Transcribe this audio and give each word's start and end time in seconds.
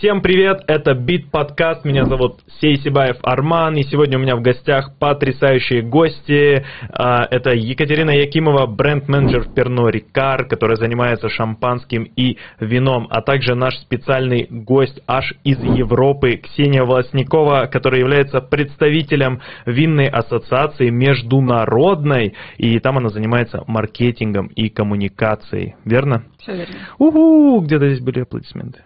Всем 0.00 0.22
привет, 0.22 0.62
это 0.66 0.94
Бит 0.94 1.30
Подкаст, 1.30 1.84
меня 1.84 2.06
зовут 2.06 2.40
Сейсибаев 2.58 3.18
Арман, 3.22 3.76
и 3.76 3.82
сегодня 3.82 4.16
у 4.16 4.22
меня 4.22 4.34
в 4.34 4.40
гостях 4.40 4.96
потрясающие 4.98 5.82
гости. 5.82 6.64
А, 6.88 7.26
это 7.30 7.50
Екатерина 7.50 8.08
Якимова, 8.08 8.64
бренд-менеджер 8.64 9.42
в 9.42 9.52
Перно 9.52 9.88
Рикар, 9.88 10.46
которая 10.46 10.78
занимается 10.78 11.28
шампанским 11.28 12.04
и 12.16 12.38
вином, 12.60 13.08
а 13.10 13.20
также 13.20 13.54
наш 13.54 13.76
специальный 13.76 14.46
гость 14.48 15.02
аж 15.06 15.34
из 15.44 15.62
Европы, 15.62 16.36
Ксения 16.36 16.82
Волосникова, 16.82 17.68
которая 17.70 18.00
является 18.00 18.40
представителем 18.40 19.42
винной 19.66 20.08
ассоциации 20.08 20.88
международной, 20.88 22.36
и 22.56 22.78
там 22.78 22.96
она 22.96 23.10
занимается 23.10 23.64
маркетингом 23.66 24.46
и 24.46 24.70
коммуникацией, 24.70 25.74
верно? 25.84 26.24
Все 26.38 26.56
верно. 26.56 26.74
Уху, 26.96 27.60
где-то 27.60 27.86
здесь 27.90 28.02
были 28.02 28.20
аплодисменты. 28.20 28.84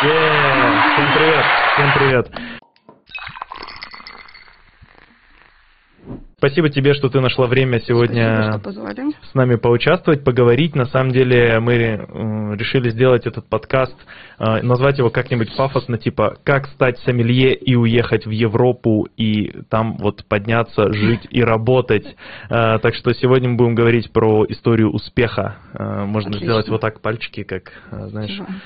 Yeah. 0.00 0.94
Всем 0.94 1.12
привет, 1.12 1.44
всем 1.74 1.92
привет. 1.98 2.30
Спасибо 6.36 6.68
тебе, 6.70 6.94
что 6.94 7.08
ты 7.08 7.18
нашла 7.18 7.48
время 7.48 7.80
сегодня 7.80 8.60
Спасибо, 8.60 9.12
с 9.28 9.34
нами 9.34 9.56
поучаствовать, 9.56 10.22
поговорить. 10.22 10.76
На 10.76 10.84
самом 10.86 11.10
деле 11.10 11.58
мы 11.58 11.74
э, 11.74 11.96
решили 12.54 12.90
сделать 12.90 13.26
этот 13.26 13.48
подкаст, 13.48 13.96
э, 14.38 14.62
назвать 14.62 14.98
его 14.98 15.10
как-нибудь 15.10 15.56
пафосно, 15.56 15.98
типа 15.98 16.36
«Как 16.44 16.68
стать 16.68 16.98
сомелье 17.00 17.52
и 17.56 17.74
уехать 17.74 18.24
в 18.24 18.30
Европу 18.30 19.08
и 19.16 19.62
там 19.68 19.96
вот 19.96 20.24
подняться, 20.26 20.92
жить 20.92 21.26
и 21.28 21.42
работать». 21.42 22.06
Э, 22.48 22.78
так 22.78 22.94
что 22.94 23.12
сегодня 23.14 23.48
мы 23.48 23.56
будем 23.56 23.74
говорить 23.74 24.12
про 24.12 24.44
историю 24.48 24.92
успеха. 24.92 25.56
Можно 25.74 26.30
Отлично. 26.30 26.46
сделать 26.46 26.68
вот 26.68 26.80
так 26.82 27.00
пальчики, 27.00 27.42
как, 27.42 27.72
знаешь... 27.90 28.36
Спасибо. 28.36 28.60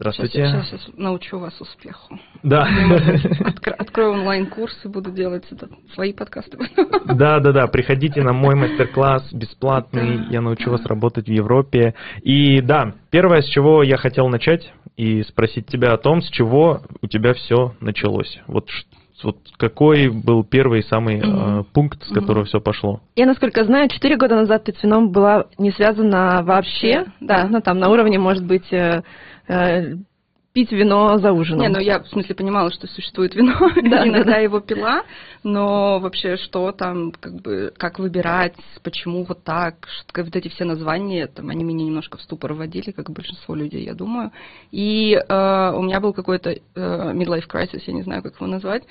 Здравствуйте. 0.00 0.46
Сейчас, 0.46 0.66
сейчас, 0.66 0.80
сейчас 0.80 0.96
научу 0.96 1.38
вас 1.38 1.60
успеху. 1.60 2.18
Да. 2.42 2.66
Откро- 3.40 3.74
открою 3.76 4.12
онлайн-курсы, 4.12 4.88
буду 4.88 5.10
делать 5.10 5.44
это, 5.50 5.68
свои 5.92 6.14
подкасты. 6.14 6.56
Да, 7.04 7.40
да, 7.40 7.52
да. 7.52 7.66
Приходите 7.66 8.22
на 8.22 8.32
мой 8.32 8.54
мастер-класс 8.54 9.32
бесплатный. 9.32 10.18
Да, 10.18 10.24
Я 10.30 10.40
научу 10.40 10.70
вас 10.70 10.84
работать 10.86 11.26
в 11.26 11.30
Европе. 11.30 11.94
И 12.22 12.60
да, 12.62 12.94
первое, 13.10 13.42
с 13.42 13.46
чего 13.46 13.82
я 13.82 13.96
хотел 13.98 14.28
начать 14.28 14.72
и 14.96 15.22
спросить 15.24 15.66
тебя 15.66 15.92
о 15.92 15.98
том, 15.98 16.22
с 16.22 16.30
чего 16.30 16.80
у 17.02 17.06
тебя 17.06 17.34
все 17.34 17.74
началось. 17.80 18.40
Вот, 18.46 18.70
вот 19.24 19.36
какой 19.56 20.08
был 20.08 20.44
первый 20.44 20.82
самый 20.82 21.18
э, 21.18 21.26
Мгм. 21.26 21.64
пункт, 21.72 22.02
с 22.04 22.12
которого 22.12 22.44
все 22.44 22.60
пошло? 22.60 23.00
Я, 23.16 23.26
насколько 23.26 23.64
знаю, 23.64 23.88
четыре 23.88 24.16
года 24.16 24.36
назад 24.36 24.64
ты 24.64 24.72
с 24.72 24.82
вином 24.82 25.10
была 25.10 25.46
не 25.58 25.70
связана 25.72 26.42
вообще. 26.42 27.06
Да, 27.20 27.42
да. 27.42 27.48
ну 27.48 27.60
там 27.60 27.78
на 27.78 27.90
уровне, 27.90 28.18
может 28.18 28.44
быть, 28.44 28.72
э, 28.72 29.02
э, 29.48 29.94
пить 30.52 30.72
вино 30.72 31.18
за 31.18 31.32
ужином. 31.32 31.60
Не, 31.60 31.68
ну 31.68 31.78
я 31.78 32.00
в 32.00 32.08
смысле 32.08 32.34
понимала, 32.34 32.72
что 32.72 32.86
существует 32.88 33.34
вино, 33.34 33.56
Да, 33.84 34.06
иногда 34.06 34.32
да, 34.32 34.38
его 34.38 34.60
пила, 34.60 35.04
но 35.42 36.00
вообще 36.00 36.36
что 36.36 36.72
там, 36.72 37.12
как 37.12 37.40
бы, 37.40 37.72
как 37.76 37.98
выбирать, 37.98 38.54
почему 38.82 39.24
вот 39.24 39.44
так, 39.44 39.86
что, 39.88 40.24
вот 40.24 40.34
эти 40.34 40.48
все 40.48 40.64
названия, 40.64 41.26
там, 41.26 41.50
они 41.50 41.64
меня 41.64 41.84
немножко 41.84 42.18
в 42.18 42.22
ступор 42.22 42.54
вводили, 42.54 42.90
как 42.90 43.10
большинство 43.10 43.54
людей, 43.54 43.84
я 43.84 43.94
думаю. 43.94 44.32
И 44.72 45.12
э, 45.14 45.72
у 45.74 45.82
меня 45.82 46.00
был 46.00 46.12
какой-то 46.12 46.50
э, 46.50 46.60
midlife 46.74 47.48
crisis, 47.48 47.82
я 47.86 47.92
не 47.92 48.02
знаю, 48.02 48.22
как 48.22 48.36
его 48.36 48.46
назвать, 48.46 48.82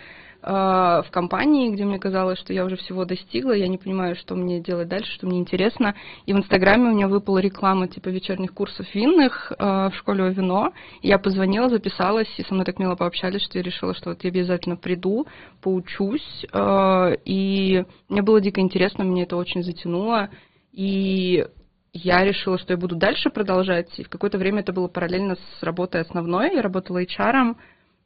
в 0.42 1.08
компании, 1.12 1.70
где 1.70 1.84
мне 1.84 2.00
казалось, 2.00 2.40
что 2.40 2.54
я 2.54 2.64
уже 2.64 2.78
всего 2.78 3.04
достигла, 3.04 3.52
я 3.52 3.68
не 3.68 3.78
понимаю, 3.78 4.16
что 4.16 4.36
мне 4.36 4.62
делать 4.62 4.88
дальше, 4.88 5.12
что 5.12 5.28
мне 5.28 5.40
интересно. 5.40 5.96
И 6.26 6.34
в 6.34 6.38
Инстаграме 6.38 6.90
у 6.90 6.94
меня 6.94 7.08
выпала 7.10 7.40
реклама 7.40 7.88
типа 7.88 8.10
вечерних 8.10 8.54
курсов 8.54 8.88
винных 8.96 9.52
э, 9.52 9.56
в 9.58 9.94
школе 9.98 10.30
вино. 10.32 10.72
Я 11.02 11.20
позвонила, 11.20 11.70
записалась, 11.70 12.30
и 12.38 12.44
со 12.44 12.54
мной 12.54 12.66
так 12.66 12.80
мило 12.80 12.96
пообщались, 12.96 13.42
что 13.44 13.58
я 13.58 13.64
решила, 13.64 13.94
что 13.94 14.12
вот 14.12 14.24
я 14.24 14.30
обязательно 14.30 14.78
приду, 14.78 15.28
поучусь. 15.62 16.46
э, 16.52 17.16
И 17.26 17.84
мне 18.08 18.22
было 18.22 18.40
дико 18.40 18.62
интересно, 18.62 19.04
меня 19.04 19.24
это 19.24 19.36
очень 19.36 19.64
затянуло. 19.64 20.30
И 20.72 21.46
я 21.92 22.24
решила, 22.24 22.58
что 22.58 22.74
я 22.74 22.78
буду 22.78 22.96
дальше 22.96 23.30
продолжать. 23.30 23.88
И 24.00 24.04
в 24.04 24.10
какое-то 24.10 24.38
время 24.38 24.62
это 24.62 24.72
было 24.72 24.88
параллельно 24.88 25.36
с 25.36 25.64
работой 25.64 26.02
основной. 26.02 26.54
Я 26.54 26.62
работала 26.62 27.04
HR 27.04 27.56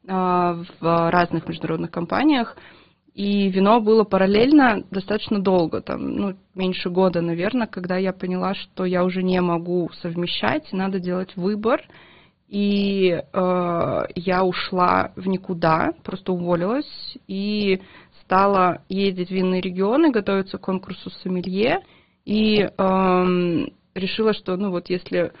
в 0.06 1.10
разных 1.10 1.48
международных 1.48 1.90
компаниях. 1.90 2.56
И 3.14 3.48
вино 3.48 3.80
было 3.80 4.02
параллельно 4.02 4.84
достаточно 4.90 5.38
долго, 5.38 5.80
там, 5.80 6.16
ну, 6.16 6.34
меньше 6.56 6.90
года, 6.90 7.20
наверное, 7.20 7.68
когда 7.68 7.96
я 7.96 8.12
поняла, 8.12 8.54
что 8.54 8.84
я 8.84 9.04
уже 9.04 9.22
не 9.22 9.40
могу 9.40 9.88
совмещать, 10.02 10.72
надо 10.72 10.98
делать 10.98 11.36
выбор. 11.36 11.80
И 12.48 13.10
э, 13.10 14.02
я 14.16 14.44
ушла 14.44 15.12
в 15.16 15.26
никуда, 15.28 15.92
просто 16.02 16.32
уволилась 16.32 17.16
и 17.26 17.80
стала 18.22 18.82
ездить 18.88 19.28
в 19.28 19.32
винные 19.32 19.60
регионы, 19.60 20.10
готовиться 20.10 20.58
к 20.58 20.62
конкурсу 20.62 21.10
сомелье. 21.22 21.80
И 22.24 22.60
эм, 22.60 23.72
решила, 23.94 24.34
что, 24.34 24.56
ну 24.56 24.70
вот, 24.70 24.88
если 24.90 25.32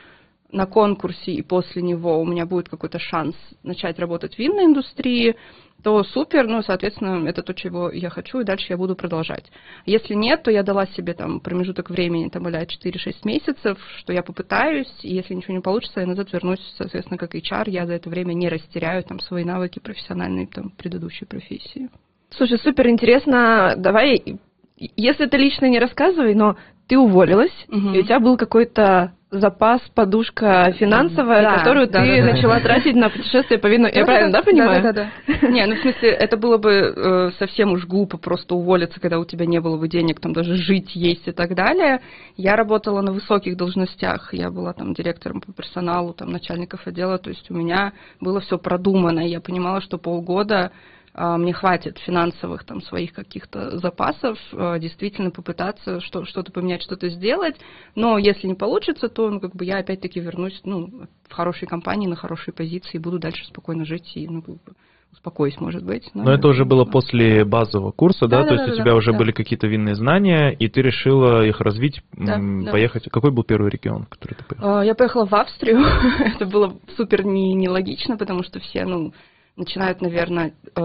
на 0.54 0.66
конкурсе 0.66 1.32
и 1.32 1.42
после 1.42 1.82
него 1.82 2.20
у 2.20 2.24
меня 2.24 2.46
будет 2.46 2.68
какой-то 2.68 2.98
шанс 2.98 3.34
начать 3.62 3.98
работать 3.98 4.36
в 4.36 4.38
винной 4.38 4.66
индустрии, 4.66 5.36
то 5.82 6.02
супер, 6.04 6.46
ну, 6.46 6.62
соответственно, 6.62 7.28
это 7.28 7.42
то, 7.42 7.52
чего 7.52 7.90
я 7.90 8.08
хочу, 8.08 8.40
и 8.40 8.44
дальше 8.44 8.66
я 8.70 8.76
буду 8.78 8.96
продолжать. 8.96 9.50
Если 9.84 10.14
нет, 10.14 10.42
то 10.42 10.50
я 10.50 10.62
дала 10.62 10.86
себе 10.86 11.12
там 11.12 11.40
промежуток 11.40 11.90
времени, 11.90 12.30
там, 12.30 12.46
а 12.46 12.50
4-6 12.50 13.16
месяцев, 13.24 13.78
что 13.98 14.12
я 14.12 14.22
попытаюсь, 14.22 14.92
и 15.02 15.14
если 15.14 15.34
ничего 15.34 15.54
не 15.54 15.60
получится, 15.60 16.00
я 16.00 16.06
назад 16.06 16.32
вернусь, 16.32 16.60
соответственно, 16.78 17.18
как 17.18 17.34
HR, 17.34 17.68
я 17.68 17.86
за 17.86 17.94
это 17.94 18.08
время 18.08 18.32
не 18.32 18.48
растеряю 18.48 19.02
там 19.02 19.20
свои 19.20 19.44
навыки 19.44 19.80
профессиональные, 19.80 20.46
там, 20.46 20.70
предыдущей 20.70 21.26
профессии. 21.26 21.90
Слушай, 22.30 22.58
супер 22.58 22.88
интересно. 22.88 23.74
Давай, 23.76 24.38
если 24.76 25.26
ты 25.26 25.36
лично 25.36 25.66
не 25.66 25.78
рассказывай, 25.78 26.34
но 26.34 26.56
ты 26.88 26.98
уволилась, 26.98 27.52
Мгм. 27.68 27.94
и 27.94 28.00
у 28.00 28.02
тебя 28.02 28.20
был 28.20 28.36
какой-то 28.36 29.12
запас, 29.30 29.80
подушка 29.94 30.72
финансовая, 30.78 31.42
Да, 31.42 31.58
которую 31.58 31.88
да, 31.88 32.02
ты 32.02 32.20
да, 32.20 32.26
да. 32.26 32.32
начала 32.32 32.60
тратить 32.60 32.94
на 32.94 33.10
путешествие 33.10 33.58
по 33.58 33.66
вину. 33.66 33.88
Я 33.92 34.04
правильно, 34.04 34.32
да, 34.32 34.42
понимаю? 34.42 34.82
Да, 34.82 34.92
да, 34.92 35.10
да. 35.26 35.48
Не, 35.48 35.66
ну 35.66 35.74
в 35.74 35.80
смысле, 35.80 36.10
это 36.10 36.36
было 36.36 36.56
бы 36.56 36.70
э, 36.70 37.30
совсем 37.38 37.72
уж 37.72 37.84
глупо 37.86 38.16
просто 38.16 38.54
уволиться, 38.54 39.00
когда 39.00 39.18
у 39.18 39.24
тебя 39.24 39.46
не 39.46 39.60
было 39.60 39.76
бы 39.76 39.88
денег, 39.88 40.20
там 40.20 40.32
даже 40.32 40.54
жить, 40.56 40.94
есть 40.94 41.26
и 41.26 41.32
так 41.32 41.54
далее. 41.54 42.00
Я 42.36 42.56
работала 42.56 43.00
на 43.00 43.12
высоких 43.12 43.56
должностях, 43.56 44.32
я 44.32 44.50
была 44.50 44.72
там 44.72 44.94
директором 44.94 45.40
по 45.40 45.52
персоналу, 45.52 46.12
там 46.12 46.30
начальников 46.30 46.86
отдела, 46.86 47.18
то 47.18 47.30
есть 47.30 47.50
у 47.50 47.54
меня 47.54 47.92
было 48.20 48.40
все 48.40 48.58
продумано, 48.58 49.20
и 49.20 49.30
я 49.30 49.40
понимала, 49.40 49.80
что 49.80 49.98
полгода 49.98 50.70
мне 51.14 51.52
хватит 51.52 51.98
финансовых 51.98 52.64
там 52.64 52.82
своих 52.82 53.12
каких-то 53.12 53.78
запасов, 53.78 54.38
а, 54.52 54.78
действительно 54.78 55.30
попытаться 55.30 56.00
что- 56.00 56.24
что-то 56.24 56.50
поменять, 56.50 56.82
что-то 56.82 57.08
сделать. 57.08 57.56
Но 57.94 58.18
если 58.18 58.48
не 58.48 58.54
получится, 58.54 59.08
то 59.08 59.30
ну, 59.30 59.40
как 59.40 59.54
бы 59.54 59.64
я 59.64 59.78
опять-таки 59.78 60.18
вернусь 60.20 60.60
ну, 60.64 61.06
в 61.28 61.32
хорошей 61.32 61.68
компании, 61.68 62.08
на 62.08 62.16
хорошей 62.16 62.52
позиции, 62.52 62.98
буду 62.98 63.18
дальше 63.18 63.44
спокойно 63.46 63.84
жить 63.84 64.10
и 64.16 64.26
ну, 64.26 64.42
как 64.42 64.54
бы 64.56 64.72
успокоюсь, 65.12 65.60
может 65.60 65.84
быть. 65.84 66.10
Но 66.14 66.32
это 66.32 66.48
уже 66.48 66.64
было 66.64 66.84
после 66.84 67.44
базового 67.44 67.92
курса, 67.92 68.26
да? 68.26 68.42
Да, 68.42 68.48
То 68.48 68.56
да, 68.56 68.62
есть 68.62 68.66
у 68.66 68.70
да, 68.70 68.76
тебя 68.82 68.90
да, 68.92 68.96
уже 68.96 69.12
да. 69.12 69.18
были 69.18 69.30
какие-то 69.30 69.68
винные 69.68 69.94
знания, 69.94 70.50
и 70.50 70.68
ты 70.68 70.82
решила 70.82 71.46
их 71.46 71.60
развить, 71.60 72.00
Да, 72.14 72.34
м, 72.34 72.64
да. 72.64 72.72
поехать. 72.72 73.08
Какой 73.10 73.30
был 73.30 73.44
первый 73.44 73.70
регион, 73.70 74.06
в 74.06 74.08
который 74.08 74.34
ты 74.34 74.44
поехала? 74.44 74.80
А, 74.80 74.84
Я 74.84 74.96
поехала 74.96 75.26
в 75.26 75.34
Австрию. 75.34 75.78
Это 76.34 76.46
было 76.46 76.76
супер 76.96 77.24
не- 77.24 77.54
нелогично, 77.54 78.16
потому 78.16 78.42
что 78.42 78.58
все, 78.58 78.84
ну, 78.84 79.12
начинают, 79.56 80.00
наверное, 80.00 80.52
э, 80.64 80.80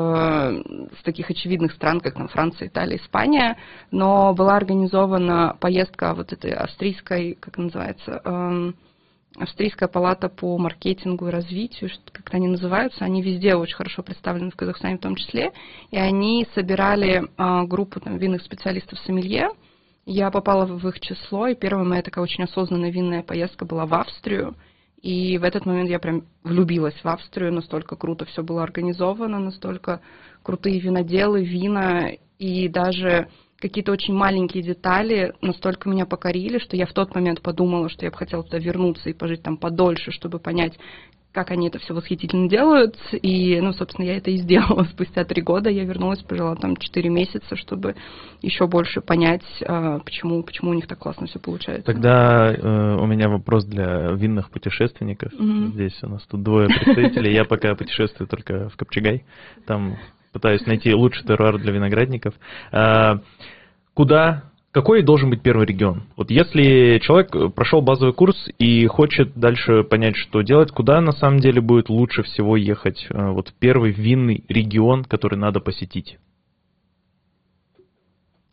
с 0.99 1.03
таких 1.03 1.29
очевидных 1.29 1.73
стран, 1.73 1.99
как 1.99 2.13
там 2.13 2.27
Франция, 2.27 2.67
Италия, 2.67 2.97
Испания, 2.97 3.57
но 3.91 4.33
была 4.33 4.57
организована 4.57 5.57
поездка 5.59 6.13
вот 6.13 6.31
этой 6.33 6.51
австрийской, 6.51 7.35
как 7.39 7.57
называется, 7.57 8.21
эм, 8.23 8.75
Австрийская 9.37 9.87
палата 9.87 10.27
по 10.27 10.57
маркетингу 10.57 11.27
и 11.27 11.31
развитию, 11.31 11.89
что- 11.89 12.11
как 12.11 12.33
они 12.33 12.47
называются, 12.47 13.05
они 13.05 13.21
везде 13.21 13.55
очень 13.55 13.75
хорошо 13.75 14.01
представлены 14.01 14.49
в 14.49 14.55
Казахстане 14.55 14.97
в 14.97 15.01
том 15.01 15.15
числе, 15.15 15.51
и 15.91 15.97
они 15.97 16.47
собирали 16.55 17.23
а, 17.37 17.63
группу 17.63 17.99
там, 17.99 18.17
винных 18.17 18.41
специалистов 18.41 18.97
сомелье, 18.99 19.49
я 20.05 20.31
попала 20.31 20.65
в 20.65 20.87
их 20.87 20.99
число, 20.99 21.47
и 21.47 21.55
первая 21.55 21.85
моя 21.85 22.01
такая 22.01 22.23
очень 22.23 22.43
осознанная 22.43 22.89
винная 22.89 23.21
поездка 23.21 23.65
была 23.65 23.85
в 23.85 23.93
Австрию. 23.93 24.55
И 25.01 25.37
в 25.37 25.43
этот 25.43 25.65
момент 25.65 25.89
я 25.89 25.99
прям 25.99 26.25
влюбилась 26.43 26.95
в 27.01 27.07
Австрию, 27.07 27.53
настолько 27.53 27.95
круто 27.95 28.25
все 28.25 28.43
было 28.43 28.63
организовано, 28.63 29.39
настолько 29.39 30.01
крутые 30.43 30.79
виноделы, 30.79 31.43
вина, 31.43 32.11
и 32.37 32.67
даже 32.67 33.29
какие-то 33.59 33.91
очень 33.91 34.13
маленькие 34.13 34.63
детали 34.63 35.33
настолько 35.41 35.89
меня 35.89 36.05
покорили, 36.05 36.59
что 36.59 36.75
я 36.75 36.85
в 36.85 36.93
тот 36.93 37.13
момент 37.15 37.41
подумала, 37.41 37.89
что 37.89 38.05
я 38.05 38.11
бы 38.11 38.17
хотела 38.17 38.43
туда 38.43 38.57
вернуться 38.57 39.09
и 39.09 39.13
пожить 39.13 39.43
там 39.43 39.57
подольше, 39.57 40.11
чтобы 40.11 40.39
понять, 40.39 40.77
как 41.31 41.51
они 41.51 41.67
это 41.67 41.79
все 41.79 41.93
восхитительно 41.93 42.49
делают. 42.49 42.97
И, 43.11 43.59
ну, 43.61 43.71
собственно, 43.73 44.05
я 44.05 44.17
это 44.17 44.31
и 44.31 44.37
сделала. 44.37 44.83
Спустя 44.91 45.23
три 45.25 45.41
года 45.41 45.69
я 45.69 45.83
вернулась, 45.83 46.19
провела 46.19 46.55
там 46.55 46.75
четыре 46.77 47.09
месяца, 47.09 47.55
чтобы 47.55 47.95
еще 48.41 48.67
больше 48.67 49.01
понять, 49.01 49.43
а, 49.65 49.99
почему, 49.99 50.41
почему 50.43 50.71
у 50.71 50.73
них 50.73 50.87
так 50.87 50.97
классно 50.97 51.27
все 51.27 51.39
получается. 51.39 51.85
Тогда 51.85 52.51
э, 52.51 52.97
у 52.99 53.05
меня 53.05 53.29
вопрос 53.29 53.65
для 53.65 54.11
винных 54.11 54.49
путешественников. 54.49 55.31
Мгм. 55.33 55.73
Здесь 55.73 55.97
у 56.03 56.07
нас 56.07 56.23
тут 56.23 56.41
двое 56.41 56.67
представителей. 56.67 57.33
Я 57.33 57.45
пока 57.45 57.75
путешествую 57.75 58.27
только 58.27 58.69
в 58.69 58.77
Копчегай. 58.77 59.23
Там 59.65 59.97
пытаюсь 60.31 60.65
найти 60.65 60.93
лучший 60.93 61.25
теруар 61.25 61.57
для 61.59 61.71
виноградников. 61.71 62.33
А, 62.71 63.19
Куда 63.99 64.43
какой 64.71 65.01
должен 65.01 65.29
быть 65.29 65.41
первый 65.41 65.65
регион? 65.65 66.03
Вот 66.15 66.29
если 66.31 66.99
человек 66.99 67.53
прошел 67.55 67.81
базовый 67.81 68.13
курс 68.13 68.35
и 68.59 68.85
хочет 68.87 69.33
дальше 69.35 69.83
понять, 69.83 70.15
что 70.15 70.41
делать, 70.41 70.71
куда 70.71 71.01
на 71.01 71.11
самом 71.11 71.39
деле 71.39 71.61
будет 71.61 71.89
лучше 71.89 72.23
всего 72.23 72.55
ехать? 72.55 73.07
э, 73.09 73.31
Вот 73.31 73.53
первый 73.59 73.91
винный 73.91 74.43
регион, 74.47 75.05
который 75.05 75.37
надо 75.37 75.59
посетить. 75.59 76.17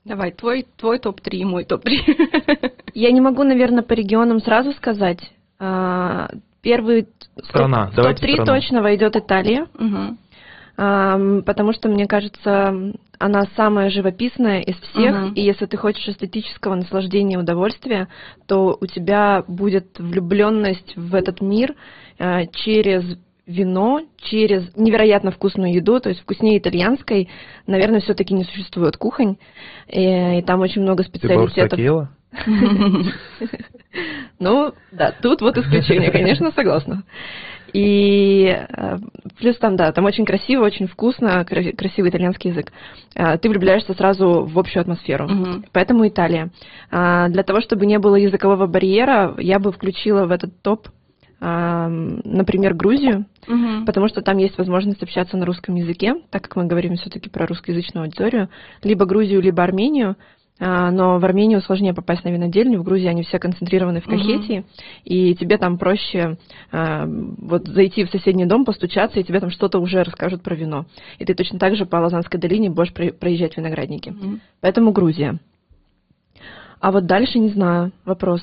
Давай, 0.04 0.30
твой, 0.30 0.66
твой 0.76 0.98
топ-3 1.00 1.28
и 1.36 1.44
мой 1.44 1.64
топ-3. 1.64 2.72
Я 2.94 3.10
не 3.10 3.20
могу, 3.20 3.42
наверное, 3.42 3.82
по 3.82 3.92
регионам 3.92 4.40
сразу 4.40 4.72
сказать. 4.72 5.18
А, 5.58 6.28
Первый 6.62 7.06
Страна, 7.44 7.90
в 7.90 7.94
давайте 7.94 8.20
топ-3 8.22 8.32
страну. 8.32 8.46
точно 8.46 8.82
войдет 8.82 9.16
Италия, 9.16 9.66
Мгм. 9.78 10.18
Потому 10.76 11.72
что, 11.72 11.88
мне 11.88 12.06
кажется, 12.06 12.92
она 13.18 13.44
самая 13.56 13.90
живописная 13.90 14.60
из 14.60 14.76
всех, 14.76 15.14
Мгм. 15.14 15.32
и 15.32 15.40
если 15.40 15.66
ты 15.66 15.76
хочешь 15.76 16.06
эстетического 16.06 16.74
наслаждения 16.74 17.36
и 17.36 17.38
удовольствия, 17.38 18.08
то 18.46 18.76
у 18.78 18.86
тебя 18.86 19.42
будет 19.48 19.98
влюбленность 19.98 20.94
в 20.96 21.14
этот 21.14 21.40
мир 21.40 21.74
а, 22.18 22.46
через 22.46 23.04
вино, 23.46 24.02
через 24.18 24.76
невероятно 24.76 25.30
вкусную 25.30 25.72
еду, 25.72 26.00
то 26.00 26.08
есть 26.08 26.20
вкуснее 26.20 26.58
итальянской, 26.58 27.28
наверное, 27.66 28.00
все-таки 28.00 28.34
не 28.34 28.44
существует 28.44 28.96
кухонь, 28.96 29.36
и, 29.88 30.38
и 30.38 30.42
там 30.42 30.60
очень 30.60 30.82
много 30.82 31.04
Ты 31.04 31.08
специалитетов. 31.08 31.78
ела? 31.78 32.10
Ну, 34.38 34.74
да, 34.92 35.12
тут 35.22 35.40
вот 35.40 35.56
исключение, 35.56 36.10
конечно, 36.10 36.52
согласна. 36.52 37.04
И 37.76 38.46
э, 38.46 38.96
плюс 39.38 39.58
там, 39.58 39.76
да, 39.76 39.92
там 39.92 40.06
очень 40.06 40.24
красиво, 40.24 40.64
очень 40.64 40.86
вкусно, 40.86 41.44
кра- 41.44 41.72
красивый 41.72 42.08
итальянский 42.08 42.50
язык. 42.50 42.72
Э, 43.14 43.36
Ты 43.36 43.50
влюбляешься 43.50 43.92
сразу 43.92 44.44
в 44.44 44.58
общую 44.58 44.80
атмосферу. 44.80 45.28
Мгм. 45.28 45.64
Поэтому 45.72 46.08
Италия. 46.08 46.50
А, 46.90 47.28
Для 47.28 47.42
того, 47.42 47.60
чтобы 47.60 47.84
не 47.84 47.98
было 47.98 48.16
языкового 48.16 48.66
барьера, 48.66 49.34
я 49.38 49.58
бы 49.58 49.72
включила 49.72 50.24
в 50.24 50.30
этот 50.30 50.62
топ, 50.62 50.88
а, 51.38 51.88
например, 51.90 52.72
Грузию, 52.72 53.26
Мгм. 53.46 53.84
потому 53.84 54.08
что 54.08 54.22
там 54.22 54.38
есть 54.38 54.56
возможность 54.56 55.02
общаться 55.02 55.36
на 55.36 55.44
русском 55.44 55.74
языке, 55.74 56.14
так 56.30 56.44
как 56.44 56.56
мы 56.56 56.64
говорим 56.64 56.96
все-таки 56.96 57.28
про 57.28 57.46
русскоязычную 57.46 58.04
аудиторию, 58.04 58.48
либо 58.82 59.04
Грузию, 59.04 59.42
либо 59.42 59.62
Армению. 59.62 60.16
А, 60.58 60.90
Но 60.90 61.18
в 61.18 61.24
Армению 61.24 61.60
сложнее 61.60 61.92
попасть 61.92 62.24
на 62.24 62.30
винодельню, 62.30 62.80
в 62.80 62.82
Грузии 62.82 63.06
они 63.08 63.22
все 63.22 63.38
концентрированы 63.38 64.00
в. 64.00 64.06
Кахетии, 64.06 64.64
и 65.04 65.34
тебе 65.34 65.58
там 65.58 65.76
проще 65.76 66.38
а, 66.72 67.06
вот 67.06 67.66
зайти 67.66 68.04
в 68.04 68.10
соседний 68.10 68.46
дом, 68.46 68.64
постучаться, 68.64 69.20
и 69.20 69.24
тебе 69.24 69.40
там 69.40 69.50
что-то 69.50 69.78
уже 69.78 70.02
расскажут 70.02 70.42
про 70.42 70.54
вино. 70.54 70.86
И 71.18 71.24
ты 71.24 71.34
точно 71.34 71.58
так 71.58 71.76
же 71.76 71.84
по 71.84 71.96
Лозаннской 71.96 72.40
долине 72.40 72.70
будешь 72.70 72.92
про- 72.92 73.12
проезжать 73.12 73.56
виноградники. 73.56 74.10
Мгм. 74.10 74.40
Поэтому 74.60 74.92
Грузия. 74.92 75.38
А 76.80 76.90
вот 76.92 77.06
дальше 77.06 77.38
не 77.38 77.50
знаю, 77.50 77.92
вопрос. 78.04 78.42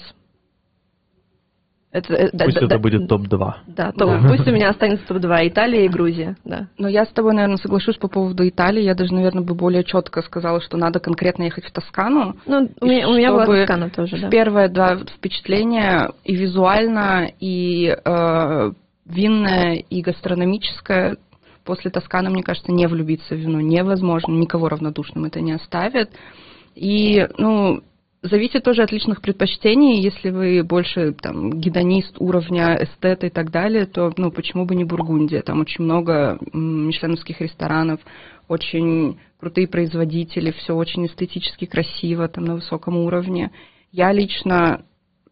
Это, 1.93 2.11
э, 2.15 2.29
Пусть 2.31 2.55
да- 2.55 2.65
это 2.65 2.67
да- 2.67 2.77
будет 2.79 3.07
топ-2. 3.07 3.53
Да, 3.67 3.91
топ- 3.91 4.21
Да. 4.21 4.27
пусть 4.27 4.47
у 4.47 4.51
меня 4.51 4.69
останется 4.69 5.05
топ-2 5.07 5.47
Италия 5.47 5.85
и 5.85 5.87
Грузия, 5.87 6.35
да. 6.43 6.67
Но 6.79 6.87
я 6.87 7.05
с 7.05 7.09
тобой, 7.09 7.35
наверное, 7.35 7.57
соглашусь 7.57 7.97
по 7.97 8.07
поводу 8.07 8.47
Италии. 8.49 8.81
Я 8.81 8.95
даже, 8.95 9.13
наверное, 9.13 9.43
бы 9.43 9.53
более 9.53 9.83
четко 9.83 10.23
сказала, 10.23 10.59
что 10.59 10.75
надо 10.75 10.99
конкретно 10.99 11.43
ехать 11.43 11.65
в 11.65 11.71
Тоскану. 11.71 12.35
Ну, 12.47 12.67
у 12.81 12.85
меня, 12.87 13.07
у 13.07 13.13
меня 13.13 13.31
была 13.31 13.43
чтобы 13.43 13.59
Тоскана 13.59 13.89
тоже, 13.91 14.17
да. 14.17 14.29
Первое, 14.29 14.69
да, 14.69 14.97
впечатление 15.17 16.09
и 16.23 16.35
визуально, 16.35 17.29
и 17.39 17.95
э, 18.03 18.71
винное, 19.05 19.75
и 19.75 20.01
гастрономическое. 20.01 21.17
После 21.63 21.91
Тосканы, 21.91 22.31
мне 22.31 22.41
кажется, 22.41 22.71
не 22.71 22.87
влюбиться 22.87 23.35
в 23.35 23.37
вино 23.37 23.61
невозможно. 23.61 24.31
Никого 24.33 24.67
равнодушным 24.67 25.25
это 25.25 25.41
не 25.41 25.51
оставит. 25.51 26.09
И, 26.73 27.27
ну, 27.37 27.81
зависит 28.23 28.63
тоже 28.63 28.83
от 28.83 28.91
личных 28.91 29.21
предпочтений. 29.21 30.01
Если 30.01 30.29
вы 30.29 30.63
больше 30.63 31.11
там 31.13 31.59
гедонист 31.59 32.15
уровня 32.19 32.81
эстета 32.81 33.27
и 33.27 33.29
так 33.29 33.51
далее, 33.51 33.85
то, 33.85 34.11
ну, 34.17 34.31
почему 34.31 34.65
бы 34.65 34.75
не 34.75 34.85
Бургундия? 34.85 35.41
Там 35.41 35.59
очень 35.59 35.83
много 35.83 36.39
мишленовских 36.53 37.41
ресторанов, 37.41 37.99
очень 38.47 39.19
крутые 39.39 39.67
производители, 39.67 40.51
все 40.51 40.73
очень 40.73 41.05
эстетически 41.05 41.65
красиво, 41.65 42.27
там 42.29 42.45
на 42.45 42.55
высоком 42.55 42.97
уровне. 42.97 43.51
Я 43.91 44.11
лично 44.13 44.85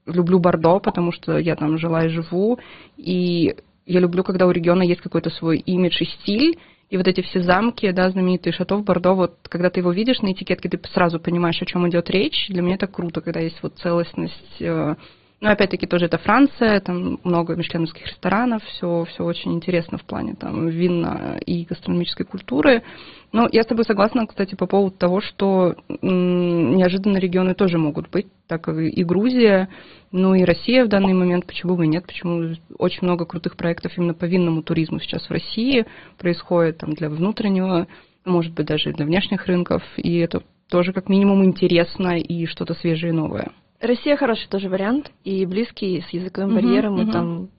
люблю 0.06 0.40
Бордо, 0.40 0.80
потому 0.80 1.12
что 1.14 1.38
я 1.38 1.56
там 1.56 1.78
жила 1.78 2.06
и 2.06 2.10
живу, 2.10 2.60
и 2.98 3.56
я 3.86 4.00
люблю, 4.00 4.24
когда 4.24 4.48
у 4.48 4.52
региона 4.52 4.84
есть 4.84 5.02
какой-то 5.02 5.30
свой 5.30 5.60
имидж 5.60 6.02
и 6.02 6.06
стиль, 6.06 6.60
и 6.92 6.98
вот 6.98 7.08
эти 7.08 7.22
все 7.22 7.42
замки, 7.42 7.90
да, 7.92 8.10
знаменитые 8.12 8.52
шато 8.52 8.76
в 8.76 8.84
Бордо, 8.84 9.14
вот 9.14 9.38
когда 9.48 9.70
ты 9.70 9.80
его 9.80 9.94
видишь 9.94 10.20
на 10.20 10.34
этикетке, 10.34 10.68
ты 10.68 10.78
сразу 10.94 11.22
понимаешь, 11.22 11.62
о 11.62 11.66
чем 11.66 11.88
идет 11.88 12.10
речь. 12.10 12.48
Для 12.50 12.62
меня 12.62 12.76
это 12.76 12.88
круто, 12.88 13.22
когда 13.22 13.40
есть 13.40 13.64
вот 13.64 13.78
целостность. 13.78 14.62
Э, 15.42 15.46
Ну, 15.46 15.50
опять-таки, 15.50 15.88
тоже 15.88 16.06
это 16.06 16.18
Франция, 16.20 16.80
там 16.82 17.20
много 17.24 17.56
мишленовских 17.56 18.06
ресторанов, 18.08 18.64
все, 18.64 19.06
все 19.06 19.24
очень 19.24 19.54
интересно 19.54 19.98
в 19.98 20.04
плане 20.04 20.36
там 20.36 20.70
вина 20.70 21.38
и 21.46 21.66
гастрономической 21.66 22.26
культуры. 22.26 22.84
Но 23.32 23.48
я 23.52 23.64
с 23.64 23.66
тобой 23.66 23.86
согласна, 23.86 24.28
кстати, 24.28 24.56
по 24.56 24.68
поводу 24.68 24.96
того, 24.96 25.22
что 25.22 25.76
м, 26.02 26.76
неожиданно 26.76 27.18
регионы 27.18 27.56
тоже 27.56 27.78
могут 27.78 28.10
быть, 28.10 28.28
так 28.48 28.62
как 28.64 28.78
и 28.78 29.04
Грузия, 29.04 29.70
ну 30.12 30.36
и 30.36 30.44
Россия 30.44 30.86
в 30.86 30.90
данный 30.90 31.14
момент, 31.14 31.46
почему 31.48 31.76
бы 31.76 31.86
и 31.86 31.88
нет, 31.88 32.06
почему 32.06 32.54
очень 32.78 33.00
много 33.02 33.26
крутых 33.26 33.56
проектов 33.58 33.98
именно 33.98 34.14
по 34.14 34.26
винному 34.26 34.62
туризму 34.62 35.00
сейчас 35.00 35.28
в 35.28 35.32
России 35.32 35.86
происходит 36.20 36.78
там 36.78 36.94
для 36.94 37.10
внутреннего, 37.10 37.88
может 38.26 38.54
быть, 38.54 38.68
даже 38.68 38.94
для 38.94 39.06
внешних 39.06 39.48
рынков, 39.48 39.82
и 39.98 40.18
это 40.18 40.44
тоже 40.70 40.94
как 40.94 41.10
минимум 41.10 41.44
интересно 41.44 42.18
и 42.18 42.46
что-то 42.46 42.76
свежее 42.76 43.12
и 43.12 43.16
новое. 43.16 43.52
Россия 43.82 44.16
хороший 44.16 44.48
тоже 44.48 44.70
вариант, 44.70 45.12
и 45.24 45.46
близкий, 45.46 46.04
с 46.08 46.14
языковым 46.14 46.56
барьером, 46.56 47.00
и 47.00 47.04
мгм. 47.04 47.12
там 47.12 47.50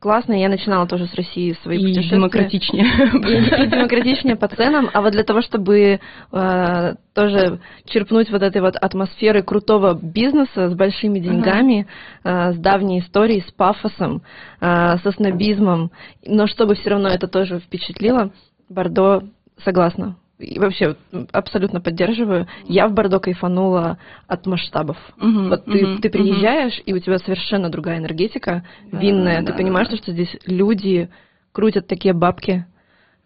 классно. 0.00 0.32
Я 0.32 0.48
начинала 0.48 0.86
тоже 0.86 1.06
с 1.06 1.14
России 1.14 1.56
свои 1.62 1.78
и 1.78 1.86
путешествия. 1.88 2.16
демократичнее. 2.16 2.84
И, 2.84 3.64
и 3.64 3.66
демократичнее 3.66 4.36
по 4.36 4.48
ценам, 4.48 4.88
а 4.92 5.02
вот 5.02 5.12
для 5.12 5.24
того, 5.24 5.42
чтобы 5.42 6.00
э, 6.32 6.94
тоже 7.14 7.60
черпнуть 7.84 8.30
вот 8.30 8.42
этой 8.42 8.62
вот 8.62 8.76
атмосферы 8.76 9.42
крутого 9.42 9.94
бизнеса 9.94 10.70
с 10.70 10.74
большими 10.74 11.18
деньгами, 11.18 11.86
э, 12.24 12.52
с 12.52 12.56
давней 12.56 13.00
историей, 13.00 13.44
с 13.46 13.52
пафосом, 13.52 14.22
э, 14.60 14.98
со 14.98 15.12
снобизмом, 15.12 15.90
но 16.24 16.46
чтобы 16.46 16.76
все 16.76 16.90
равно 16.90 17.08
это 17.08 17.28
тоже 17.28 17.60
впечатлило, 17.60 18.32
Бордо 18.68 19.24
согласна. 19.64 20.16
И 20.38 20.58
вообще 20.58 20.94
абсолютно 21.32 21.80
поддерживаю. 21.80 22.46
Я 22.64 22.86
в 22.86 22.92
Бордо 22.92 23.18
кайфанула 23.18 23.98
от 24.28 24.46
масштабов. 24.46 24.96
Мгм, 25.16 25.48
Вот 25.48 25.64
ты, 25.64 25.86
мгм, 25.86 26.00
ты 26.00 26.10
приезжаешь, 26.10 26.80
и 26.86 26.94
у 26.94 26.98
тебя 27.00 27.18
совершенно 27.18 27.70
другая 27.70 27.98
энергетика, 27.98 28.64
Да, 28.92 29.00
винная. 29.00 29.42
да, 29.42 29.52
ты 29.52 29.58
понимаешь, 29.58 29.88
да. 29.88 29.96
что 29.96 30.12
здесь 30.12 30.36
люди 30.46 31.08
крутят 31.52 31.88
такие 31.88 32.14
бабки. 32.14 32.66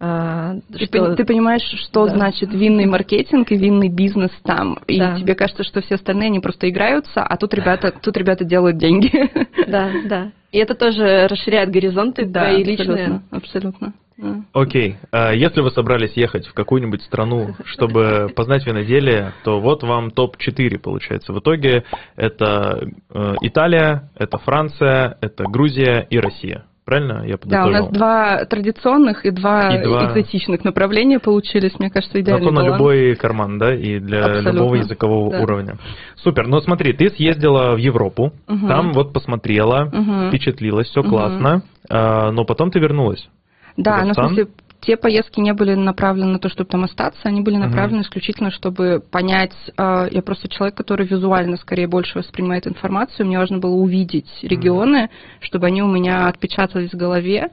А, 0.04 0.56
Ты, 0.72 0.84
что- 0.86 1.14
ты 1.14 1.24
понимаешь, 1.24 1.62
что 1.62 2.06
Да. 2.06 2.14
значит 2.16 2.52
винный 2.52 2.86
маркетинг 2.86 3.52
и 3.52 3.56
винный 3.56 3.88
бизнес 3.88 4.32
там. 4.42 4.78
И 4.88 4.98
Да. 4.98 5.16
тебе 5.16 5.36
кажется, 5.36 5.62
что 5.62 5.80
все 5.80 5.94
остальные 5.94 6.26
они 6.26 6.40
просто 6.40 6.68
играются, 6.68 7.22
а 7.22 7.36
тут 7.36 7.54
ребята, 7.54 7.92
тут 8.02 8.16
ребята 8.16 8.44
делают 8.44 8.78
деньги. 8.78 9.30
Да, 9.68 9.90
да. 10.06 10.32
И 10.50 10.58
это 10.58 10.74
тоже 10.74 11.28
расширяет 11.28 11.70
горизонты 11.70 12.26
твои 12.26 12.64
личные. 12.64 12.88
абсолютно, 13.06 13.22
абсолютно. 13.30 13.92
Да. 14.18 14.34
Окей, 14.52 14.96
а 15.12 15.32
если 15.32 15.60
вы 15.62 15.70
собрались 15.70 16.12
ехать 16.16 16.46
в 16.46 16.52
какую-нибудь 16.52 17.02
страну, 17.02 17.54
чтобы 17.64 18.28
познать 18.36 18.66
виноделие, 18.66 19.32
то 19.44 19.60
вот 19.60 19.82
вам 19.84 20.10
топ-4 20.10 20.78
получается. 20.80 21.32
В 21.32 21.38
итоге 21.38 21.84
это 22.16 22.86
э, 23.14 23.34
Италия, 23.40 24.10
это 24.16 24.38
Франция, 24.38 25.16
это 25.20 25.44
Грузия 25.44 26.06
и 26.10 26.18
Россия. 26.18 26.64
Правильно 26.84 27.22
я 27.24 27.36
Да, 27.36 27.64
у 27.66 27.68
подытожил? 27.68 27.70
нас 27.70 27.88
два 27.90 28.44
традиционных 28.46 29.24
и 29.24 29.30
два, 29.30 29.76
И 29.76 29.84
два- 29.84 30.06
экзотичных 30.06 30.64
направления 30.64 31.20
получились, 31.20 31.78
мне 31.78 31.90
кажется, 31.90 32.20
идеальный 32.20 32.48
Зато 32.50 32.60
на 32.60 32.66
любой 32.66 33.14
карман, 33.14 33.58
да, 33.58 33.72
и 33.72 34.00
для 34.00 34.24
Абсолютно, 34.24 34.50
любого 34.58 34.74
языкового 34.74 35.30
да. 35.30 35.40
уровня. 35.42 35.76
Супер, 36.16 36.48
ну 36.48 36.60
смотри, 36.60 36.92
ты 36.92 37.08
съездила 37.10 37.74
в 37.74 37.76
Европу, 37.76 38.32
Мгм. 38.48 38.68
там 38.68 38.92
вот 38.94 39.12
посмотрела, 39.12 39.84
Мгм. 39.92 40.28
впечатлилась, 40.28 40.88
все 40.88 41.02
Мгм. 41.02 41.10
классно, 41.10 41.62
а, 41.88 42.32
но 42.32 42.44
потом 42.44 42.72
ты 42.72 42.80
вернулась. 42.80 43.28
Да, 43.76 44.04
ну 44.04 44.10
в 44.10 44.14
смысле, 44.14 44.48
те 44.82 44.96
поездки 44.96 45.40
не 45.40 45.54
были 45.54 45.74
направлены 45.74 46.32
на 46.32 46.38
то, 46.38 46.48
чтобы 46.48 46.68
там 46.68 46.84
остаться, 46.84 47.20
они 47.24 47.40
были 47.40 47.56
направлены 47.56 48.00
uh-huh. 48.00 48.04
исключительно, 48.04 48.50
чтобы 48.50 49.00
понять, 49.10 49.54
э, 49.76 50.08
я 50.10 50.22
просто 50.22 50.48
человек, 50.48 50.76
который 50.76 51.06
визуально 51.06 51.56
скорее 51.56 51.86
больше 51.86 52.18
воспринимает 52.18 52.66
информацию, 52.66 53.26
мне 53.26 53.38
важно 53.38 53.58
было 53.58 53.74
увидеть 53.74 54.28
регионы, 54.42 55.04
uh-huh. 55.04 55.46
чтобы 55.46 55.66
они 55.68 55.82
у 55.82 55.88
меня 55.88 56.26
отпечатались 56.26 56.90
в 56.90 56.96
голове, 56.96 57.50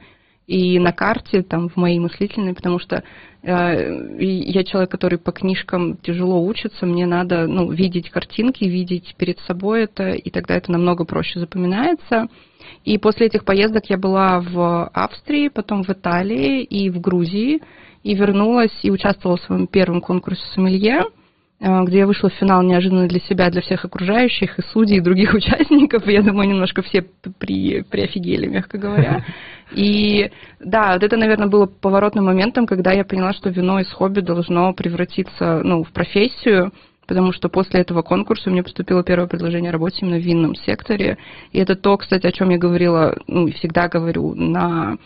и 0.50 0.80
на 0.80 0.92
карте, 0.92 1.42
там, 1.42 1.68
в 1.68 1.76
моей 1.76 2.00
мыслительной, 2.00 2.54
потому 2.54 2.80
что 2.80 3.04
э, 3.44 3.46
я 4.18 4.64
человек, 4.64 4.90
который 4.90 5.16
по 5.16 5.30
книжкам 5.30 5.96
тяжело 5.98 6.44
учится, 6.44 6.86
мне 6.86 7.06
надо, 7.06 7.46
ну, 7.46 7.70
видеть 7.70 8.10
картинки, 8.10 8.64
видеть 8.64 9.14
перед 9.16 9.38
собой 9.46 9.84
это, 9.84 10.10
и 10.10 10.28
тогда 10.28 10.56
это 10.56 10.72
намного 10.72 11.04
проще 11.04 11.38
запоминается. 11.38 12.26
И 12.84 12.98
после 12.98 13.26
этих 13.26 13.44
поездок 13.44 13.84
я 13.90 13.96
была 13.96 14.40
в 14.40 14.88
Австрии, 14.88 15.46
потом 15.46 15.84
в 15.84 15.90
Италии 15.90 16.64
и 16.64 16.90
в 16.90 17.00
Грузии, 17.00 17.60
и 18.02 18.14
вернулась 18.16 18.76
и 18.82 18.90
участвовала 18.90 19.36
в 19.36 19.42
своем 19.42 19.68
первом 19.68 20.00
конкурсе 20.00 20.42
сомелье. 20.52 21.04
Э, 21.60 21.84
где 21.84 21.98
я 21.98 22.06
вышла 22.06 22.30
в 22.30 22.34
финал 22.34 22.62
неожиданно 22.62 23.06
для 23.06 23.20
себя, 23.20 23.50
для 23.50 23.60
всех 23.60 23.84
окружающих, 23.84 24.58
и 24.58 24.62
судей, 24.72 24.96
и 24.96 25.02
других 25.02 25.34
участников. 25.34 26.06
Я 26.06 26.22
думаю, 26.22 26.48
немножко 26.48 26.82
все 26.82 27.04
при, 27.38 27.82
приофигели, 27.82 28.46
мягко 28.46 28.78
говоря. 28.78 29.24
И 29.72 30.30
да, 30.58 30.94
вот 30.94 31.02
это, 31.02 31.16
наверное, 31.16 31.48
было 31.48 31.66
поворотным 31.66 32.24
моментом, 32.24 32.66
когда 32.66 32.92
я 32.92 33.04
поняла, 33.04 33.32
что 33.34 33.50
вино 33.50 33.78
из 33.78 33.90
хобби 33.92 34.20
должно 34.20 34.72
превратиться 34.72 35.60
ну, 35.62 35.84
в 35.84 35.92
профессию, 35.92 36.72
потому 37.06 37.32
что 37.32 37.48
после 37.48 37.80
этого 37.80 38.02
конкурса 38.02 38.50
мне 38.50 38.62
поступило 38.62 39.04
первое 39.04 39.28
предложение 39.28 39.68
о 39.68 39.72
работе 39.72 39.98
именно 40.00 40.16
в 40.16 40.24
винном 40.24 40.54
секторе. 40.54 41.18
И 41.52 41.58
это 41.58 41.76
то, 41.76 41.96
кстати, 41.98 42.26
о 42.26 42.32
чем 42.32 42.48
я 42.48 42.58
говорила, 42.58 43.16
ну, 43.26 43.48
всегда 43.52 43.88
говорю 43.88 44.34
на 44.34 44.96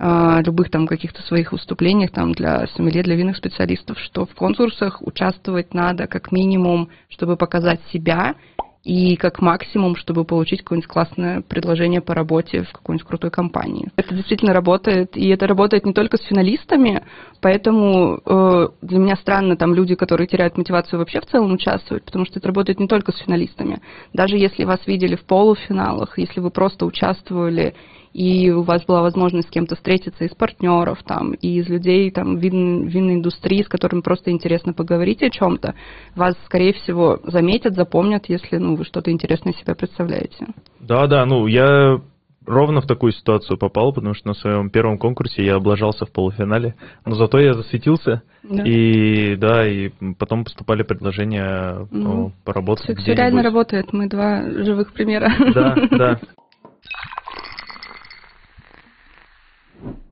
любых 0.00 0.70
там 0.70 0.86
каких-то 0.86 1.22
своих 1.22 1.52
выступлениях 1.52 2.10
там 2.10 2.32
для 2.32 2.66
сомелье, 2.68 3.02
для 3.02 3.16
винных 3.16 3.36
специалистов, 3.36 3.98
что 3.98 4.24
в 4.24 4.34
конкурсах 4.34 5.02
участвовать 5.02 5.74
надо 5.74 6.06
как 6.06 6.32
минимум, 6.32 6.88
чтобы 7.08 7.36
показать 7.36 7.80
себя, 7.92 8.34
и 8.82 9.16
как 9.16 9.40
максимум, 9.42 9.94
чтобы 9.96 10.24
получить 10.24 10.62
какое-нибудь 10.62 10.88
классное 10.88 11.42
предложение 11.42 12.00
по 12.00 12.14
работе 12.14 12.62
в 12.62 12.72
какой-нибудь 12.72 13.06
крутой 13.06 13.30
компании. 13.30 13.90
Это 13.96 14.14
действительно 14.14 14.54
работает, 14.54 15.16
и 15.16 15.28
это 15.28 15.46
работает 15.46 15.84
не 15.84 15.92
только 15.92 16.16
с 16.16 16.22
финалистами, 16.22 17.04
поэтому 17.42 18.20
э, 18.24 18.68
для 18.80 18.98
меня 18.98 19.16
странно 19.16 19.56
там 19.56 19.74
люди, 19.74 19.94
которые 19.94 20.26
теряют 20.26 20.56
мотивацию 20.56 20.98
вообще 20.98 21.20
в 21.20 21.26
целом 21.26 21.52
участвовать, 21.52 22.04
потому 22.04 22.24
что 22.24 22.38
это 22.38 22.48
работает 22.48 22.80
не 22.80 22.88
только 22.88 23.12
с 23.12 23.18
финалистами. 23.18 23.82
Даже 24.14 24.38
если 24.38 24.64
вас 24.64 24.80
видели 24.86 25.14
в 25.14 25.24
полуфиналах, 25.24 26.18
если 26.18 26.40
вы 26.40 26.50
просто 26.50 26.86
участвовали 26.86 27.74
и 28.12 28.50
у 28.50 28.62
вас 28.62 28.84
была 28.84 29.02
возможность 29.02 29.48
с 29.48 29.50
кем-то 29.50 29.76
встретиться 29.76 30.24
из 30.24 30.34
партнеров, 30.34 30.98
там, 31.04 31.32
и 31.34 31.58
из 31.58 31.68
людей 31.68 32.10
там, 32.10 32.38
вин, 32.38 32.86
винной 32.86 33.14
индустрии, 33.14 33.62
с 33.62 33.68
которыми 33.68 34.00
просто 34.00 34.30
интересно 34.30 34.72
поговорить 34.72 35.22
о 35.22 35.30
чем-то, 35.30 35.74
вас, 36.16 36.34
скорее 36.44 36.72
всего, 36.72 37.20
заметят, 37.24 37.74
запомнят, 37.74 38.24
если 38.28 38.56
ну, 38.56 38.74
вы 38.76 38.84
что-то 38.84 39.10
интересное 39.10 39.52
себя 39.54 39.74
представляете. 39.74 40.46
Да, 40.80 41.06
да, 41.06 41.24
ну 41.24 41.46
я 41.46 42.00
ровно 42.46 42.80
в 42.80 42.86
такую 42.86 43.12
ситуацию 43.12 43.58
попал, 43.58 43.92
потому 43.92 44.14
что 44.14 44.28
на 44.28 44.34
своем 44.34 44.70
первом 44.70 44.98
конкурсе 44.98 45.44
я 45.44 45.56
облажался 45.56 46.04
в 46.04 46.12
полуфинале, 46.12 46.74
но 47.06 47.14
зато 47.14 47.38
я 47.38 47.54
засветился, 47.54 48.22
да. 48.42 48.64
и 48.64 49.36
да, 49.36 49.68
и 49.68 49.90
потом 50.18 50.44
поступали 50.44 50.82
предложения 50.82 51.86
ну, 51.90 52.32
поработать. 52.44 52.86
Все, 52.86 52.94
все 52.96 53.14
реально 53.14 53.42
работает, 53.42 53.92
мы 53.92 54.08
два 54.08 54.42
живых 54.50 54.92
примера. 54.92 55.30
Да, 55.54 55.76
да. 55.90 56.20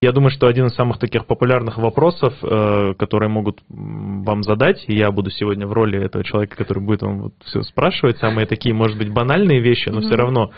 Я 0.01 0.13
думаю, 0.13 0.31
что 0.31 0.47
один 0.47 0.67
из 0.67 0.75
самых 0.75 0.99
таких 0.99 1.27
популярных 1.27 1.77
вопросов, 1.79 2.35
э, 2.43 2.95
которые 2.99 3.29
могут 3.29 3.61
вам 3.69 4.43
задать, 4.43 4.85
и 4.87 4.97
я 4.97 5.11
буду 5.11 5.31
сегодня 5.31 5.67
в 5.67 5.73
роли 5.73 6.03
этого 6.03 6.25
человека, 6.25 6.57
который 6.57 6.83
будет 6.83 7.03
вам 7.03 7.23
вот 7.23 7.35
все 7.45 7.63
спрашивать, 7.63 8.19
самые 8.19 8.47
такие, 8.47 8.75
может 8.75 8.97
быть, 8.97 9.13
банальные 9.13 9.61
вещи, 9.61 9.89
но 9.89 9.99
mm-hmm. 9.99 10.07
все 10.07 10.17
равно, 10.17 10.51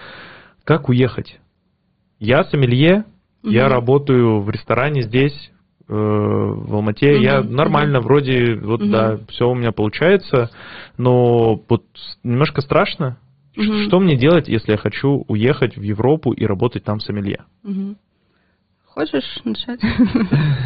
как 0.65 0.89
уехать? 0.89 1.41
Я 2.19 2.45
сомелье, 2.45 3.05
mm-hmm. 3.43 3.51
я 3.51 3.69
работаю 3.69 4.41
в 4.41 4.51
ресторане 4.51 5.03
здесь, 5.03 5.51
э, 5.89 5.93
в 5.95 6.75
Алмате, 6.75 7.15
mm-hmm. 7.15 7.23
я 7.23 7.43
нормально, 7.43 7.97
mm-hmm. 7.97 8.03
вроде, 8.03 8.55
вот 8.57 8.83
mm-hmm. 8.83 8.91
да, 8.91 9.19
все 9.31 9.49
у 9.49 9.55
меня 9.55 9.73
получается, 9.73 10.51
но 10.99 11.63
вот 11.69 11.85
немножко 12.23 12.61
страшно. 12.61 13.19
Mm-hmm. 13.57 13.87
Что 13.87 14.01
мне 14.01 14.17
делать, 14.17 14.49
если 14.49 14.73
я 14.73 14.79
хочу 14.79 15.25
уехать 15.27 15.77
в 15.77 15.83
Европу 15.83 16.33
и 16.33 16.45
работать 16.45 16.85
там 16.85 17.01
сомелье? 17.01 17.45
Mm-hmm. 17.65 17.97
Хочешь 19.01 19.41
начать? 19.45 19.81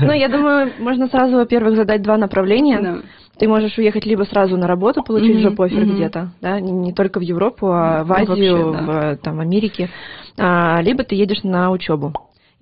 Ну, 0.01 0.13
я 0.13 0.29
думаю, 0.29 0.73
можно 0.81 1.07
сразу, 1.07 1.37
во-первых, 1.37 1.77
задать 1.77 2.03
два 2.03 2.17
направления. 2.17 3.03
Ты 3.39 3.47
можешь 3.47 3.79
уехать 3.79 4.07
либо 4.07 4.25
сразу 4.25 4.57
на 4.57 4.67
работу, 4.67 5.05
получить 5.05 5.37
mm-hmm. 5.37 5.51
жоп-офер 5.51 5.85
mm-hmm. 5.85 5.95
где-то, 5.95 6.33
да, 6.41 6.61
не, 6.61 6.93
только 6.93 7.19
в 7.19 7.23
Европу, 7.23 7.69
а 7.73 8.05
в 8.05 8.09
ну, 8.09 8.15
Азию, 8.15 8.73
вообще, 8.73 8.87
да. 8.87 9.15
в 9.15 9.17
там, 9.19 9.41
Америке, 9.41 9.91
а, 10.39 10.81
либо 10.83 11.03
ты 11.03 11.17
едешь 11.17 11.43
на 11.43 11.71
учебу 11.71 12.13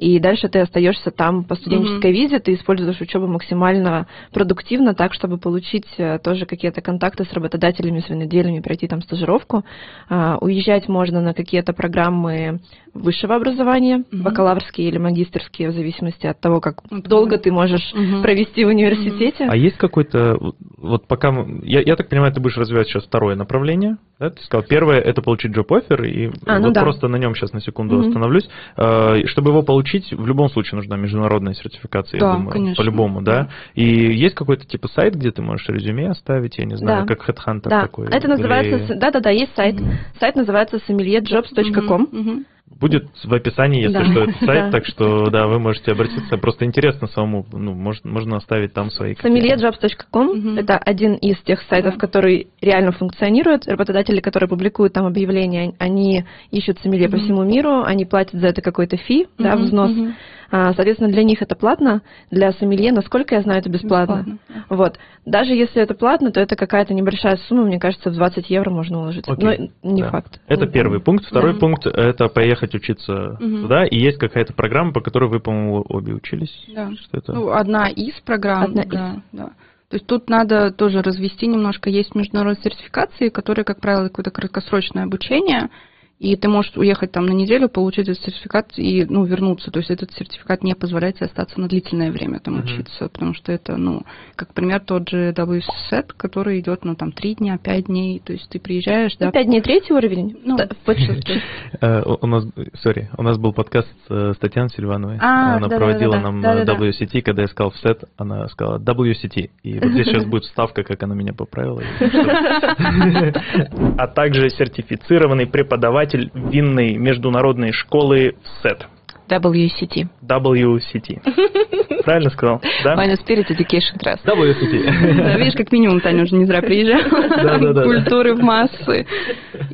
и 0.03 0.19
дальше 0.19 0.49
ты 0.49 0.59
остаешься 0.59 1.13
там 1.13 1.45
по 1.45 1.55
студенческой 1.55 2.11
mm-hmm. 2.11 2.15
визе, 2.15 2.39
ты 2.41 2.55
используешь 2.55 3.01
учебу 3.01 3.29
максимально 3.29 4.09
продуктивно, 4.33 4.95
так, 4.95 5.15
чтобы 5.15 5.39
получить 5.39 5.87
э, 5.97 6.19
тоже 6.19 6.45
какие-то 6.45 6.81
контакты 6.81 7.25
с 7.25 7.33
работодателями, 7.33 8.01
с 8.01 8.09
виноделями, 8.09 8.59
пройти 8.59 8.89
там 8.89 9.01
стажировку. 9.03 9.65
А, 10.09 10.39
уезжать 10.41 10.89
можно 10.89 11.21
на 11.21 11.35
какие-то 11.35 11.73
программы 11.73 12.59
высшего 12.95 13.37
образования, 13.37 13.99
mm-hmm. 13.99 14.23
бакалаврские 14.23 14.89
или 14.89 14.99
магистрские, 14.99 15.71
в 15.71 15.73
зависимости 15.73 16.27
от 16.27 16.41
того, 16.41 16.61
как 16.61 16.79
mm-hmm. 16.85 17.09
долго 17.09 17.39
ты 17.39 17.51
можешь 17.51 17.93
mm-hmm. 17.95 18.23
провести 18.23 18.65
в 18.65 18.69
университете. 18.69 19.47
А 19.49 19.57
есть 19.57 19.77
какой-то, 19.79 20.39
вот 20.77 21.07
пока, 21.07 21.35
я, 21.63 21.81
я 21.81 21.97
так 21.97 22.09
понимаю, 22.09 22.33
ты 22.33 22.41
будешь 22.41 22.57
развивать 22.57 22.89
сейчас 22.89 23.05
второе 23.05 23.35
направление, 23.35 23.97
да? 24.19 24.31
Ты 24.31 24.43
сказал, 24.45 24.65
первое 24.69 25.01
это 25.01 25.23
получить 25.23 25.57
job-offer, 25.57 26.07
и 26.07 26.31
а, 26.47 26.59
ну 26.59 26.67
вот 26.67 26.75
да. 26.75 26.83
просто 26.83 27.09
на 27.09 27.17
нем 27.17 27.35
сейчас 27.35 27.53
на 27.53 27.61
секунду 27.61 27.97
mm-hmm. 27.97 28.09
остановлюсь. 28.09 28.49
А, 28.77 29.17
чтобы 29.27 29.51
его 29.51 29.63
получить, 29.63 30.13
в 30.13 30.27
любом 30.27 30.49
случае 30.51 30.77
нужна 30.77 30.97
международная 30.97 31.55
сертификация, 31.55 32.21
да, 32.21 32.27
я 32.27 32.33
думаю, 32.35 32.53
конечно. 32.53 32.83
по-любому, 32.83 33.23
да? 33.23 33.49
И 33.75 33.85
есть 33.85 34.35
какой-то 34.35 34.67
типа 34.67 34.89
сайт, 34.89 35.15
где 35.15 35.33
ты 35.33 35.43
можешь 35.43 35.69
резюме 35.69 36.11
оставить, 36.11 36.59
я 36.59 36.67
не 36.67 36.77
знаю, 36.77 37.07
да. 37.07 37.15
как 37.15 37.29
HeadHunter 37.29 37.69
да. 37.69 37.83
такой? 37.83 38.09
это 38.09 38.29
называется, 38.29 38.95
да-да-да, 38.95 39.31
есть 39.31 39.55
сайт. 39.57 39.77
Mm-hmm. 39.77 40.19
Сайт 40.21 40.37
называется 40.37 40.77
someliejobs.com. 40.89 42.09
Mm-hmm. 42.13 42.45
Будет 42.67 43.07
в 43.23 43.33
описании, 43.33 43.83
если 43.83 43.93
да. 43.93 44.05
что, 44.05 44.23
этот 44.25 44.41
сайт, 44.45 44.73
так 44.73 44.87
что, 44.87 45.31
да, 45.31 45.47
вы 45.47 45.59
можете 45.59 45.93
обратиться. 45.93 46.37
Просто 46.37 46.65
интересно 46.65 47.07
самому, 47.07 47.47
ну, 47.53 47.75
можно, 47.75 48.11
можно 48.11 48.37
оставить 48.37 48.73
там 48.73 48.91
свои... 48.91 49.15
Familiajobs.com 49.15 50.29
угу. 50.29 50.49
это 50.57 50.79
один 50.79 51.15
из 51.15 51.39
тех 51.43 51.63
сайтов, 51.69 51.99
который 51.99 52.49
реально 52.61 52.93
функционирует. 52.93 53.67
Работодатели, 53.67 54.21
которые 54.21 54.49
публикуют 54.49 54.95
там 54.95 55.07
объявления, 55.07 55.75
они 55.79 56.25
ищут 56.51 56.79
сомелье 56.81 57.09
угу. 57.09 57.17
по 57.17 57.23
всему 57.23 57.45
миру, 57.45 57.83
они 57.85 58.05
платят 58.05 58.41
за 58.41 58.49
это 58.49 58.63
какой-то 58.63 58.97
фи, 58.97 59.25
угу. 59.25 59.29
да, 59.39 59.57
взнос. 59.57 59.91
Угу. 59.91 60.13
А, 60.55 60.75
соответственно, 60.75 61.11
для 61.11 61.25
них 61.25 61.41
это 61.41 61.57
платно, 61.57 62.03
для 62.31 62.53
сомелье, 62.53 62.93
насколько 62.93 63.35
я 63.35 63.41
знаю, 63.41 63.61
это 63.61 63.71
бесплатно. 63.71 64.17
бесплатно. 64.19 64.65
Вот. 64.69 64.99
Даже 65.25 65.55
если 65.55 65.81
это 65.81 65.95
платно, 65.95 66.31
то 66.31 66.41
это 66.41 66.57
какая-то 66.57 66.93
небольшая 66.93 67.39
сумма, 67.49 67.65
мне 67.65 67.81
кажется, 67.81 68.11
в 68.11 68.15
20 68.15 68.51
евро 68.51 68.69
можно 68.69 68.99
уложить. 68.99 69.27
Окей. 69.27 69.73
Но 69.83 69.91
не 69.91 70.03
да. 70.03 70.11
факт. 70.11 70.43
Это 70.49 70.67
не 70.67 70.73
первый 70.73 71.01
пункт. 71.01 71.25
Второй 71.25 71.55
да. 71.55 71.59
пункт– 71.59 71.87
это 71.87 72.29
поехать 72.29 72.75
учиться 72.75 73.39
угу. 73.41 73.63
туда, 73.63 73.87
и 73.87 73.97
есть 73.97 74.19
какая-то 74.19 74.53
программа, 74.53 74.93
по 74.93 75.01
которой 75.01 75.31
вы, 75.31 75.41
по-моему, 75.41 75.87
обе 75.89 76.13
учились. 76.13 76.55
Да. 76.75 76.91
Что 77.01 77.17
это? 77.17 77.33
Ну, 77.33 77.51
одна 77.51 77.89
из 77.89 78.13
программ. 78.21 78.65
Одна 78.65 78.83
да, 78.85 79.15
из. 79.15 79.23
Да. 79.33 79.47
То 79.89 79.97
есть 79.97 80.07
тут 80.07 80.29
надо 80.29 80.71
тоже 80.71 81.01
развести 81.01 81.47
немножко. 81.47 81.89
Есть 81.89 82.15
международные 82.15 82.63
сертификации, 82.63 83.31
которые, 83.31 83.65
как 83.65 83.81
правило, 83.81 84.09
какое-то 84.09 84.31
краткосрочное 84.31 85.05
обучение– 85.05 85.71
и 86.23 86.37
ты 86.37 86.49
можешь 86.49 86.73
уехать 86.77 87.11
там 87.11 87.27
на 87.27 87.33
неделю, 87.33 87.69
получить 87.69 88.09
этот 88.09 88.25
сертификат 88.25 88.67
и 88.77 89.05
ну, 89.09 89.25
вернуться. 89.25 89.73
То 89.73 89.81
есть 89.81 89.91
этот 89.91 90.13
сертификат 90.13 90.63
не 90.63 90.77
позволяет 90.77 91.17
тебе 91.17 91.27
остаться 91.27 91.61
на 91.61 91.67
длительное 91.67 92.13
время 92.13 92.39
там 92.39 92.59
uh-huh. 92.59 92.63
учиться, 92.63 93.09
потому 93.09 93.35
что 93.35 93.51
это, 93.51 93.77
ну, 93.77 94.05
как 94.37 94.55
пример, 94.55 94.81
тот 94.87 95.09
же 95.09 95.33
WSET, 95.33 96.13
который 96.17 96.61
идет, 96.61 96.85
ну, 96.85 96.95
там, 96.95 97.11
три 97.11 97.35
дня, 97.35 97.59
пять 97.59 97.87
дней, 97.87 98.23
то 98.25 98.33
есть 98.33 98.49
ты 98.51 98.61
приезжаешь, 98.61 99.17
да. 99.19 99.27
Ну, 99.27 99.33
пять 99.33 99.47
дней 99.47 99.63
третий 99.63 99.93
уровень? 99.93 100.39
Ну, 100.45 100.57
э, 101.81 102.03
У 102.21 102.27
нас, 102.29 102.47
сори, 102.81 103.11
у 103.19 103.23
нас 103.25 103.37
был 103.37 103.53
подкаст 103.53 103.89
с 104.09 104.37
Татьяной 104.37 104.71
Сильвановой. 104.71 105.19
А, 105.21 105.57
она 105.57 105.69
проводила 105.69 106.21
нам 106.21 106.41
WCT, 106.41 107.23
когда 107.23 107.43
я 107.43 107.49
сказал 107.49 107.73
в 107.73 107.79
сет, 107.79 108.05
она 108.17 108.47
сказала 108.47 108.79
WCT. 108.79 109.51
И 109.65 109.79
вот 109.81 109.91
здесь 109.91 110.07
сейчас 110.07 110.25
будет 110.25 110.45
вставка, 110.45 110.85
как 110.85 111.03
она 111.03 111.17
меня 111.17 111.33
поправила. 111.33 111.83
А 113.99 114.07
также 114.07 114.49
сертифицированный 114.51 115.47
преподаватель 115.47 116.12
преподаватель 116.13 116.31
винной 116.35 116.97
международной 116.97 117.73
школы 117.73 118.37
СЭТ. 118.63 118.87
WCT. 119.29 120.09
WCT. 120.23 122.03
Правильно 122.05 122.31
сказал? 122.31 122.61
Да? 122.85 122.95
Wine 122.97 123.17
Spirit 123.17 123.47
Education 123.49 123.99
Trust. 123.99 124.21
WCT. 124.27 125.17
Да, 125.17 125.39
видишь, 125.39 125.55
как 125.55 125.73
минимум 125.73 126.01
Таня 126.01 126.25
уже 126.25 126.35
не 126.35 126.45
зря 126.45 126.61
приезжала. 126.61 127.29
Да, 127.29 127.59
да, 127.59 127.73
да. 127.73 127.83
Культуры 127.85 128.35
в 128.35 128.43
массы. 128.43 129.07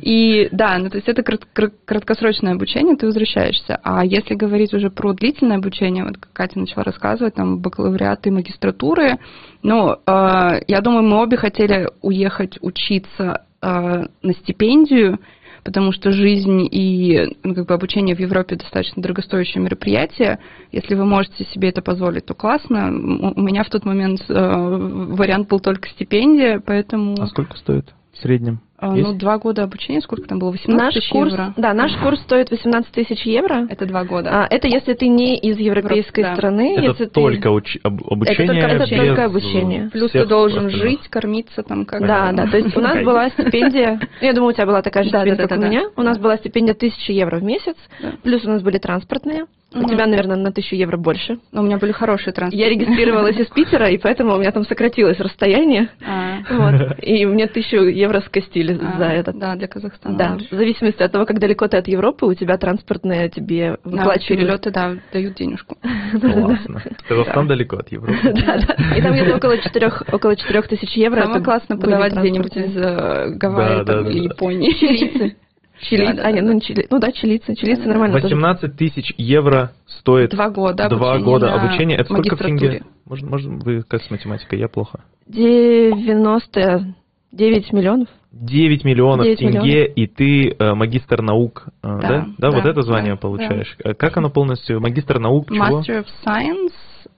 И 0.01 0.47
да, 0.51 0.77
ну 0.77 0.89
то 0.89 0.97
есть 0.97 1.09
это 1.09 1.23
краткосрочное 1.23 2.53
обучение, 2.53 2.95
ты 2.95 3.07
возвращаешься. 3.07 3.79
А 3.83 4.05
если 4.05 4.35
говорить 4.35 4.73
уже 4.73 4.89
про 4.89 5.13
длительное 5.13 5.57
обучение, 5.57 6.05
вот 6.05 6.17
как 6.17 6.31
Катя 6.31 6.59
начала 6.59 6.85
рассказывать, 6.85 7.35
там 7.35 7.59
бакалавриаты, 7.59 8.31
магистратуры, 8.31 9.17
ну, 9.61 9.93
э, 9.93 10.61
я 10.67 10.81
думаю, 10.81 11.03
мы 11.03 11.21
обе 11.21 11.35
хотели 11.35 11.89
уехать 12.01 12.57
учиться 12.61 13.43
э, 13.61 14.05
на 14.21 14.33
стипендию, 14.33 15.19
потому 15.63 15.91
что 15.91 16.11
жизнь 16.11 16.67
и 16.71 17.35
ну, 17.43 17.55
как 17.55 17.67
бы 17.67 17.73
обучение 17.73 18.15
в 18.15 18.19
Европе 18.19 18.55
достаточно 18.55 19.01
дорогостоящее 19.01 19.63
мероприятие. 19.63 20.39
Если 20.71 20.95
вы 20.95 21.05
можете 21.05 21.45
себе 21.45 21.69
это 21.69 21.81
позволить, 21.81 22.25
то 22.25 22.33
классно. 22.33 22.87
У 22.87 23.41
меня 23.41 23.63
в 23.63 23.69
тот 23.69 23.85
момент 23.85 24.21
э, 24.27 24.33
вариант 24.33 25.49
был 25.49 25.59
только 25.59 25.89
стипендия, 25.89 26.61
поэтому... 26.65 27.21
А 27.21 27.27
сколько 27.27 27.57
стоит 27.57 27.93
в 28.19 28.21
среднем? 28.21 28.59
А, 28.81 28.95
ну, 28.95 29.13
два 29.13 29.37
года 29.37 29.63
обучения, 29.63 29.99
сколько 29.99 30.27
там 30.27 30.39
было? 30.39 30.51
18 30.51 30.81
наш 30.81 30.93
тысяч 30.93 31.09
курс, 31.09 31.31
евро? 31.31 31.53
Да, 31.57 31.73
наш 31.73 31.91
курс 31.97 32.21
стоит 32.21 32.49
18 32.49 32.91
тысяч 32.91 33.25
евро. 33.25 33.67
Это 33.69 33.85
два 33.85 34.05
года. 34.05 34.29
А, 34.31 34.47
это 34.49 34.69
если 34.69 34.93
ты 34.93 35.07
не 35.07 35.37
из 35.37 35.57
европейской 35.57 36.21
да. 36.21 36.35
страны. 36.35 36.75
Это 36.77 36.81
если 36.83 37.05
только 37.05 37.41
ты... 37.41 37.49
уч... 37.49 37.77
об... 37.83 38.01
обучение? 38.09 38.45
Это 38.45 38.53
только, 38.53 38.83
это 38.83 38.95
только 38.95 39.25
обучение. 39.25 39.89
Плюс 39.91 40.11
ты 40.11 40.25
должен 40.25 40.69
жить, 40.69 41.07
кормиться 41.09 41.61
там 41.63 41.85
как 41.85 42.05
Да, 42.05 42.31
да, 42.31 42.47
то 42.47 42.57
есть 42.57 42.75
у 42.75 42.79
нас 42.79 43.03
была 43.03 43.29
стипендия, 43.29 43.99
ну, 44.21 44.27
я 44.27 44.33
думаю, 44.33 44.51
у 44.51 44.53
тебя 44.53 44.65
была 44.65 44.81
такая 44.81 45.03
же 45.03 45.09
стипендия, 45.09 45.47
как 45.47 45.57
у 45.57 45.61
меня. 45.61 45.89
У 45.95 46.01
нас 46.01 46.17
была 46.17 46.37
стипендия 46.37 46.73
1000 46.73 47.11
евро 47.11 47.37
в 47.37 47.43
месяц, 47.43 47.75
плюс 48.23 48.45
у 48.45 48.49
нас 48.49 48.61
были 48.61 48.77
транспортные. 48.77 49.45
У 49.73 49.83
тебя, 49.83 50.07
наверное, 50.07 50.35
на 50.35 50.51
тысячу 50.51 50.75
евро 50.75 50.97
больше. 50.97 51.39
Но 51.51 51.61
у 51.61 51.63
меня 51.63 51.77
были 51.77 51.91
хорошие 51.91 52.33
транспорты. 52.33 52.57
Я 52.63 52.69
регистрировалась 52.69 53.37
из 53.37 53.47
Питера, 53.47 53.87
и 53.89 53.97
поэтому 53.97 54.33
у 54.33 54.39
меня 54.39 54.51
там 54.51 54.65
сократилось 54.65 55.19
расстояние. 55.19 55.89
А. 56.05 56.39
Вот. 56.49 56.97
И 57.03 57.25
мне 57.25 57.47
тысячу 57.47 57.77
евро 57.77 58.21
скостили 58.21 58.79
А, 58.81 58.97
за 58.97 59.05
это. 59.05 59.31
Да, 59.33 59.55
для 59.55 59.67
Казахстана. 59.67 60.17
Да, 60.17 60.37
в 60.49 60.55
зависимости 60.55 61.03
от 61.03 61.11
того, 61.11 61.25
как 61.25 61.39
далеко 61.39 61.67
ты 61.67 61.77
от 61.77 61.87
Европы, 61.87 62.25
у 62.25 62.33
тебя 62.33 62.57
транспортные 62.57 63.29
тебе 63.29 63.77
выплачивают. 63.83 64.27
перелеты, 64.27 64.71
да, 64.71 64.95
дают 65.13 65.35
денежку. 65.35 65.77
Классно. 66.19 66.81
Казахстан 67.07 67.47
далеко 67.47 67.77
от 67.77 67.89
Европы. 67.91 68.17
Да, 68.23 68.59
да. 68.59 68.97
И 68.97 69.01
там 69.01 69.13
где-то 69.13 69.35
около 69.35 69.57
четырех, 69.59 70.03
около 70.11 70.35
четырех 70.35 70.67
тысяч 70.67 70.91
евро. 70.93 71.21
Самое 71.21 71.37
это 71.37 71.45
классно 71.45 71.77
подавать 71.77 72.13
где-нибудь 72.13 72.55
из 72.55 72.75
э, 72.75 73.29
Гавайи 73.35 73.83
или. 73.83 74.23
Японии. 74.23 75.35
Чилийцы. 75.81 76.15
Да, 76.15 76.23
да, 76.23 76.27
а, 76.27 76.31
нет, 76.31 76.43
да. 76.43 76.47
ну, 76.47 76.53
не 76.55 76.61
чили... 76.61 76.87
ну 76.89 76.99
да, 76.99 77.11
чилийцы. 77.11 77.53
Чилийцы 77.55 77.83
нормально. 77.83 78.19
тоже. 78.21 78.35
18 78.35 78.75
тысяч 78.75 79.13
евро 79.17 79.71
стоит 79.85 80.31
Два 80.31 80.49
года 80.49 80.89
два 80.89 81.13
обучения 81.13 81.25
года 81.25 81.47
на 81.47 81.61
обучения. 81.61 81.95
Это 81.95 82.13
сколько 82.13 82.35
в 82.35 82.39
тенге? 82.39 82.81
Может, 83.05 83.29
может, 83.29 83.63
вы 83.63 83.83
как 83.83 84.03
с 84.03 84.11
математикой? 84.11 84.59
Я 84.59 84.67
плохо. 84.67 84.99
99 85.27 87.73
миллионов. 87.73 88.09
9 88.31 88.83
миллионов 88.83 89.25
9 89.25 89.39
тенге, 89.39 89.59
миллионов. 89.59 89.91
и 89.95 90.07
ты 90.07 90.51
э, 90.51 90.73
магистр 90.75 91.23
наук, 91.23 91.65
э, 91.81 91.83
да? 91.99 92.27
Да, 92.37 92.39
да, 92.51 92.51
вот 92.51 92.63
это 92.65 92.83
звание 92.83 93.13
да, 93.13 93.19
получаешь. 93.19 93.75
Э, 93.83 93.95
Как 93.95 94.17
оно 94.17 94.29
полностью? 94.29 94.79
Магистр 94.79 95.17
наук 95.17 95.47
чего? 95.47 95.81
Master 95.81 96.03
of 96.03 96.05
Science, 96.23 96.71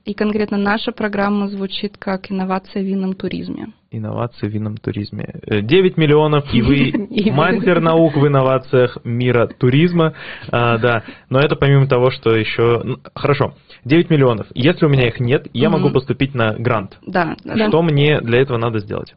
и 0.06 0.14
конкретно 0.14 0.58
наша 0.58 0.92
программа 0.92 1.48
звучит 1.48 1.98
как 1.98 2.32
инновация 2.32 2.82
в 2.82 2.86
винном 2.86 3.14
туризме. 3.14 3.68
Инновации 3.92 4.48
в 4.48 4.52
винном 4.52 4.78
туризме. 4.78 5.28
Э, 5.46 5.62
9 5.62 5.98
миллионов, 5.98 6.46
и 6.54 6.62
вы 6.62 6.92
мастер 7.32 7.80
наук 7.82 8.16
в 8.16 8.26
инновациях 8.26 8.98
мира 9.04 9.48
туризма. 9.48 10.14
А, 10.50 10.78
да, 10.78 11.04
но 11.30 11.40
это 11.40 11.56
помимо 11.56 11.88
того, 11.88 12.10
что 12.10 12.36
еще... 12.36 12.82
ну, 12.84 12.98
Хорошо, 13.14 13.56
9 13.86 14.10
миллионов. 14.10 14.48
Если 14.56 14.86
у 14.86 14.90
меня 14.90 15.08
их 15.08 15.20
нет, 15.20 15.48
я 15.54 15.70
могу 15.70 15.92
поступить 15.92 16.34
на 16.34 16.54
грант. 16.54 16.98
Да. 17.06 17.36
Что 17.68 17.82
мне 17.82 18.22
для 18.22 18.40
этого 18.40 18.58
надо 18.58 18.80
сделать? 18.80 19.16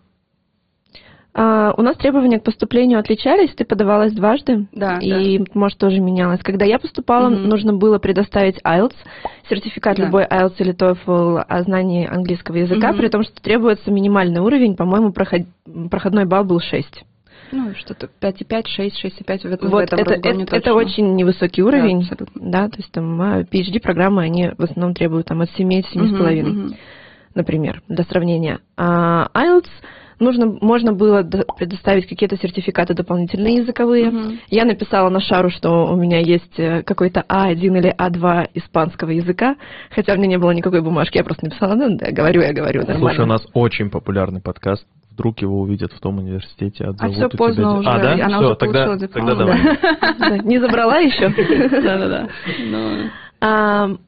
А, 1.37 1.75
у 1.77 1.83
нас 1.83 1.97
требования 1.97 2.39
к 2.39 2.45
поступлению 2.45 3.01
отличались, 3.01 3.53
ты 3.57 3.65
подавалась 3.65 4.13
дважды, 4.13 4.67
Да, 4.73 4.99
и, 4.99 5.41
может, 5.53 5.79
тоже 5.79 5.99
менялось. 5.99 6.39
Когда 6.45 6.65
я 6.65 6.79
поступала, 6.79 7.29
Мгм. 7.29 7.49
нужно 7.49 7.73
было 7.73 7.99
предоставить 7.99 8.59
IELTS, 8.65 8.95
сертификат 9.51 9.97
Да. 9.97 10.05
любой 10.05 10.25
IELTS 10.27 10.55
или 10.59 10.73
TOEFL 10.73 11.45
о 11.49 11.63
знании 11.65 12.07
английского 12.07 12.57
языка, 12.57 12.91
Мгм. 12.91 12.99
при 12.99 13.09
том, 13.09 13.25
что 13.25 13.43
требуется 13.43 13.91
минимальный 13.91 14.41
уровень, 14.41 14.77
по-моему, 14.77 15.11
проход- 15.13 15.47
проходной 15.91 16.25
балл 16.25 16.45
был 16.45 16.61
6. 16.61 17.03
Ну, 17.51 17.75
что-то 17.75 18.09
5,5, 18.21 18.69
6, 18.69 18.97
6,5 19.01 19.43
в, 19.43 19.53
этом- 19.53 19.69
в 19.69 19.73
Вот 19.73 19.83
этом 19.83 19.99
это, 19.99 20.15
это, 20.15 20.29
это 20.29 20.47
точно. 20.47 20.75
очень 20.75 21.15
невысокий 21.17 21.63
уровень, 21.63 22.01
Да, 22.01 22.07
абсолютно. 22.13 22.51
да, 22.51 22.69
то 22.69 22.77
есть 22.79 22.93
там 22.93 23.21
а, 23.21 23.43
PhD-программы, 23.43 24.23
они 24.23 24.51
в 24.57 24.63
основном 24.63 24.95
требуют 24.95 25.27
там 25.27 25.41
от 25.41 25.51
7 25.51 25.83
до 25.83 25.89
7,5. 25.89 26.43
Мгм, 26.47 26.61
мгм. 26.67 26.77
например, 27.35 27.83
для 27.89 28.05
сравнения. 28.05 28.61
А 28.77 29.29
IELTS 29.35 29.69
нужно, 30.21 30.47
можно 30.61 30.93
было 30.93 31.23
предоставить 31.59 32.07
какие-то 32.09 32.37
сертификаты 32.37 32.95
дополнительные 32.95 33.57
языковые. 33.57 34.11
Мгм. 34.11 34.39
Я 34.51 34.65
написала 34.65 35.09
на 35.09 35.21
шару, 35.21 35.51
что 35.51 35.87
у 35.87 35.97
меня 35.97 36.19
есть 36.21 36.59
э, 36.59 36.83
какой-то 36.83 37.25
А1 37.29 37.55
или 37.57 37.95
А2 37.97 38.49
испанского 38.55 39.11
языка, 39.11 39.57
хотя 39.91 40.15
у 40.15 40.17
меня 40.17 40.29
не 40.29 40.39
было 40.39 40.51
никакой 40.53 40.81
бумажки, 40.83 41.17
я 41.19 41.25
просто 41.25 41.47
написала, 41.47 41.75
ну 41.75 41.97
да, 41.97 42.11
говорю 42.11 42.43
я, 42.43 42.53
говорю, 42.53 42.81
нормально. 42.81 43.09
Слушай, 43.11 43.21
у 43.25 43.27
нас 43.29 43.47
очень 43.55 43.91
популярный 43.91 44.41
подкаст. 44.41 44.87
Вдруг 45.11 45.41
его 45.43 45.61
увидят 45.61 45.93
в 45.93 46.01
том 46.01 46.19
университете, 46.19 46.87
отзовут 46.87 47.13
у 47.13 47.15
тебя 47.17 47.29
поздно 47.39 47.63
де- 47.75 47.79
уже, 47.79 47.89
А, 47.89 47.99
да? 48.03 48.13
она 48.15 48.37
Всё, 48.39 48.47
уже 48.47 48.55
тогда, 48.57 48.85
получила 48.87 48.99
диплом, 48.99 49.27
тогда 49.29 49.45
да. 49.45 49.45
давай. 49.45 49.79
Да, 50.19 50.39
Не 50.39 50.59
забрала 50.59 50.99
еще? 50.99 51.29
Да-да-да. 51.71 52.29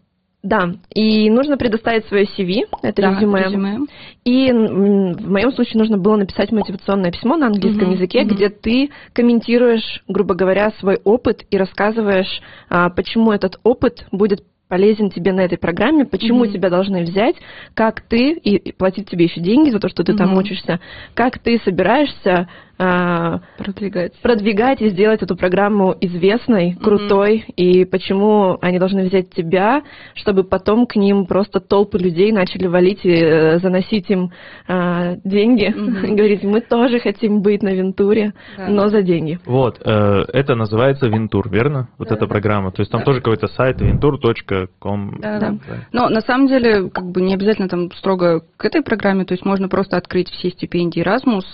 Да, 0.47 0.71
и 0.95 1.29
нужно 1.29 1.57
предоставить 1.57 2.07
свое 2.07 2.25
CV, 2.25 2.69
это 2.81 3.03
да, 3.03 3.19
резюме. 3.19 3.45
резюме. 3.45 3.79
И 4.25 4.53
в 4.53 5.29
моем 5.29 5.51
случае 5.53 5.81
нужно 5.81 5.99
было 5.99 6.15
написать 6.15 6.53
мотивационное 6.53 7.11
письмо 7.11 7.37
на 7.37 7.49
английском 7.49 7.89
Мгм, 7.89 7.95
языке, 7.97 8.21
мгм. 8.21 8.29
где 8.29 8.49
ты 8.49 8.91
комментируешь, 9.13 10.05
грубо 10.07 10.37
говоря, 10.37 10.73
свой 10.79 11.01
опыт 11.03 11.43
и 11.51 11.57
рассказываешь, 11.57 12.41
а, 12.69 12.91
почему 12.91 13.33
этот 13.33 13.59
опыт 13.65 14.07
будет 14.13 14.45
полезен 14.69 15.11
тебе 15.11 15.33
на 15.33 15.41
этой 15.41 15.59
программе, 15.59 16.05
почему 16.05 16.45
Мгм. 16.45 16.53
тебя 16.53 16.71
должны 16.71 17.03
взять, 17.03 17.37
как 17.75 18.03
ты, 18.03 18.33
и, 18.33 18.57
и 18.57 18.73
платить 18.73 19.11
тебе 19.11 19.25
еще 19.25 19.41
деньги 19.41 19.71
за 19.71 19.81
то, 19.81 19.89
что 19.89 20.05
ты 20.05 20.15
там 20.15 20.31
Мгм. 20.31 20.39
учишься, 20.39 20.79
как 21.15 21.41
ты 21.41 21.61
собираешься 21.65 22.49
Продвигать. 22.79 24.13
продвигать 24.21 24.83
и 24.83 24.91
сделать 24.91 25.23
эту 25.23 25.37
программу 25.37 25.95
известной, 26.01 26.75
крутой, 26.75 27.45
и 27.57 27.85
почему 27.85 28.59
они 28.61 28.79
должны 28.79 29.05
взять 29.05 29.31
тебя, 29.31 29.83
чтобы 30.15 30.45
потом 30.45 30.87
к 30.87 30.97
ним 30.97 31.27
просто 31.27 31.61
толпы 31.61 31.99
людей 31.99 32.33
начали 32.33 32.67
валить 32.67 33.01
и 33.05 33.13
э, 33.13 33.59
заносить 33.61 34.11
им 34.11 34.31
а, 34.69 35.17
деньги, 35.25 35.67
и 35.67 36.15
говорить, 36.15 36.43
мы 36.45 36.61
тоже 36.61 36.99
хотим 37.01 37.41
быть 37.43 37.63
на 37.63 37.71
Вентуре, 37.71 38.35
Да. 38.57 38.69
но 38.69 38.89
за 38.89 39.03
деньги. 39.03 39.39
Вот, 39.47 39.81
э, 39.85 40.25
это 40.33 40.55
называется 40.55 41.07
Винтур, 41.09 41.49
верно? 41.51 41.89
Вот 41.99 42.09
Да, 42.09 42.15
эта 42.15 42.27
да. 42.27 42.31
программа. 42.31 42.73
То 42.73 42.83
есть 42.83 42.93
там 42.93 43.01
Да. 43.01 43.05
тоже 43.07 43.21
какой-то 43.21 43.47
сайт 43.49 43.81
ventur.com. 43.81 45.19
Да, 45.21 45.39
да. 45.39 45.55
Но 45.93 46.09
на 46.09 46.21
самом 46.21 46.47
деле, 46.49 46.91
как 46.91 47.07
бы 47.07 47.21
не 47.21 47.35
обязательно 47.35 47.69
там 47.69 47.91
строго 47.93 48.43
к 48.57 48.65
этой 48.65 48.83
программе, 48.83 49.25
то 49.25 49.33
есть 49.33 49.45
можно 49.45 49.69
просто 49.69 49.97
открыть 49.97 50.29
все 50.31 50.51
стипендии 50.51 51.03
Erasmus, 51.03 51.45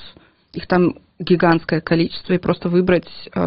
их 0.52 0.66
там 0.66 0.94
гигантское 1.22 1.80
количество, 1.80 2.32
и 2.32 2.38
просто 2.38 2.68
выбрать, 2.68 3.08
э, 3.34 3.40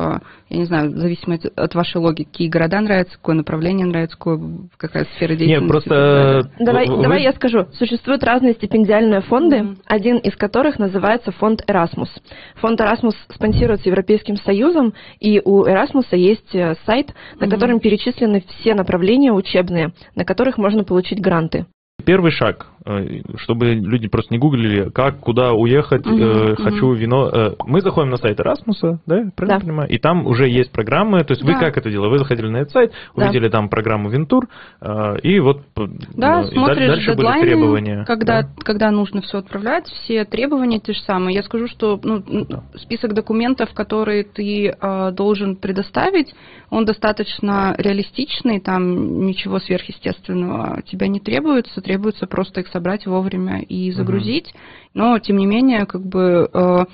я 0.49 0.57
не 0.57 0.65
знаю, 0.65 0.91
в 0.91 0.97
зависимости 0.97 1.51
от 1.55 1.75
вашей 1.75 1.97
логики, 1.97 2.27
какие 2.31 2.49
города 2.49 2.79
нравятся, 2.81 3.15
какое 3.17 3.35
направление 3.35 3.85
нравится, 3.85 4.17
какое, 4.17 4.39
какая 4.77 5.05
сфера 5.15 5.35
деятельности. 5.35 5.61
Нет, 5.61 5.69
просто... 5.69 6.49
э, 6.59 6.63
Давай, 6.63 6.87
вы- 6.87 7.01
давай 7.01 7.23
я 7.23 7.33
скажу. 7.33 7.67
Существуют 7.73 8.23
разные 8.23 8.53
стипендиальные 8.53 9.21
фонды, 9.21 9.75
один 9.85 10.17
из 10.17 10.35
которых 10.35 10.79
называется 10.79 11.31
фонд 11.31 11.61
Erasmus. 11.67 12.09
Фонд 12.55 12.79
Erasmus 12.81 13.15
спонсируется 13.33 13.89
Европейским 13.89 14.37
Союзом, 14.37 14.93
и 15.19 15.41
у 15.43 15.65
Erasmus 15.65 16.05
есть 16.11 16.53
э, 16.55 16.75
сайт, 16.85 17.13
на 17.39 17.49
котором 17.49 17.79
перечислены 17.79 18.43
все 18.59 18.73
направления 18.73 19.31
учебные, 19.33 19.91
на 20.15 20.25
которых 20.25 20.57
можно 20.57 20.83
получить 20.83 21.19
гранты. 21.21 21.65
Первый 22.05 22.31
шаг, 22.31 22.67
чтобы 23.37 23.73
люди 23.73 24.07
просто 24.07 24.33
не 24.33 24.37
гуглили, 24.39 24.89
как, 24.89 25.19
куда 25.19 25.53
уехать, 25.53 26.05
Мгм, 26.05 26.21
э, 26.21 26.55
хочу 26.55 26.93
вино. 26.93 27.29
э, 27.33 27.51
Мы 27.65 27.81
заходим 27.81 28.09
на 28.11 28.17
сайт 28.17 28.39
Erasmus, 28.39 28.99
да, 29.05 29.31
правильно 29.35 29.59
Да. 29.59 29.59
понимаю? 29.59 29.89
И 29.89 29.97
там 29.97 30.27
уже 30.27 30.47
есть 30.47 30.71
программы. 30.71 31.23
То 31.23 31.31
есть 31.31 31.43
вы 31.43 31.53
Да. 31.53 31.59
как 31.59 31.77
это 31.77 31.89
делали? 31.89 32.11
Вы 32.11 32.19
заходили 32.19 32.47
на 32.47 32.57
этот 32.57 32.71
сайт, 32.73 32.91
Да. 33.15 33.25
увидели 33.25 33.49
там 33.49 33.69
программу 33.69 34.09
Винтур, 34.09 34.47
э, 34.81 35.17
и 35.23 35.39
вот 35.39 35.65
п- 35.73 35.87
Да, 36.15 36.41
ну, 36.41 36.47
и 36.47 36.51
смотришь 36.53 36.77
даль- 36.77 36.87
дальше 36.89 37.07
были 37.11 37.17
дедлайны, 37.17 37.41
требования. 37.47 38.03
когда, 38.05 38.41
да. 38.43 38.49
когда 38.63 38.91
нужно 38.91 39.21
все 39.21 39.39
отправлять, 39.39 39.87
все 39.87 40.23
требования 40.25 40.79
те 40.79 40.93
же 40.93 40.99
самые. 41.01 41.35
Я 41.35 41.43
скажу, 41.43 41.67
что 41.67 41.99
ну, 42.03 42.17
н- 42.17 42.23
Круто. 42.45 42.63
список 42.77 43.13
документов, 43.13 43.73
которые 43.73 44.23
ты 44.23 44.75
э, 44.79 45.11
должен 45.11 45.55
предоставить, 45.55 46.33
он 46.69 46.85
достаточно 46.85 47.73
реалистичный, 47.77 48.59
там 48.59 49.25
ничего 49.25 49.59
сверхъестественного 49.59 50.81
тебя 50.83 51.07
не 51.07 51.19
требуется, 51.19 51.81
требуется 51.81 52.27
просто 52.27 52.61
их 52.61 52.67
собрать 52.75 53.05
вовремя 53.05 53.61
и 53.61 53.91
загрузить. 53.91 54.53
Но, 54.93 55.17
тем 55.19 55.37
не 55.37 55.45
менее, 55.45 55.85
как 55.85 56.05
бы 56.05 56.49
э, 56.51 56.85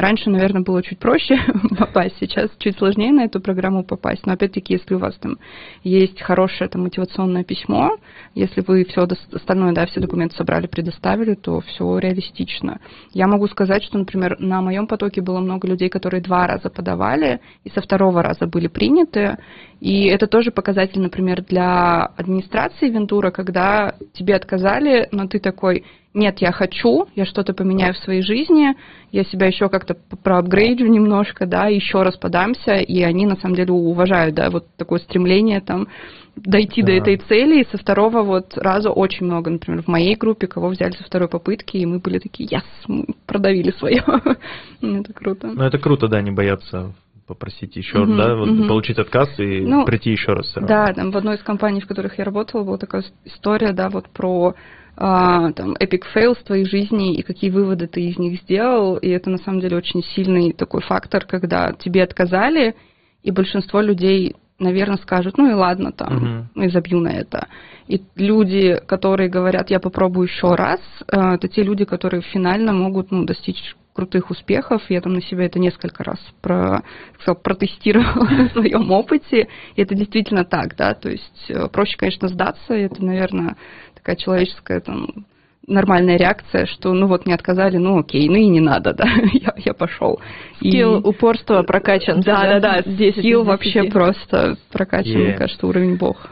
Раньше, 0.00 0.30
наверное, 0.30 0.62
было 0.62 0.82
чуть 0.82 0.98
проще 0.98 1.38
попасть, 1.78 2.16
сейчас 2.18 2.50
чуть 2.56 2.78
сложнее 2.78 3.12
на 3.12 3.26
эту 3.26 3.38
программу 3.38 3.84
попасть. 3.84 4.24
Но 4.24 4.32
опять-таки, 4.32 4.72
если 4.72 4.94
у 4.94 4.98
вас 4.98 5.14
там 5.16 5.36
есть 5.84 6.22
хорошее 6.22 6.70
там, 6.70 6.84
мотивационное 6.84 7.44
письмо, 7.44 7.98
если 8.34 8.62
вы 8.66 8.86
все 8.86 9.06
остальное, 9.32 9.74
да, 9.74 9.84
все 9.84 10.00
документы 10.00 10.36
собрали, 10.36 10.66
предоставили, 10.68 11.34
то 11.34 11.60
все 11.60 11.98
реалистично. 11.98 12.80
Я 13.12 13.26
могу 13.26 13.46
сказать, 13.48 13.84
что, 13.84 13.98
например, 13.98 14.40
на 14.40 14.62
моем 14.62 14.86
потоке 14.86 15.20
было 15.20 15.38
много 15.38 15.68
людей, 15.68 15.90
которые 15.90 16.22
два 16.22 16.46
раза 16.46 16.70
подавали, 16.70 17.40
и 17.64 17.70
со 17.70 17.82
второго 17.82 18.22
раза 18.22 18.46
были 18.46 18.68
приняты. 18.68 19.36
И 19.80 20.06
это 20.06 20.26
тоже 20.26 20.50
показатель, 20.50 21.00
например, 21.00 21.42
для 21.42 22.06
администрации 22.16 22.88
Вентура, 22.88 23.30
когда 23.30 23.96
тебе 24.14 24.34
отказали, 24.34 25.08
но 25.12 25.26
ты 25.26 25.40
такой, 25.40 25.84
нет, 26.12 26.38
я 26.40 26.50
хочу, 26.50 27.06
я 27.14 27.24
что-то 27.24 27.54
поменяю 27.54 27.94
в 27.94 27.98
своей 27.98 28.22
жизни, 28.22 28.74
я 29.12 29.24
себя 29.24 29.46
еще 29.46 29.68
как-то 29.68 29.96
проапгрейдю 30.24 30.86
немножко, 30.86 31.46
да, 31.46 31.66
еще 31.66 32.02
раз 32.02 32.16
подамся, 32.16 32.74
и 32.74 33.00
они 33.02 33.26
на 33.26 33.36
самом 33.36 33.54
деле 33.54 33.72
уважают, 33.72 34.34
да, 34.34 34.50
вот 34.50 34.66
такое 34.76 34.98
стремление 34.98 35.60
там 35.60 35.86
дойти 36.34 36.82
да. 36.82 36.88
до 36.88 36.92
этой 36.94 37.16
цели, 37.16 37.62
и 37.62 37.70
со 37.70 37.78
второго 37.78 38.22
вот 38.22 38.56
раза 38.56 38.90
очень 38.90 39.26
много, 39.26 39.50
например, 39.50 39.82
в 39.82 39.88
моей 39.88 40.16
группе, 40.16 40.48
кого 40.48 40.68
взяли 40.68 40.92
со 40.92 41.04
второй 41.04 41.28
попытки, 41.28 41.76
и 41.76 41.86
мы 41.86 42.00
были 42.00 42.18
такие, 42.18 42.48
яс, 42.50 42.64
мы 42.88 43.06
продавили 43.26 43.70
свое. 43.72 44.04
это 44.82 45.12
круто. 45.12 45.48
Ну, 45.48 45.62
это 45.62 45.78
круто, 45.78 46.08
да, 46.08 46.20
не 46.20 46.32
бояться 46.32 46.92
попросить 47.26 47.76
еще, 47.76 47.98
uh-huh, 47.98 48.16
да, 48.16 48.34
вот 48.34 48.48
uh-huh. 48.48 48.66
получить 48.66 48.98
отказ 48.98 49.28
и 49.38 49.60
ну, 49.60 49.84
прийти 49.84 50.10
еще 50.10 50.32
раз. 50.32 50.52
Да, 50.56 50.92
там 50.92 51.12
в 51.12 51.16
одной 51.16 51.36
из 51.36 51.42
компаний, 51.44 51.80
в 51.80 51.86
которых 51.86 52.18
я 52.18 52.24
работала, 52.24 52.64
была 52.64 52.76
такая 52.76 53.04
история, 53.24 53.70
да, 53.72 53.88
вот 53.88 54.08
про 54.08 54.56
а, 55.02 55.50
там, 55.52 55.72
epic 55.80 56.02
fail 56.14 56.34
в 56.34 56.44
твоей 56.44 56.66
жизни 56.66 57.14
и 57.14 57.22
какие 57.22 57.50
выводы 57.50 57.86
ты 57.86 58.02
из 58.02 58.18
них 58.18 58.42
сделал. 58.42 58.96
И 58.98 59.08
это 59.08 59.30
на 59.30 59.38
самом 59.38 59.60
деле 59.60 59.78
очень 59.78 60.02
сильный 60.14 60.52
такой 60.52 60.82
фактор, 60.82 61.24
когда 61.24 61.72
тебе 61.72 62.02
отказали, 62.02 62.76
и 63.22 63.30
большинство 63.30 63.80
людей, 63.80 64.36
наверное, 64.58 64.98
скажут, 64.98 65.38
ну 65.38 65.50
и 65.50 65.54
ладно, 65.54 65.92
там, 65.92 66.48
uh-huh. 66.54 66.66
и 66.66 66.68
забью 66.68 67.00
на 67.00 67.12
это. 67.12 67.48
И 67.88 68.02
люди, 68.14 68.78
которые 68.86 69.30
говорят, 69.30 69.70
я 69.70 69.80
попробую 69.80 70.28
еще 70.28 70.54
раз, 70.54 70.80
а, 71.08 71.36
это 71.36 71.48
те 71.48 71.62
люди, 71.62 71.86
которые 71.86 72.20
финально 72.20 72.74
могут 72.74 73.10
ну, 73.10 73.24
достичь 73.24 73.74
крутых 73.94 74.30
успехов. 74.30 74.82
Я 74.88 75.00
там 75.00 75.14
на 75.14 75.22
себя 75.22 75.46
это 75.46 75.58
несколько 75.58 76.04
раз 76.04 76.18
про, 76.40 76.82
сказал, 77.20 77.36
протестировала 77.36 78.24
на 78.30 78.48
своем 78.50 78.90
опыте. 78.90 79.48
И 79.76 79.82
это 79.82 79.94
действительно 79.94 80.44
так, 80.44 80.76
да. 80.76 80.94
То 80.94 81.10
есть 81.10 81.44
э, 81.48 81.68
проще, 81.68 81.96
конечно, 81.96 82.28
сдаться. 82.28 82.74
И 82.74 82.82
это, 82.82 83.04
наверное, 83.04 83.56
такая 84.00 84.16
человеческая 84.16 84.80
там 84.80 85.26
нормальная 85.66 86.16
реакция, 86.16 86.66
что 86.66 86.92
ну 86.92 87.06
вот 87.06 87.26
не 87.26 87.32
отказали, 87.32 87.76
ну 87.76 87.98
окей, 87.98 88.28
ну 88.28 88.34
и 88.34 88.46
не 88.46 88.60
надо, 88.60 88.92
да, 88.98 89.06
я, 89.32 89.54
я 89.56 89.74
пошел. 89.74 90.20
Скилл, 90.56 90.98
и... 90.98 91.08
упорство 91.08 91.62
прокачан. 91.62 92.20
Да, 92.20 92.42
да, 92.42 92.60
да, 92.60 92.82
здесь 92.84 93.14
скилл 93.16 93.44
вообще 93.44 93.84
просто 93.84 94.56
прокачан, 94.72 95.12
yeah. 95.12 95.24
мне 95.24 95.32
кажется, 95.34 95.66
уровень 95.66 95.96
бог. 95.96 96.30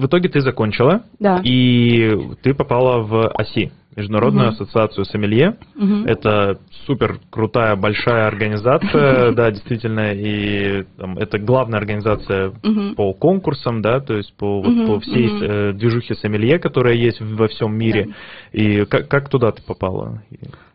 В 0.00 0.06
итоге 0.06 0.30
ты 0.30 0.40
закончила, 0.40 1.02
да. 1.18 1.40
и 1.44 2.16
ты 2.42 2.54
попала 2.54 3.02
в 3.02 3.28
ОСИ. 3.28 3.70
Международную 3.96 4.48
угу. 4.48 4.54
ассоциацию 4.54 5.04
сомелье. 5.04 5.56
Угу. 5.76 6.04
Это 6.06 6.60
супер 6.86 7.18
крутая 7.28 7.74
большая 7.74 8.28
организация, 8.28 9.32
да, 9.36 9.50
действительно, 9.50 10.12
и 10.12 10.84
там, 10.96 11.18
это 11.18 11.38
главная 11.38 11.80
организация 11.80 12.50
угу. 12.50 12.94
по 12.96 13.12
конкурсам, 13.12 13.82
да, 13.82 13.98
то 14.00 14.14
есть 14.14 14.32
по, 14.36 14.62
вот, 14.62 14.86
по 14.86 15.00
всей 15.00 15.26
угу. 15.26 15.44
э, 15.44 15.72
движухе 15.72 16.14
сомелье, 16.14 16.60
которая 16.60 16.94
есть 16.94 17.20
во 17.20 17.48
всем 17.48 17.76
мире. 17.76 18.06
Да. 18.06 18.12
И 18.52 18.84
как, 18.84 19.08
как 19.08 19.28
туда 19.28 19.50
ты 19.50 19.62
попала? 19.62 20.22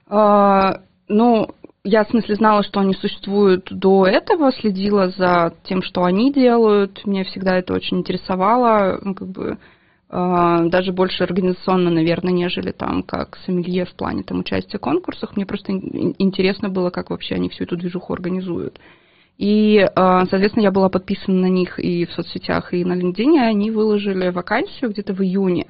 А, 0.09 0.81
ну, 1.07 1.47
я, 1.85 2.03
в 2.03 2.09
смысле, 2.09 2.35
знала, 2.35 2.63
что 2.63 2.79
они 2.79 2.93
существуют 2.95 3.67
до 3.71 4.07
этого, 4.07 4.51
следила 4.51 5.09
за 5.09 5.53
тем, 5.63 5.83
что 5.83 6.03
они 6.03 6.33
делают. 6.33 7.05
Мне 7.05 7.23
всегда 7.23 7.57
это 7.57 7.73
очень 7.73 7.99
интересовало. 7.99 8.99
Ну, 9.03 9.13
как 9.13 9.27
бы, 9.27 9.59
а, 10.09 10.65
даже 10.65 10.91
больше 10.91 11.23
организационно, 11.23 11.91
наверное, 11.91 12.33
нежели 12.33 12.71
там 12.71 13.03
как 13.03 13.37
сомелье 13.45 13.85
в 13.85 13.93
плане 13.93 14.23
там 14.23 14.39
участия 14.39 14.79
в 14.79 14.81
конкурсах. 14.81 15.35
Мне 15.35 15.45
просто 15.45 15.73
интересно 15.73 16.69
было, 16.69 16.89
как 16.89 17.11
вообще 17.11 17.35
они 17.35 17.49
всю 17.49 17.65
эту 17.65 17.77
движуху 17.77 18.13
организуют. 18.13 18.79
И, 19.37 19.87
а, 19.95 20.25
соответственно, 20.25 20.63
я 20.63 20.71
была 20.71 20.89
подписана 20.89 21.41
на 21.41 21.49
них 21.49 21.77
и 21.77 22.05
в 22.05 22.11
соцсетях, 22.13 22.73
и 22.73 22.83
на 22.83 22.93
LinkedIn, 22.93 23.35
и 23.35 23.39
они 23.39 23.69
выложили 23.69 24.29
вакансию 24.29 24.89
где-то 24.89 25.13
в 25.13 25.21
июне. 25.21 25.67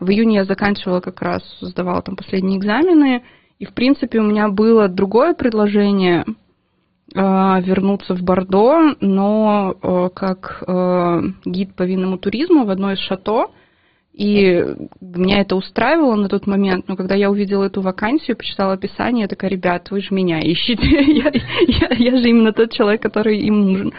В 0.00 0.10
июне 0.10 0.36
я 0.36 0.44
заканчивала 0.44 1.00
как 1.00 1.22
раз, 1.22 1.42
сдавала 1.62 2.02
там 2.02 2.14
последние 2.14 2.58
экзамены, 2.58 3.22
и, 3.58 3.64
в 3.64 3.72
принципе, 3.72 4.20
у 4.20 4.24
меня 4.24 4.48
было 4.48 4.88
другое 4.88 5.34
предложение 5.34 6.24
а, 7.14 7.60
вернуться 7.60 8.14
в 8.14 8.22
Бордо, 8.22 8.96
но 9.00 10.10
как 10.14 10.62
гид 11.44 11.74
по 11.74 11.82
винному 11.84 12.18
туризму 12.18 12.64
в 12.64 12.70
одно 12.70 12.92
из 12.92 12.98
шато– 12.98 13.46
и 14.16 14.64
меня 15.02 15.42
это 15.42 15.56
устраивало 15.56 16.14
на 16.14 16.30
тот 16.30 16.46
момент, 16.46 16.88
но 16.88 16.96
когда 16.96 17.14
я 17.14 17.30
увидела 17.30 17.64
эту 17.64 17.82
вакансию, 17.82 18.34
почитала 18.34 18.72
описание, 18.72 19.24
я 19.24 19.28
такая, 19.28 19.50
ребят, 19.50 19.90
вы 19.90 20.00
же 20.00 20.14
меня 20.14 20.40
ищете, 20.40 20.86
я, 21.12 21.30
я, 21.66 21.88
я 21.94 22.16
же 22.16 22.26
именно 22.30 22.54
тот 22.54 22.72
человек, 22.72 23.02
который 23.02 23.38
им 23.40 23.60
нужен. 23.60 23.92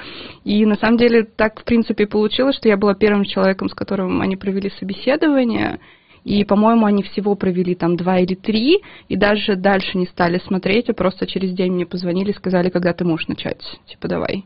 И 0.43 0.65
на 0.65 0.73
самом 0.77 0.97
деле 0.97 1.23
так, 1.23 1.61
в 1.61 1.63
принципе, 1.65 2.07
получилось, 2.07 2.55
что 2.55 2.67
я 2.67 2.77
была 2.77 2.95
первым 2.95 3.25
человеком, 3.25 3.69
с 3.69 3.75
которым 3.75 4.19
они 4.21 4.35
провели 4.37 4.71
собеседование, 4.79 5.79
и, 6.27 6.43
по-моему, 6.43 6.85
они 6.85 7.03
всего 7.03 7.35
провели 7.35 7.73
там 7.73 7.95
два 7.95 8.19
или 8.19 8.35
три, 8.35 8.81
и 9.07 9.15
даже 9.15 9.55
дальше 9.55 9.97
не 9.97 10.07
стали 10.07 10.39
смотреть, 10.39 10.89
а 10.89 10.93
просто 10.93 11.25
через 11.25 11.53
день 11.53 11.71
мне 11.71 11.85
позвонили 11.85 12.31
и 12.31 12.35
сказали, 12.35 12.69
когда 12.69 12.91
ты 12.91 13.05
можешь 13.05 13.29
начать, 13.29 13.61
типа, 13.85 14.09
давай. 14.09 14.43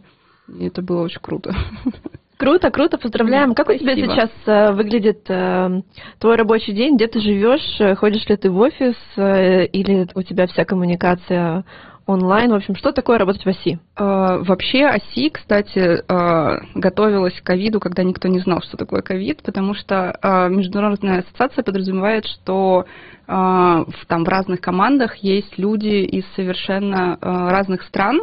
И 0.47 0.67
это 0.67 0.83
было 0.83 1.01
очень 1.01 1.21
круто. 1.21 1.55
Круто, 2.37 2.71
круто, 2.71 2.97
поздравляем. 2.97 3.49
Да, 3.49 3.53
как 3.53 3.67
спасибо. 3.67 3.91
у 3.91 3.95
тебя 3.95 4.05
сейчас 4.07 4.31
э, 4.47 4.71
выглядит 4.71 5.29
э, 5.29 5.81
твой 6.17 6.35
рабочий 6.37 6.73
день? 6.73 6.95
Где 6.95 7.05
ты 7.05 7.19
живешь? 7.19 7.97
Ходишь 7.99 8.25
ли 8.25 8.35
ты 8.35 8.49
в 8.49 8.57
офис? 8.57 8.95
Э, 9.15 9.67
или 9.67 10.07
у 10.15 10.23
тебя 10.23 10.47
вся 10.47 10.65
коммуникация 10.65 11.63
онлайн? 12.11 12.51
В 12.51 12.55
общем, 12.55 12.75
что 12.75 12.91
такое 12.91 13.17
работать 13.17 13.43
в 13.43 13.47
ОСИ? 13.47 13.79
Э, 13.97 14.43
вообще 14.43 14.85
ОСИ, 14.85 15.29
кстати, 15.29 16.03
э, 16.07 16.57
готовилась 16.75 17.39
к 17.39 17.43
ковиду, 17.43 17.79
когда 17.79 18.03
никто 18.03 18.27
не 18.27 18.39
знал, 18.39 18.61
что 18.61 18.77
такое 18.77 19.01
ковид, 19.01 19.41
потому 19.43 19.73
что 19.73 20.17
э, 20.21 20.49
Международная 20.49 21.19
ассоциация 21.19 21.63
подразумевает, 21.63 22.25
что 22.25 22.85
в, 23.27 24.05
там 24.07 24.25
в 24.25 24.27
разных 24.27 24.59
командах 24.59 25.15
есть 25.17 25.57
люди 25.57 26.03
из 26.03 26.25
совершенно 26.35 27.17
разных 27.21 27.83
стран, 27.83 28.19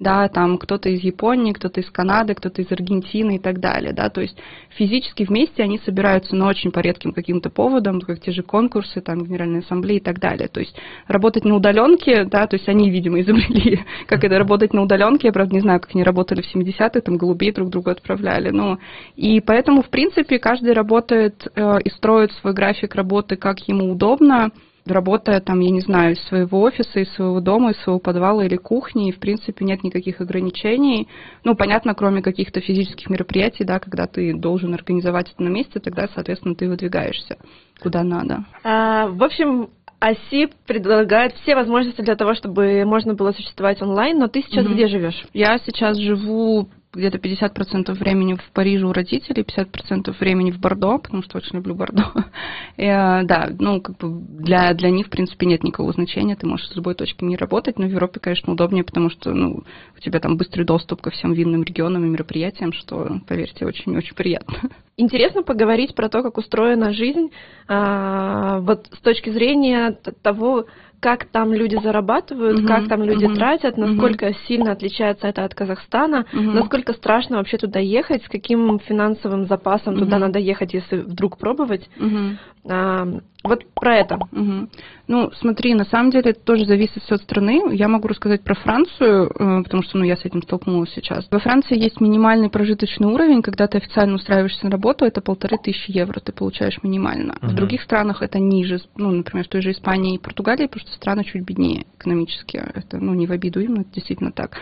да, 0.00 0.28
там 0.28 0.58
кто-то 0.58 0.88
из 0.88 1.00
Японии, 1.00 1.52
кто-то 1.52 1.80
из 1.80 1.90
Канады, 1.90 2.34
кто-то 2.34 2.62
из 2.62 2.70
Аргентины 2.70 3.36
и 3.36 3.38
так 3.38 3.58
далее, 3.58 3.92
да, 3.92 4.08
то 4.10 4.20
есть 4.20 4.36
физически 4.70 5.24
вместе 5.24 5.62
они 5.62 5.80
собираются, 5.84 6.36
но 6.36 6.46
очень 6.46 6.70
по 6.70 6.78
редким 6.78 7.12
каким-то 7.12 7.50
поводам, 7.50 8.00
как 8.00 8.20
те 8.20 8.30
же 8.30 8.42
конкурсы, 8.42 9.00
там, 9.00 9.24
Генеральной 9.24 9.60
Ассамблеи 9.60 9.96
и 9.96 10.00
так 10.00 10.20
далее, 10.20 10.48
то 10.48 10.60
есть 10.60 10.76
работать 11.08 11.44
на 11.44 11.56
удаленке, 11.56 12.24
да, 12.24 12.46
то 12.46 12.54
есть 12.56 12.68
они, 12.68 12.90
видимо, 12.90 13.20
изобрели, 13.20 13.80
как 14.06 14.22
это 14.22 14.38
работать 14.38 14.72
на 14.72 14.82
удаленке, 14.82 15.28
я, 15.28 15.32
правда, 15.32 15.54
не 15.54 15.60
знаю, 15.60 15.80
как 15.80 15.90
они 15.94 16.04
работали 16.04 16.42
в 16.42 16.54
70-е, 16.54 17.00
там, 17.00 17.16
голубей 17.16 17.52
друг 17.52 17.70
другу 17.70 17.90
отправляли, 17.90 18.50
ну, 18.50 18.78
и 19.16 19.40
поэтому, 19.40 19.82
в 19.82 19.88
принципе, 19.88 20.38
каждый 20.38 20.74
работает 20.74 21.46
э, 21.56 21.78
и 21.84 21.90
строит 21.90 22.30
свой 22.32 22.52
график 22.52 22.94
работы, 22.94 23.36
как 23.36 23.58
ему 23.66 23.90
удобно, 23.90 24.52
работая 24.90 25.40
там, 25.40 25.60
я 25.60 25.70
не 25.70 25.80
знаю, 25.80 26.12
из 26.12 26.22
своего 26.28 26.60
офиса, 26.60 27.00
из 27.00 27.12
своего 27.14 27.40
дома, 27.40 27.70
из 27.70 27.78
своего 27.82 27.98
подвала 27.98 28.44
или 28.44 28.56
кухни, 28.56 29.08
и, 29.08 29.12
в 29.12 29.18
принципе, 29.18 29.64
нет 29.64 29.82
никаких 29.82 30.20
ограничений. 30.20 31.08
Ну, 31.44 31.54
понятно, 31.54 31.94
кроме 31.94 32.22
каких-то 32.22 32.60
физических 32.60 33.10
мероприятий, 33.10 33.64
да, 33.64 33.78
когда 33.78 34.06
ты 34.06 34.34
должен 34.34 34.74
организовать 34.74 35.32
это 35.32 35.42
на 35.42 35.48
месте, 35.48 35.80
тогда, 35.80 36.08
соответственно, 36.14 36.54
ты 36.54 36.68
выдвигаешься 36.68 37.36
куда 37.80 38.02
надо. 38.02 38.44
А, 38.64 39.06
в 39.06 39.22
общем, 39.22 39.68
ОСИ 40.00 40.48
предлагает 40.66 41.34
все 41.42 41.54
возможности 41.54 42.02
для 42.02 42.14
того, 42.14 42.34
чтобы 42.34 42.84
можно 42.84 43.14
было 43.14 43.32
существовать 43.32 43.82
онлайн, 43.82 44.18
но 44.18 44.28
ты 44.28 44.42
сейчас 44.42 44.64
mm-hmm. 44.64 44.74
где 44.74 44.88
живешь? 44.88 45.24
Я 45.32 45.58
сейчас 45.64 45.96
живу 45.96 46.68
где-то 46.92 47.18
50% 47.18 47.92
времени 47.94 48.34
в 48.34 48.50
Париже 48.52 48.86
у 48.86 48.92
родителей, 48.92 49.42
50% 49.42 50.14
времени 50.18 50.50
в 50.50 50.58
Бордо, 50.58 50.98
потому 50.98 51.22
что 51.22 51.38
очень 51.38 51.56
люблю 51.56 51.74
Бордо. 51.74 52.04
И, 52.76 52.84
э, 52.84 53.24
да, 53.24 53.50
ну, 53.58 53.80
как 53.80 53.96
бы 53.98 54.20
для, 54.42 54.72
для 54.74 54.90
них, 54.90 55.06
в 55.06 55.10
принципе, 55.10 55.46
нет 55.46 55.62
никакого 55.62 55.92
значения, 55.92 56.36
ты 56.36 56.46
можешь 56.46 56.68
с 56.68 56.76
любой 56.76 56.94
точки 56.94 57.24
не 57.24 57.36
работать, 57.36 57.78
но 57.78 57.86
в 57.86 57.90
Европе, 57.90 58.20
конечно, 58.20 58.52
удобнее, 58.52 58.84
потому 58.84 59.10
что, 59.10 59.32
ну, 59.32 59.64
у 59.96 60.00
тебя 60.00 60.20
там 60.20 60.36
быстрый 60.36 60.64
доступ 60.64 61.02
ко 61.02 61.10
всем 61.10 61.32
винным 61.32 61.62
регионам 61.62 62.04
и 62.04 62.08
мероприятиям, 62.08 62.72
что, 62.72 63.20
поверьте, 63.26 63.66
очень-очень 63.66 64.14
приятно. 64.14 64.70
Интересно 65.00 65.44
поговорить 65.44 65.94
про 65.94 66.08
то, 66.08 66.24
как 66.24 66.38
устроена 66.38 66.92
жизнь, 66.92 67.30
а, 67.68 68.58
вот 68.58 68.88
с 68.92 68.98
точки 68.98 69.30
зрения 69.30 69.96
того, 70.22 70.64
как 70.98 71.26
там 71.26 71.52
люди 71.52 71.76
зарабатывают, 71.76 72.58
Мгм, 72.58 72.66
как 72.66 72.88
там 72.88 73.04
люди 73.04 73.26
мгм, 73.26 73.36
тратят, 73.36 73.76
насколько 73.76 74.34
сильно 74.48 74.72
отличается 74.72 75.28
это 75.28 75.44
от 75.44 75.54
Казахстана, 75.54 76.26
Мгм. 76.32 76.54
насколько 76.56 76.94
страшно 76.94 77.36
вообще 77.36 77.58
туда 77.58 77.78
ехать, 77.78 78.24
с 78.24 78.28
каким 78.28 78.80
финансовым 78.80 79.46
запасом 79.46 79.94
туда 79.96 80.16
Мгм. 80.16 80.26
надо 80.26 80.40
ехать, 80.40 80.74
если 80.74 80.96
вдруг 80.96 81.38
пробовать. 81.38 81.88
Мгм. 81.96 82.36
А, 82.68 83.06
вот 83.44 83.64
про 83.74 83.96
это. 83.96 84.18
Мгм. 84.32 84.68
Ну, 85.06 85.30
смотри, 85.40 85.72
на 85.74 85.84
самом 85.84 86.10
деле 86.10 86.32
это 86.32 86.40
тоже 86.40 86.66
зависит 86.66 87.02
все 87.02 87.14
от 87.14 87.22
страны. 87.22 87.62
Я 87.72 87.88
могу 87.88 88.08
рассказать 88.08 88.42
про 88.42 88.54
Францию, 88.54 89.30
э, 89.30 89.62
потому 89.62 89.82
что 89.82 89.96
ну, 89.96 90.04
я 90.04 90.16
с 90.16 90.24
этим 90.24 90.42
столкнулась 90.42 90.92
сейчас. 90.92 91.26
Во 91.30 91.38
Франции 91.38 91.78
есть 91.78 92.00
минимальный 92.00 92.50
прожиточный 92.50 93.06
уровень, 93.06 93.40
когда 93.40 93.66
ты 93.66 93.78
официально 93.78 94.16
устраиваешься 94.16 94.66
на 94.66 94.72
работу, 94.72 95.06
это 95.06 95.22
полторы 95.22 95.56
тысячи 95.56 95.90
евро 95.90 96.20
ты 96.20 96.32
получаешь 96.32 96.82
минимально. 96.82 97.36
В 97.40 97.46
Мгм. 97.46 97.56
других 97.56 97.82
странах 97.82 98.22
это 98.22 98.38
ниже, 98.38 98.80
ну, 98.96 99.10
например, 99.10 99.46
в 99.46 99.48
той 99.48 99.62
же 99.62 99.70
Испании 99.70 100.16
и 100.16 100.18
Португалии, 100.18 100.66
потому 100.66 100.86
что 100.86 100.96
страны 100.96 101.24
чуть 101.24 101.42
беднее 101.42 101.86
экономически. 101.98 102.62
Это, 102.74 102.98
ну, 102.98 103.14
не 103.14 103.26
в 103.26 103.32
обиду 103.32 103.60
им, 103.60 103.74
но 103.74 103.80
это 103.82 103.92
действительно 103.94 104.32
так. 104.32 104.58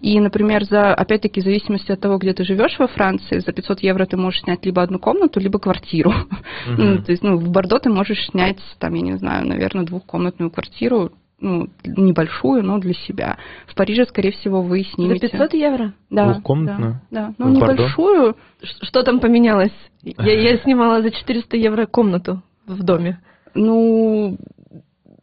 И, 0.00 0.18
например, 0.18 0.64
за, 0.64 0.94
опять-таки, 0.94 1.40
в 1.40 1.44
зависимости 1.44 1.92
от 1.92 2.00
того, 2.00 2.16
где 2.16 2.32
ты 2.32 2.44
живешь 2.44 2.78
во 2.78 2.86
Франции, 2.86 3.40
за 3.40 3.52
500 3.52 3.80
евро 3.80 4.06
ты 4.06 4.16
можешь 4.16 4.40
снять 4.40 4.64
либо 4.64 4.82
одну 4.82 4.98
комнату, 4.98 5.40
либо 5.40 5.58
квартиру. 5.58 6.10
Мгм. 6.66 6.76
Ну, 6.78 7.02
то 7.02 7.12
есть, 7.12 7.22
ну, 7.22 7.36
в 7.36 7.49
Бордо 7.50 7.78
ты 7.78 7.90
можешь 7.90 8.26
снять, 8.30 8.58
там, 8.78 8.94
я 8.94 9.02
не 9.02 9.16
знаю, 9.16 9.46
наверное, 9.46 9.84
двухкомнатную 9.84 10.50
квартиру, 10.50 11.12
ну, 11.40 11.68
небольшую, 11.84 12.62
но 12.62 12.78
для 12.78 12.92
себя. 12.92 13.38
В 13.66 13.74
Париже, 13.74 14.04
скорее 14.04 14.32
всего, 14.32 14.62
вы 14.62 14.82
За 14.82 14.90
снимете... 14.90 15.28
500 15.28 15.54
евро? 15.54 15.92
Да, 16.10 16.32
Двухкомнатную? 16.32 17.00
Да, 17.10 17.32
да. 17.38 17.44
В 17.44 17.48
ну, 17.48 17.58
Бордо? 17.58 17.74
небольшую. 17.74 18.36
Ш- 18.62 18.86
Что 18.86 19.02
там 19.02 19.20
поменялось? 19.20 19.72
Я, 20.02 20.32
я 20.32 20.58
снимала 20.62 21.00
за 21.02 21.10
400 21.10 21.56
евро 21.56 21.86
комнату 21.86 22.42
в 22.66 22.82
доме. 22.82 23.20
Ну, 23.54 24.36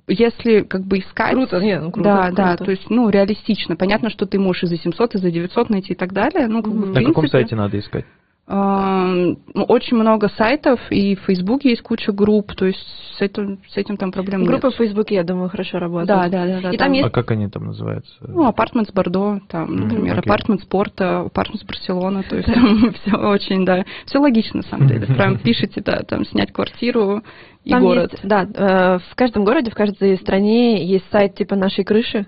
если 0.07 0.61
как 0.61 0.85
бы 0.85 0.99
искать... 0.99 1.33
Круто, 1.33 1.59
не, 1.59 1.79
ну 1.79 1.91
круто. 1.91 2.09
да, 2.09 2.31
да, 2.31 2.47
круто. 2.49 2.65
то 2.65 2.71
есть, 2.71 2.89
ну, 2.89 3.09
реалистично. 3.09 3.75
Понятно, 3.75 4.09
что 4.09 4.25
ты 4.25 4.39
можешь 4.39 4.63
и 4.63 4.67
за 4.67 4.77
700, 4.77 5.15
и 5.15 5.17
за 5.19 5.31
900 5.31 5.69
найти 5.69 5.93
и 5.93 5.95
так 5.95 6.13
далее. 6.13 6.47
Ну, 6.47 6.63
как 6.63 6.73
бы, 6.73 6.79
в 6.83 6.87
На 6.87 6.93
На 6.93 6.99
каком 6.99 7.21
принципе, 7.21 7.39
сайте 7.39 7.55
надо 7.55 7.77
искать? 7.77 8.05
Эм, 8.47 9.37
очень 9.55 9.97
много 9.97 10.29
сайтов, 10.29 10.79
и 10.89 11.15
в 11.15 11.21
Фейсбуке 11.21 11.69
есть 11.69 11.81
куча 11.81 12.11
групп, 12.11 12.53
то 12.55 12.65
есть 12.65 12.79
с 13.17 13.21
этим, 13.21 13.59
с 13.69 13.77
этим 13.77 13.97
там 13.97 14.11
проблем 14.11 14.45
Группа 14.45 14.67
нет. 14.67 14.75
в 14.75 14.77
Фейсбуке, 14.77 15.15
я 15.15 15.23
думаю, 15.23 15.49
хорошо 15.49 15.79
работает. 15.79 16.07
Да, 16.07 16.29
да, 16.29 16.45
да. 16.45 16.61
да 16.61 16.71
И 16.71 16.77
там 16.77 16.91
есть 16.91 17.07
А 17.07 17.09
как 17.09 17.31
они 17.31 17.47
там 17.49 17.65
называются? 17.65 18.13
Ну, 18.21 18.45
апартмент 18.45 18.89
с 18.89 18.91
Бордо, 18.91 19.41
там, 19.47 19.75
например, 19.75 20.19
окей. 20.19 20.29
апартмент 20.29 20.61
спорта, 20.61 21.21
апартмент 21.21 21.61
с 21.61 21.65
Барселона, 21.65 22.23
то 22.23 22.35
есть 22.35 22.53
там 22.53 22.93
все 23.01 23.15
очень, 23.17 23.65
да, 23.65 23.85
все 24.05 24.19
логично, 24.19 24.57
на 24.57 24.63
самом 24.63 24.87
деле. 24.89 25.07
Прям 25.07 25.39
пишите, 25.39 25.81
да, 25.81 25.99
там, 26.07 26.25
снять 26.25 26.51
квартиру 26.53 27.23
и 27.67 27.69
Там 27.69 27.81
город. 27.83 28.13
есть, 28.13 28.25
да, 28.25 28.43
э, 28.43 28.99
в 29.11 29.15
каждом 29.15 29.43
городе, 29.43 29.69
в 29.71 29.73
каждой 29.75 30.15
стране 30.17 30.85
есть 30.85 31.03
сайт 31.11 31.35
типа 31.35 31.55
нашей 31.57 31.83
крыши, 31.83 32.25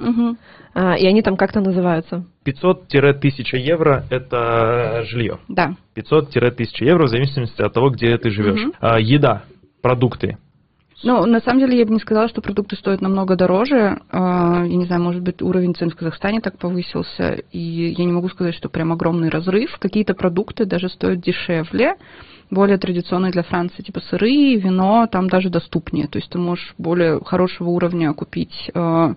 а, 0.74 0.98
и 0.98 1.06
они 1.06 1.22
там 1.22 1.38
как-то 1.38 1.62
называются. 1.62 2.26
500-1000 2.46 3.58
евро– 3.58 4.04
это 4.10 5.06
жилье. 5.06 5.40
Да. 5.48 5.76
500-1000 5.96 6.68
евро 6.82 7.06
в 7.06 7.10
зависимости 7.10 7.62
от 7.62 7.74
того, 7.74 7.90
где 7.90 8.18
ты 8.18 8.32
живешь. 8.32 8.70
А, 8.82 9.00
еда, 9.00 9.44
продукты. 9.82 10.38
Ну, 11.04 11.26
на 11.26 11.40
самом 11.40 11.60
деле, 11.60 11.80
я 11.80 11.86
бы 11.86 11.94
не 11.94 12.00
сказала, 12.00 12.28
что 12.28 12.42
продукты 12.42 12.76
стоят 12.76 13.00
намного 13.00 13.38
дороже. 13.38 14.02
А, 14.12 14.66
Я 14.66 14.76
не 14.76 14.86
знаю, 14.86 15.02
может 15.02 15.22
быть, 15.22 15.42
уровень 15.42 15.74
цен 15.74 15.90
в 15.90 15.96
Казахстане 15.96 16.42
так 16.42 16.58
повысился, 16.58 17.42
и 17.54 17.94
я 17.98 18.04
не 18.04 18.12
могу 18.12 18.28
сказать, 18.28 18.56
что 18.56 18.68
прям 18.68 18.92
огромный 18.92 19.30
разрыв. 19.30 19.78
Какие-то 19.80 20.14
продукты 20.14 20.66
даже 20.66 20.90
стоят 20.90 21.22
дешевле, 21.22 21.96
более 22.52 22.78
традиционные 22.78 23.32
для 23.32 23.44
Франции, 23.44 23.82
типа 23.82 24.00
сыры, 24.02 24.56
вино, 24.56 25.08
там 25.12 25.30
даже 25.30 25.50
доступнее. 25.50 26.08
То 26.08 26.18
есть 26.18 26.30
ты 26.30 26.38
можешь 26.38 26.74
более 26.78 27.20
хорошего 27.24 27.70
уровня 27.70 28.14
купить 28.14 28.72
а, 28.74 29.14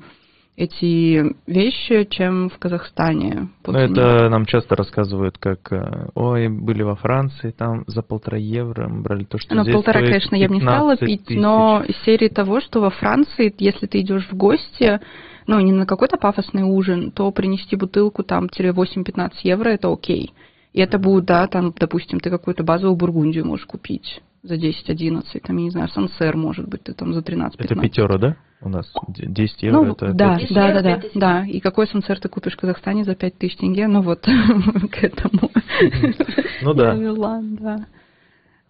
эти 0.56 1.34
вещи, 1.46 2.06
чем 2.10 2.50
в 2.50 2.58
Казахстане. 2.58 3.48
Ну, 3.66 3.72
это 3.72 4.28
нам 4.28 4.44
часто 4.44 4.76
рассказывают, 4.76 5.38
как, 5.38 5.72
э, 5.72 6.08
ой, 6.14 6.48
были 6.48 6.82
во 6.82 6.94
Франции, 6.94 7.52
там 7.52 7.84
за 7.86 8.02
полтора 8.02 8.36
евро 8.36 8.88
брали 8.88 9.24
то, 9.24 9.38
что 9.38 9.54
Ну, 9.54 9.62
здесь 9.62 9.74
полтора, 9.74 10.00
стоит 10.00 10.08
конечно, 10.08 10.36
я 10.36 10.48
бы 10.48 10.54
не 10.54 10.60
стала 10.60 10.96
15 10.96 11.06
пить, 11.06 11.24
тысяч. 11.24 11.40
но 11.40 11.82
из 11.86 11.96
серии 12.04 12.28
того, 12.28 12.60
что 12.60 12.80
во 12.80 12.90
Франции, 12.90 13.54
если 13.58 13.86
ты 13.86 14.00
идешь 14.00 14.28
в 14.30 14.36
гости, 14.36 15.00
ну, 15.46 15.58
не 15.60 15.72
на 15.72 15.86
какой-то 15.86 16.18
пафосный 16.18 16.62
ужин, 16.62 17.12
то 17.12 17.30
принести 17.30 17.74
бутылку 17.74 18.22
там 18.22 18.46
8-15 18.46 19.30
евро 19.42 19.70
это 19.70 19.90
окей. 19.90 20.32
И 20.72 20.80
это 20.80 20.98
будет, 20.98 21.26
да, 21.26 21.46
там, 21.48 21.74
допустим, 21.78 22.18
ты 22.20 22.30
какую-то 22.30 22.64
базовую 22.64 22.96
бургундию 22.96 23.44
можешь 23.46 23.66
купить 23.66 24.22
за 24.42 24.54
10-11, 24.56 25.22
там, 25.46 25.56
я 25.58 25.64
не 25.64 25.70
знаю, 25.70 25.88
сансер, 25.88 26.36
может 26.36 26.66
быть, 26.68 26.82
ты 26.84 26.94
там 26.94 27.12
за 27.12 27.20
13-15. 27.20 27.50
Это 27.58 27.74
пятеро, 27.76 28.18
да? 28.18 28.36
У 28.60 28.68
нас 28.68 28.90
Д- 29.08 29.26
10 29.26 29.62
евро 29.64 29.82
Ну, 29.82 29.92
это 29.92 30.12
да, 30.12 30.30
пять 30.36 30.40
тысяч. 30.42 30.54
да, 30.54 30.68
евро, 30.68 30.82
да, 30.82 30.96
да, 30.96 31.08
да. 31.14 31.46
И 31.46 31.60
какой 31.60 31.86
сансер 31.88 32.18
ты 32.20 32.28
купишь 32.28 32.54
в 32.54 32.60
Казахстане 32.60 33.04
за 33.04 33.14
5 33.14 33.36
тысяч 33.38 33.56
тенге? 33.56 33.86
Ну 33.88 34.02
вот, 34.02 34.20
к 34.90 35.04
этому. 35.04 35.50
Ну 36.62 36.74
да. 36.74 36.92
Я 36.94 37.00
вела, 37.00 37.40
да. 37.42 37.86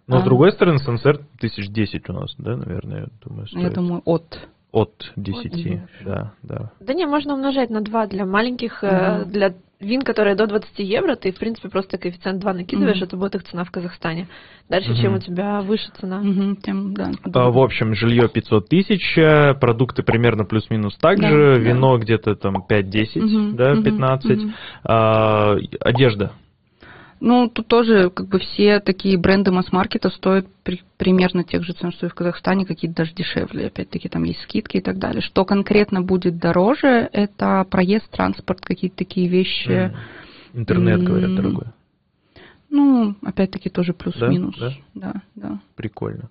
Но 0.09 0.19
с 0.19 0.23
А. 0.23 0.25
другой 0.25 0.53
стороны, 0.53 0.79
Сансер 0.79 1.21
тысяч 1.38 1.69
десять 1.71 2.09
у 2.11 2.12
нас, 2.12 2.35
да, 2.37 2.57
наверное, 2.57 3.01
я 3.03 3.07
думаю, 3.25 3.47
Я 3.53 3.61
стоит. 3.61 3.75
думаю, 3.75 4.03
от. 4.05 4.49
От 4.73 5.13
10, 5.17 5.67
Мгм. 5.67 5.89
да, 6.05 6.33
да. 6.43 6.73
Да 6.81 6.95
не, 6.95 7.07
можно 7.07 7.35
умножать 7.35 7.69
на 7.69 7.83
2 7.83 8.07
для 8.07 8.25
маленьких, 8.25 8.83
Мгм. 8.83 9.31
для 9.31 9.55
вин, 9.81 10.03
которые 10.03 10.35
до 10.35 10.47
20 10.47 10.79
евро, 10.79 11.15
ты, 11.17 11.31
в 11.33 11.39
принципе, 11.39 11.69
просто 11.69 11.99
коэффициент 11.99 12.41
2 12.41 12.55
накидываешь, 12.55 12.97
Мгм. 12.97 13.05
это 13.05 13.17
будет 13.17 13.35
их 13.35 13.45
цена 13.45 13.65
в 13.65 13.71
Казахстане. 13.71 14.29
Дальше, 14.71 14.93
Мгм. 14.93 15.01
чем 15.01 15.15
у 15.15 15.19
тебя 15.19 15.61
выше 15.61 15.91
цена. 16.01 16.21
Мгм, 16.21 16.57
тем, 16.57 16.95
да. 16.95 17.11
А, 17.35 17.51
В 17.51 17.59
общем, 17.59 17.95
жилье 17.95 18.29
500 18.29 18.69
тысяч, 18.69 19.19
э, 19.19 19.55
продукты 19.55 20.03
примерно 20.03 20.45
плюс-минус 20.45 20.97
так 20.97 21.19
Да, 21.21 21.29
же, 21.29 21.55
да. 21.59 21.59
вино 21.59 21.99
где-то 21.99 22.35
там 22.37 22.63
5-10, 22.67 23.23
Мгм, 23.23 23.57
да, 23.57 23.75
мгм, 23.75 23.85
15, 23.85 24.39
мгм. 24.39 24.53
А, 24.85 25.57
одежда. 25.81 26.33
Ну, 27.25 27.49
тут 27.49 27.69
тоже 27.69 28.11
как 28.11 28.27
бы 28.27 28.41
все 28.41 28.81
такие 28.81 29.17
бренды 29.17 29.53
масс-маркета 29.53 30.11
стоят 30.11 30.45
при- 30.65 30.83
примерно 30.97 31.45
тех 31.45 31.63
же 31.63 31.73
цен, 31.73 31.93
что 31.93 32.07
и 32.07 32.09
в 32.09 32.15
Казахстане, 32.15 32.67
какие-то 32.67 32.97
даже 32.97 33.15
дешевле. 33.15 33.69
Опять-таки 33.69 34.09
там 34.09 34.25
есть 34.25 34.41
скидки 34.43 34.79
и 34.79 34.81
так 34.81 34.99
далее. 34.99 35.23
Что 35.23 35.45
конкретно 35.45 36.03
будет 36.03 36.39
дороже, 36.39 37.09
это 37.13 37.65
проезд, 37.71 38.11
транспорт, 38.11 38.61
какие-то 38.63 38.97
такие 38.97 39.29
вещи. 39.29 39.71
М. 39.71 39.97
Интернет, 40.53 41.05
говорят, 41.05 41.31
М. 41.31 41.37
дорогой. 41.37 41.67
Ну, 42.71 43.15
опять-таки 43.23 43.71
тоже 43.71 43.93
плюс-минус. 43.93 44.59
Да? 44.59 44.73
Да, 44.95 45.13
да. 45.37 45.61
Прикольно. 45.77 46.29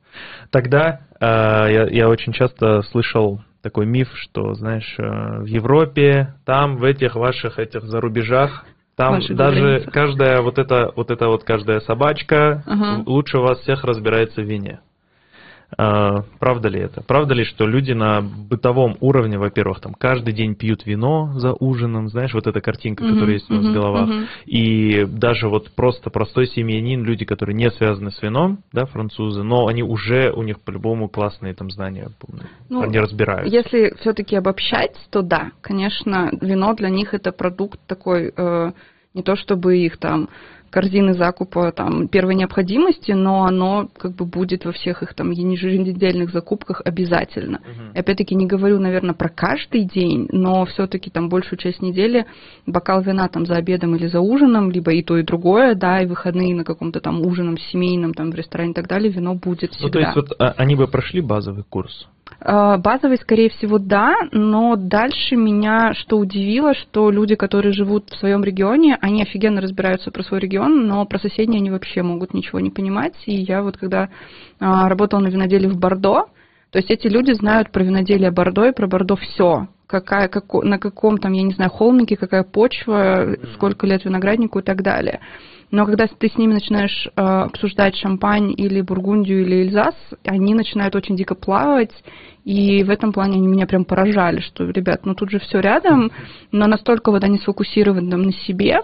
Тогда 0.49 1.04
э, 1.21 1.25
я, 1.25 1.88
я 1.88 2.10
очень 2.10 2.34
часто 2.34 2.82
слышал 2.82 3.39
такой 3.62 3.86
миф, 3.86 4.10
что, 4.15 4.56
знаешь, 4.56 4.93
э, 4.97 5.04
в 5.41 5.45
Европе, 5.45 6.34
там, 6.43 6.75
в 6.75 6.84
этих 6.84 7.15
ваших 7.15 7.60
этих 7.60 7.84
за 7.84 8.01
рубежах, 8.01 8.65
там 9.01 9.35
даже 9.35 9.59
границах. 9.59 9.93
каждая 9.93 10.41
вот 10.41 10.59
эта 10.59 10.91
вот 10.95 11.11
эта 11.11 11.27
вот 11.27 11.43
каждая 11.43 11.79
собачка 11.81 12.63
Ага. 12.65 13.03
лучше 13.05 13.39
вас 13.39 13.59
всех 13.59 13.83
разбирается 13.83 14.41
в 14.41 14.45
вине. 14.45 14.79
Э, 15.77 16.23
правда 16.39 16.67
ли 16.67 16.79
это? 16.81 17.01
Правда 17.01 17.33
ли, 17.33 17.45
что 17.45 17.65
люди 17.65 17.93
на 17.93 18.21
бытовом 18.21 18.97
уровне, 18.99 19.37
во-первых, 19.37 19.79
там 19.79 19.93
каждый 19.93 20.33
день 20.33 20.55
пьют 20.55 20.85
вино 20.85 21.31
за 21.35 21.53
ужином, 21.53 22.09
знаешь, 22.09 22.33
вот 22.33 22.47
эта 22.47 22.61
картинка, 22.61 23.03
Мгм, 23.03 23.13
которая 23.13 23.35
есть 23.35 23.49
у 23.49 23.53
нас 23.53 23.65
в 23.65 23.73
головах, 23.73 24.09
мгм. 24.09 24.25
и 24.45 25.05
даже 25.05 25.47
вот 25.47 25.71
просто 25.71 26.09
простой 26.09 26.47
семьянин, 26.47 27.03
люди, 27.03 27.25
которые 27.25 27.55
не 27.55 27.69
связаны 27.71 28.11
с 28.11 28.21
вином, 28.21 28.59
да, 28.73 28.85
французы, 28.85 29.43
но 29.43 29.67
они 29.67 29.83
уже, 29.83 30.31
у 30.31 30.43
них 30.43 30.59
по-любому 30.59 31.07
классные 31.07 31.53
там 31.53 31.69
знания, 31.69 32.09
Ну, 32.69 32.81
они 32.81 32.99
разбираются. 32.99 33.55
Если 33.55 33.95
все-таки 34.01 34.35
обобщать, 34.35 34.95
то 35.09 35.21
да, 35.21 35.51
конечно, 35.61 36.31
вино 36.41 36.73
для 36.73 36.89
них 36.89 37.13
это 37.13 37.31
продукт 37.31 37.79
такой, 37.87 38.33
э, 38.35 38.71
не 39.13 39.24
то 39.24 39.36
чтобы 39.36 39.78
их 39.78 39.97
там 39.97 40.30
корзины 40.71 41.13
закупа 41.13 41.71
там 41.71 42.08
первой 42.08 42.34
необходимости, 42.34 43.12
но 43.12 43.43
оно 43.43 43.89
как 43.97 44.13
бы 44.13 44.26
будет 44.26 44.65
во 44.65 44.71
всех 44.71 45.04
их 45.04 45.13
там 45.13 45.32
еженедельных 45.32 46.32
закупках 46.32 46.82
обязательно. 46.84 47.60
И 47.93 48.00
Опять-таки 48.00 48.34
не 48.36 48.47
говорю, 48.47 48.80
наверное, 48.80 49.13
про 49.13 49.30
каждый 49.30 49.84
день, 49.84 50.28
но 50.32 50.65
все-таки 50.65 51.10
там 51.10 51.30
большую 51.30 51.60
часть 51.60 51.82
недели 51.82 52.26
бокал 52.65 53.02
вина 53.02 53.28
там 53.28 53.45
за 53.45 53.56
обедом 53.56 53.95
или 53.95 54.08
за 54.08 54.21
ужином, 54.21 54.71
либо 54.71 54.93
и 54.93 55.04
то, 55.04 55.17
и 55.17 55.24
другое, 55.24 55.76
да, 55.76 56.00
и 56.00 56.08
выходные 56.08 56.56
на 56.56 56.63
каком-то 56.63 57.02
там 57.02 57.21
ужином 57.21 57.58
семейном, 57.58 58.13
там 58.13 58.32
в 58.32 58.36
ресторане 58.36 58.71
и 58.71 58.74
так 58.74 58.88
далее, 58.88 59.12
вино 59.12 59.36
будет 59.36 59.74
всегда. 59.74 59.88
Ну, 59.88 59.91
то 59.91 60.00
есть 60.00 60.15
вот 60.15 60.36
а, 60.39 60.54
они 60.58 60.76
бы 60.76 60.88
прошли 60.88 61.21
базовый 61.21 61.63
курс. 61.63 62.08
А, 62.39 62.77
Базовый, 62.77 63.17
скорее 63.17 63.49
всего, 63.49 63.77
да, 63.77 64.15
но 64.31 64.75
дальше 64.75 65.35
меня 65.35 65.93
что 65.93 66.17
удивило, 66.17 66.73
что 66.73 67.11
люди, 67.11 67.35
которые 67.35 67.73
живут 67.73 68.09
в 68.09 68.17
своем 68.17 68.43
регионе, 68.43 68.97
они 69.01 69.21
офигенно 69.21 69.61
разбираются 69.61 70.11
про 70.11 70.23
свой 70.23 70.39
регион, 70.39 70.87
но 70.87 71.05
про 71.05 71.19
соседние 71.19 71.59
они 71.59 71.69
вообще 71.69 72.01
могут 72.01 72.33
ничего 72.33 72.59
не 72.59 72.69
понимать. 72.69 73.13
И 73.25 73.35
я 73.35 73.61
вот 73.61 73.77
когда 73.77 74.09
а, 74.59 74.89
работала 74.89 75.19
на 75.19 75.27
виноделе 75.27 75.67
в 75.69 75.77
Бордо, 75.77 76.27
то 76.71 76.79
есть 76.79 76.89
эти 76.89 77.07
люди 77.07 77.33
знают 77.33 77.71
про 77.71 77.83
виноделие 77.83 78.31
Бордо 78.31 78.65
и 78.65 78.73
про 78.73 78.87
Бордо 78.87 79.17
все. 79.17 79.67
Какая, 79.87 80.29
како- 80.29 80.63
на 80.63 80.79
каком 80.79 81.17
там, 81.17 81.33
я 81.33 81.43
не 81.43 81.53
знаю, 81.53 81.69
холмике, 81.69 82.15
какая 82.15 82.43
почва, 82.43 83.35
сколько 83.55 83.85
лет 83.85 84.05
винограднику 84.05 84.59
и 84.59 84.63
так 84.63 84.81
далее. 84.81 85.19
Но 85.71 85.86
когда 85.86 86.07
ты 86.07 86.29
с 86.29 86.38
ними 86.38 86.53
начинаешь 86.53 87.07
э, 87.07 87.21
обсуждать 87.21 87.95
шампань 87.95 88.53
или 88.55 88.81
бургундию 88.81 89.41
или 89.41 89.63
эльзас, 89.63 89.95
они 90.25 90.53
начинают 90.53 90.95
очень 90.95 91.15
дико 91.15 91.34
плавать, 91.34 91.91
и 92.43 92.84
в 92.84 92.89
этом 92.89 93.13
плане 93.13 93.38
они 93.38 93.47
меня 93.47 93.65
прям 93.67 93.86
поражали, 93.86 94.41
что, 94.41 94.65
ребят, 94.69 95.05
ну 95.05 95.15
тут 95.15 95.31
же 95.31 95.39
все 95.39 95.60
рядом, 95.60 96.12
но 96.51 96.67
настолько 96.67 97.12
вот 97.12 97.23
они 97.23 97.39
сфокусированы 97.39 98.12
там, 98.12 98.23
на 98.23 98.34
себе, 98.34 98.81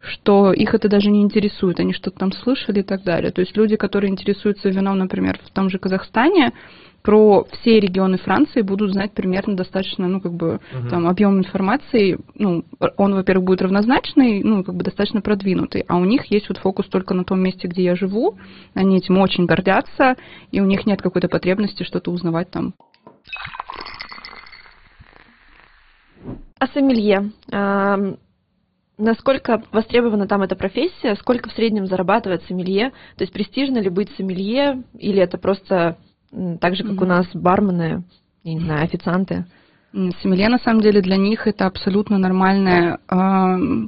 что 0.00 0.52
их 0.52 0.74
это 0.74 0.88
даже 0.88 1.10
не 1.10 1.22
интересует, 1.22 1.80
они 1.80 1.92
что-то 1.92 2.18
там 2.18 2.32
слышали 2.32 2.80
и 2.80 2.84
так 2.84 3.02
далее. 3.02 3.32
То 3.32 3.40
есть 3.40 3.56
люди, 3.56 3.76
которые 3.76 4.10
интересуются 4.10 4.68
вином, 4.68 4.98
например, 4.98 5.38
в 5.44 5.50
том 5.50 5.70
же 5.70 5.78
Казахстане, 5.78 6.52
про 7.06 7.46
все 7.52 7.78
регионы 7.78 8.18
Франции 8.18 8.62
будут 8.62 8.90
знать 8.90 9.12
примерно 9.12 9.54
достаточно, 9.54 10.08
ну, 10.08 10.20
как 10.20 10.32
бы, 10.32 10.58
uh-huh. 10.72 10.90
там, 10.90 11.06
объем 11.06 11.38
информации, 11.38 12.18
ну, 12.34 12.64
он, 12.96 13.14
во-первых, 13.14 13.46
будет 13.46 13.62
равнозначный, 13.62 14.42
ну, 14.42 14.64
как 14.64 14.74
бы, 14.74 14.82
достаточно 14.82 15.20
продвинутый, 15.20 15.84
а 15.86 15.98
у 15.98 16.04
них 16.04 16.24
есть 16.32 16.48
вот 16.48 16.58
фокус 16.58 16.86
только 16.86 17.14
на 17.14 17.24
том 17.24 17.38
месте, 17.38 17.68
где 17.68 17.84
я 17.84 17.94
живу, 17.94 18.36
они 18.74 18.96
этим 18.96 19.18
очень 19.18 19.46
гордятся, 19.46 20.16
и 20.50 20.60
у 20.60 20.64
них 20.64 20.84
нет 20.84 21.00
какой-то 21.00 21.28
потребности 21.28 21.84
что-то 21.84 22.10
узнавать 22.10 22.50
там. 22.50 22.74
А 26.58 26.66
сомелье, 26.66 27.30
насколько 28.98 29.62
востребована 29.70 30.26
там 30.26 30.42
эта 30.42 30.56
профессия, 30.56 31.14
сколько 31.20 31.50
в 31.50 31.52
среднем 31.52 31.86
зарабатывает 31.86 32.42
сомелье, 32.48 32.90
то 33.16 33.22
есть 33.22 33.32
престижно 33.32 33.78
ли 33.78 33.90
быть 33.90 34.10
сомелье, 34.16 34.82
или 34.98 35.22
это 35.22 35.38
просто 35.38 35.98
так 36.60 36.76
же, 36.76 36.84
как 36.84 36.92
mm-hmm. 36.92 37.02
у 37.02 37.06
нас 37.06 37.26
бармены, 37.34 38.04
я 38.44 38.54
не 38.54 38.60
знаю, 38.60 38.84
официанты? 38.84 39.46
Сомелье, 40.20 40.48
на 40.48 40.58
самом 40.58 40.82
деле, 40.82 41.00
для 41.00 41.16
них 41.16 41.46
это 41.46 41.66
абсолютно 41.66 42.18
нормальная 42.18 42.98
э, 43.08 43.86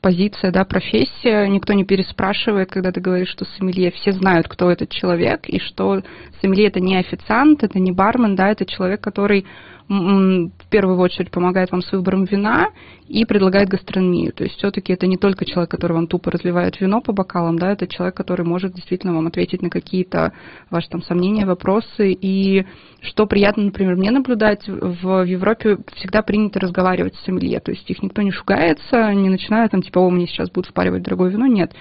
позиция, 0.00 0.52
да, 0.52 0.64
профессия. 0.64 1.46
Никто 1.46 1.74
не 1.74 1.84
переспрашивает, 1.84 2.70
когда 2.70 2.92
ты 2.92 3.00
говоришь, 3.00 3.28
что 3.28 3.44
сомелье. 3.44 3.90
Все 3.90 4.12
знают, 4.12 4.48
кто 4.48 4.70
этот 4.70 4.90
человек, 4.90 5.46
и 5.48 5.58
что 5.58 6.02
сомелье 6.40 6.68
это 6.68 6.80
не 6.80 6.96
официант, 6.96 7.62
это 7.62 7.78
не 7.78 7.92
бармен, 7.92 8.36
да, 8.36 8.48
это 8.48 8.64
человек, 8.64 9.02
который 9.02 9.44
в 9.90 10.68
первую 10.70 10.98
очередь 10.98 11.32
помогает 11.32 11.72
вам 11.72 11.82
с 11.82 11.90
выбором 11.90 12.24
вина 12.24 12.68
и 13.08 13.24
предлагает 13.24 13.68
гастрономию. 13.68 14.32
То 14.32 14.44
есть 14.44 14.56
все-таки 14.56 14.92
это 14.92 15.08
не 15.08 15.16
только 15.16 15.44
человек, 15.44 15.68
который 15.68 15.94
вам 15.94 16.06
тупо 16.06 16.30
разливает 16.30 16.80
вино 16.80 17.00
по 17.00 17.12
бокалам, 17.12 17.58
да, 17.58 17.72
это 17.72 17.88
человек, 17.88 18.14
который 18.14 18.46
может 18.46 18.72
действительно 18.72 19.12
вам 19.12 19.26
ответить 19.26 19.62
на 19.62 19.68
какие-то 19.68 20.32
ваши 20.70 20.88
там 20.88 21.02
сомнения, 21.02 21.44
вопросы. 21.44 22.12
И 22.12 22.66
что 23.00 23.26
приятно, 23.26 23.64
например, 23.64 23.96
мне 23.96 24.12
наблюдать, 24.12 24.62
в 24.68 25.24
Европе 25.24 25.78
всегда 25.96 26.22
принято 26.22 26.60
разговаривать 26.60 27.16
с 27.16 27.24
сомелье, 27.24 27.58
то 27.58 27.72
есть 27.72 27.90
их 27.90 28.00
никто 28.00 28.22
не 28.22 28.30
шугается, 28.30 29.12
не 29.12 29.28
начинает 29.28 29.72
там 29.72 29.82
типа, 29.82 29.98
о, 29.98 30.08
мне 30.08 30.28
сейчас 30.28 30.50
будут 30.50 30.70
впаривать 30.70 31.02
дорогое 31.02 31.30
вино, 31.30 31.46
нет. 31.46 31.72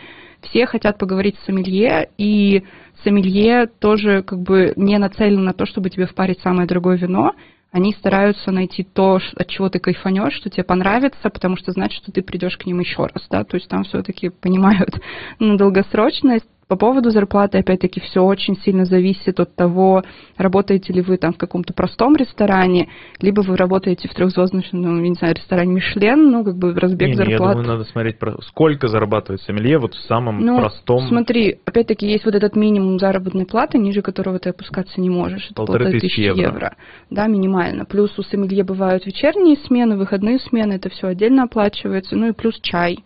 Все 0.49 0.65
хотят 0.65 0.97
поговорить 0.97 1.35
с 1.37 1.45
сомелье, 1.45 2.09
и 2.17 2.63
сомелье 3.03 3.67
тоже 3.67 4.23
как 4.23 4.39
бы 4.39 4.73
не 4.77 4.97
нацелен 4.97 5.43
на 5.43 5.53
то, 5.53 5.67
чтобы 5.67 5.91
тебе 5.91 6.07
впарить 6.07 6.39
самое 6.41 6.67
дорогое 6.67 6.97
вино, 6.97 7.33
они 7.71 7.93
стараются 7.93 8.51
найти 8.51 8.83
то, 8.83 9.19
от 9.35 9.47
чего 9.47 9.69
ты 9.69 9.79
кайфанешь, 9.79 10.33
что 10.33 10.49
тебе 10.49 10.63
понравится, 10.63 11.29
потому 11.29 11.55
что 11.55 11.71
значит, 11.71 12.01
что 12.01 12.11
ты 12.11 12.21
придешь 12.21 12.57
к 12.57 12.65
ним 12.65 12.79
еще 12.79 13.05
раз, 13.05 13.25
да, 13.29 13.43
то 13.43 13.55
есть 13.57 13.69
там 13.69 13.83
все-таки 13.83 14.29
понимают 14.29 14.99
на 15.39 15.57
долгосрочность, 15.57 16.49
по 16.69 16.75
поводу 16.75 17.09
зарплаты, 17.09 17.57
опять-таки, 17.57 17.99
все 17.99 18.23
очень 18.23 18.55
сильно 18.61 18.85
зависит 18.85 19.39
от 19.39 19.55
того, 19.55 20.03
работаете 20.37 20.93
ли 20.93 21.01
вы 21.01 21.17
там 21.17 21.33
в 21.33 21.37
каком-то 21.37 21.73
простом 21.73 22.15
ресторане, 22.15 22.89
либо 23.19 23.41
вы 23.41 23.57
работаете 23.57 24.07
в 24.07 24.13
трехзвездочном, 24.13 24.81
ну, 24.83 25.01
не 25.01 25.15
знаю, 25.15 25.33
ресторане 25.33 25.73
Мишлен, 25.73 26.29
ну, 26.29 26.43
как 26.45 26.57
бы 26.57 26.71
разбег 26.75 27.09
не, 27.09 27.15
зарплат. 27.15 27.39
я 27.39 27.53
думаю, 27.53 27.67
надо 27.67 27.85
смотреть, 27.85 28.17
сколько 28.41 28.87
зарабатывает 28.87 29.41
сомелье 29.41 29.79
вот 29.79 29.95
в 29.95 30.01
самом 30.01 30.45
ну, 30.45 30.59
простом... 30.59 31.07
смотри, 31.07 31.57
опять-таки, 31.65 32.07
есть 32.07 32.25
вот 32.25 32.35
этот 32.35 32.55
минимум 32.55 32.99
заработной 32.99 33.47
платы, 33.47 33.79
ниже 33.79 34.03
которого 34.03 34.37
ты 34.37 34.51
опускаться 34.51 35.01
не 35.01 35.09
можешь. 35.09 35.45
Это 35.45 35.55
полторы 35.55 35.99
тысячи 35.99 36.19
евро. 36.19 36.41
евро. 36.41 36.75
Да, 37.09 37.25
минимально. 37.25 37.85
Плюс 37.85 38.11
у 38.19 38.21
сомелье 38.21 38.63
бывают 38.63 39.07
вечерние 39.07 39.57
смены, 39.65 39.97
выходные 39.97 40.37
смены, 40.37 40.73
это 40.73 40.89
все 40.89 41.07
отдельно 41.07 41.45
оплачивается, 41.45 42.15
ну 42.15 42.27
и 42.27 42.31
плюс 42.31 42.59
чай. 42.61 42.99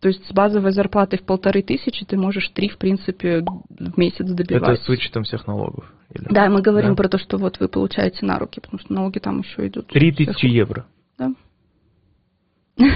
То 0.00 0.08
есть 0.08 0.26
с 0.26 0.32
базовой 0.32 0.72
зарплатой 0.72 1.18
в 1.18 1.22
полторы 1.22 1.62
тысячи 1.62 2.04
ты 2.04 2.16
можешь 2.16 2.48
три, 2.50 2.68
в 2.68 2.76
принципе, 2.76 3.42
в 3.42 3.98
месяц 3.98 4.26
добивать. 4.26 4.62
Это 4.62 4.82
с 4.82 4.88
вычетом 4.88 5.22
всех 5.24 5.46
налогов? 5.46 5.90
Или? 6.12 6.26
Да, 6.28 6.48
мы 6.50 6.60
говорим 6.60 6.90
да? 6.90 6.96
про 6.96 7.08
то, 7.08 7.18
что 7.18 7.38
вот 7.38 7.58
вы 7.60 7.68
получаете 7.68 8.24
на 8.26 8.38
руки, 8.38 8.60
потому 8.60 8.78
что 8.78 8.92
налоги 8.92 9.18
там 9.18 9.40
еще 9.40 9.66
идут. 9.66 9.88
Три 9.88 10.12
тысячи 10.12 10.46
евро? 10.46 10.86
Да. 11.18 11.32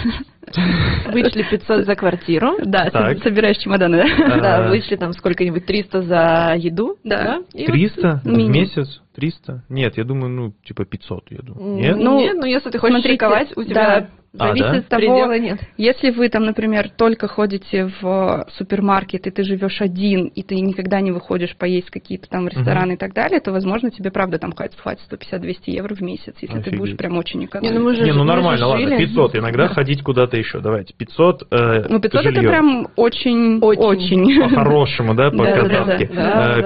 Вычли 1.13 1.45
500 1.51 1.87
за 1.87 1.95
квартиру. 1.95 2.57
Да, 2.65 2.91
так. 2.91 3.23
собираешь 3.23 3.59
чемоданы, 3.59 3.99
да? 3.99 4.41
Да, 4.41 4.69
вычли 4.69 4.97
там 4.97 5.13
сколько-нибудь 5.13 5.67
300 5.67 6.03
за 6.03 6.55
еду. 6.57 6.97
Да. 7.05 7.41
300 7.53 8.23
в 8.25 8.29
месяц? 8.29 9.01
300? 9.15 9.65
Нет, 9.69 9.97
я 9.97 10.05
думаю, 10.05 10.31
ну, 10.31 10.53
типа 10.65 10.85
500, 10.85 11.31
я 11.31 11.39
думаю. 11.43 11.75
Нет? 11.77 11.97
Ну, 11.97 12.21
Нет, 12.21 12.37
ну 12.37 12.47
если 12.47 12.71
ты 12.71 12.79
хочешь 12.79 13.03
шиковать, 13.03 13.57
у 13.57 13.65
тебя 13.65 14.09
Зависит 14.33 14.65
а, 14.65 14.73
да? 14.73 14.79
от 14.79 14.89
того, 14.89 15.35
нет. 15.35 15.59
если 15.77 16.11
вы 16.11 16.29
там, 16.29 16.45
например, 16.45 16.89
только 16.89 17.27
ходите 17.27 17.91
в 18.01 18.47
супермаркет, 18.57 19.27
и 19.27 19.31
ты 19.31 19.43
живешь 19.43 19.81
один, 19.81 20.27
и 20.27 20.45
ты 20.45 20.55
никогда 20.55 21.01
не 21.01 21.11
выходишь 21.11 21.57
поесть 21.57 21.91
какие-то 21.91 22.29
там 22.29 22.47
рестораны 22.47 22.93
uh-huh. 22.93 22.95
и 22.95 22.99
так 22.99 23.13
далее, 23.13 23.41
то, 23.41 23.51
возможно, 23.51 23.91
тебе 23.91 24.13
правда 24.13 24.39
там 24.39 24.53
хватит, 24.53 24.79
хватит 24.79 25.03
150-200 25.11 25.57
евро 25.67 25.97
в 25.97 26.01
месяц, 26.01 26.37
если 26.41 26.59
Офигеть. 26.59 26.65
ты 26.65 26.79
будешь 26.79 26.97
прям 26.97 27.19
очень 27.19 27.45
экономить. 27.45 27.73
Не, 27.73 27.79
ну, 27.81 27.93
же, 27.93 28.05
не, 28.05 28.13
ну 28.13 28.23
нормально, 28.23 28.69
ладно, 28.69 28.99
500, 28.99 29.35
иногда 29.35 29.67
да. 29.67 29.75
ходить 29.75 30.03
куда-то 30.05 30.37
еще, 30.41 30.61
давайте, 30.61 30.95
500 30.95 31.47
э, 31.51 31.87
Ну 31.89 32.01
500 32.01 32.23
жилье. 32.23 32.41
это 32.41 32.49
прям 32.51 32.89
очень, 32.97 33.59
очень. 33.61 34.43
По-хорошему, 34.51 35.15
да, 35.15 35.31
по-казахски. 35.31 36.11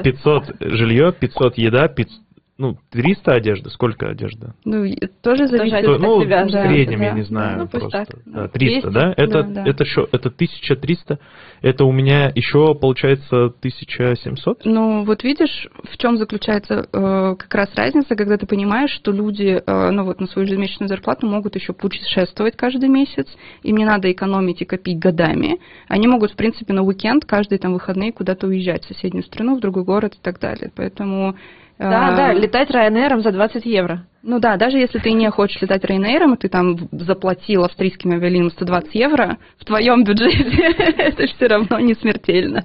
500 0.02 0.44
жилье, 0.60 1.12
500 1.12 1.58
еда, 1.58 1.88
500 1.88 2.23
ну, 2.56 2.76
300 2.90 3.32
одежды, 3.32 3.70
сколько 3.70 4.08
одежда? 4.08 4.54
Ну, 4.64 4.86
тоже 5.22 5.48
зависит 5.48 5.74
от 5.74 6.00
Ну, 6.00 6.20
в 6.20 6.50
среднем, 6.50 6.98
да. 7.00 7.04
я 7.06 7.12
не 7.12 7.22
знаю, 7.22 7.58
ну, 7.58 7.66
просто. 7.66 8.06
Так. 8.06 8.18
Да, 8.26 8.48
300, 8.48 8.90
200, 8.90 8.94
да? 8.94 9.14
Это, 9.16 9.42
да, 9.42 9.64
да. 9.64 9.64
это 9.68 9.84
что, 9.84 10.08
это 10.12 10.28
1300, 10.28 11.18
это 11.62 11.84
у 11.84 11.90
меня 11.90 12.30
еще, 12.32 12.76
получается, 12.76 13.46
1700? 13.46 14.64
Ну, 14.64 15.04
вот 15.04 15.24
видишь, 15.24 15.68
в 15.82 15.98
чем 15.98 16.16
заключается 16.16 16.86
э, 16.92 17.36
как 17.38 17.52
раз 17.54 17.74
разница, 17.74 18.14
когда 18.14 18.36
ты 18.36 18.46
понимаешь, 18.46 18.92
что 18.92 19.10
люди, 19.10 19.60
э, 19.66 19.90
ну, 19.90 20.04
вот 20.04 20.20
на 20.20 20.28
свою 20.28 20.46
ежемесячную 20.46 20.88
зарплату 20.88 21.26
могут 21.26 21.56
еще 21.56 21.72
путешествовать 21.72 22.56
каждый 22.56 22.88
месяц, 22.88 23.26
им 23.64 23.76
не 23.76 23.84
надо 23.84 24.12
экономить 24.12 24.62
и 24.62 24.64
копить 24.64 25.00
годами, 25.00 25.58
они 25.88 26.06
могут, 26.06 26.30
в 26.30 26.36
принципе, 26.36 26.72
на 26.72 26.82
уикенд, 26.84 27.24
каждые 27.24 27.58
там 27.58 27.72
выходные 27.72 28.12
куда-то 28.12 28.46
уезжать 28.46 28.84
в 28.84 28.88
соседнюю 28.88 29.24
страну, 29.24 29.56
в 29.56 29.60
другой 29.60 29.82
город 29.82 30.14
и 30.14 30.22
так 30.22 30.38
далее, 30.38 30.70
поэтому 30.76 31.34
да, 31.78 32.08
а, 32.08 32.16
да, 32.16 32.32
летать 32.32 32.70
Ryanair 32.70 33.20
за 33.20 33.32
20 33.32 33.66
евро. 33.66 34.04
Ну 34.26 34.40
да, 34.40 34.56
даже 34.56 34.78
если 34.78 34.98
ты 34.98 35.12
не 35.12 35.30
хочешь 35.30 35.60
летать 35.60 35.84
Ryanair, 35.84 36.32
и 36.32 36.36
ты 36.38 36.48
там 36.48 36.76
заплатил 36.92 37.64
австрийским 37.64 38.12
авиалиниям 38.12 38.50
120 38.50 38.94
евро, 38.94 39.36
в 39.58 39.66
твоем 39.66 40.02
бюджете 40.02 40.44
это 40.96 41.26
все 41.26 41.46
равно 41.46 41.78
не 41.80 41.92
смертельно. 41.94 42.64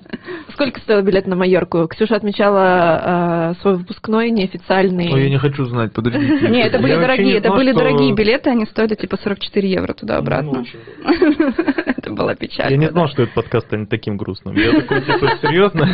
Сколько 0.53 0.79
стоил 0.79 1.01
билет 1.01 1.27
на 1.27 1.35
Майорку? 1.35 1.85
Ксюша 1.89 2.15
отмечала 2.15 3.51
э, 3.51 3.61
свой 3.61 3.75
выпускной 3.75 4.31
неофициальный. 4.31 5.11
Ой, 5.11 5.23
я 5.23 5.29
не 5.29 5.37
хочу 5.37 5.65
знать, 5.65 5.91
подождите. 5.91 6.47
Не, 6.49 6.61
это 6.61 6.79
были 6.79 6.95
дорогие, 6.95 7.37
это 7.39 7.51
были 7.51 7.73
дорогие 7.73 8.13
билеты, 8.13 8.51
они 8.51 8.65
стоили 8.65 8.95
типа 8.95 9.17
44 9.17 9.69
евро 9.69 9.93
туда-обратно. 9.93 10.63
Это 11.97 12.11
была 12.11 12.33
печаль. 12.35 12.71
Я 12.71 12.77
не 12.77 12.89
знал, 12.89 13.09
что 13.09 13.23
этот 13.23 13.35
подкаст 13.35 13.67
станет 13.67 13.89
таким 13.89 14.15
грустным. 14.15 14.55
Я 14.55 14.71
такой, 14.79 15.01
типа, 15.01 15.37
серьезно? 15.41 15.89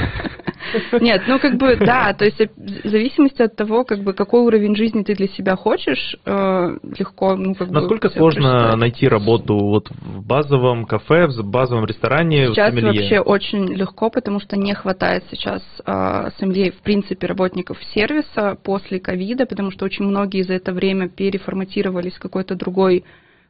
Нет, 1.00 1.24
ну 1.28 1.40
как 1.40 1.58
бы, 1.58 1.78
да, 1.78 2.14
то 2.14 2.26
есть 2.26 2.40
в 2.40 2.88
зависимости 2.88 3.42
от 3.42 3.56
того, 3.56 3.84
как 3.84 4.00
бы, 4.00 4.14
какой 4.14 4.42
уровень 4.42 4.76
жизни 4.76 5.04
ты 5.04 5.16
для 5.16 5.28
себя 5.28 5.55
хочешь, 5.56 6.18
э, 6.26 6.78
легко, 6.98 7.36
ну 7.36 7.56
как 7.56 7.70
Насколько 7.70 8.10
сложно 8.10 8.76
найти 8.76 9.08
работу 9.08 9.58
вот 9.58 9.90
в 9.90 10.26
базовом 10.26 10.86
кафе, 10.86 11.28
в 11.28 11.44
базовом 11.44 11.86
ресторане, 11.86 12.48
сейчас 12.48 12.74
в 12.74 12.82
вообще 12.82 13.20
очень 13.20 13.74
легко, 13.74 14.10
потому 14.10 14.40
что 14.40 14.58
не 14.58 14.74
хватает 14.74 15.24
сейчас 15.32 15.62
э, 15.86 16.30
сомелье, 16.40 16.72
в 16.72 16.82
принципе, 16.82 17.28
работников 17.28 17.78
сервиса 17.94 18.58
после 18.64 19.00
ковида, 19.00 19.46
потому 19.46 19.72
что 19.72 19.86
очень 19.86 20.06
многие 20.06 20.44
за 20.44 20.54
это 20.54 20.74
время 20.74 21.10
переформатировались 21.10 22.16
в 22.16 22.20
какой-то 22.20 22.56
другой 22.56 23.04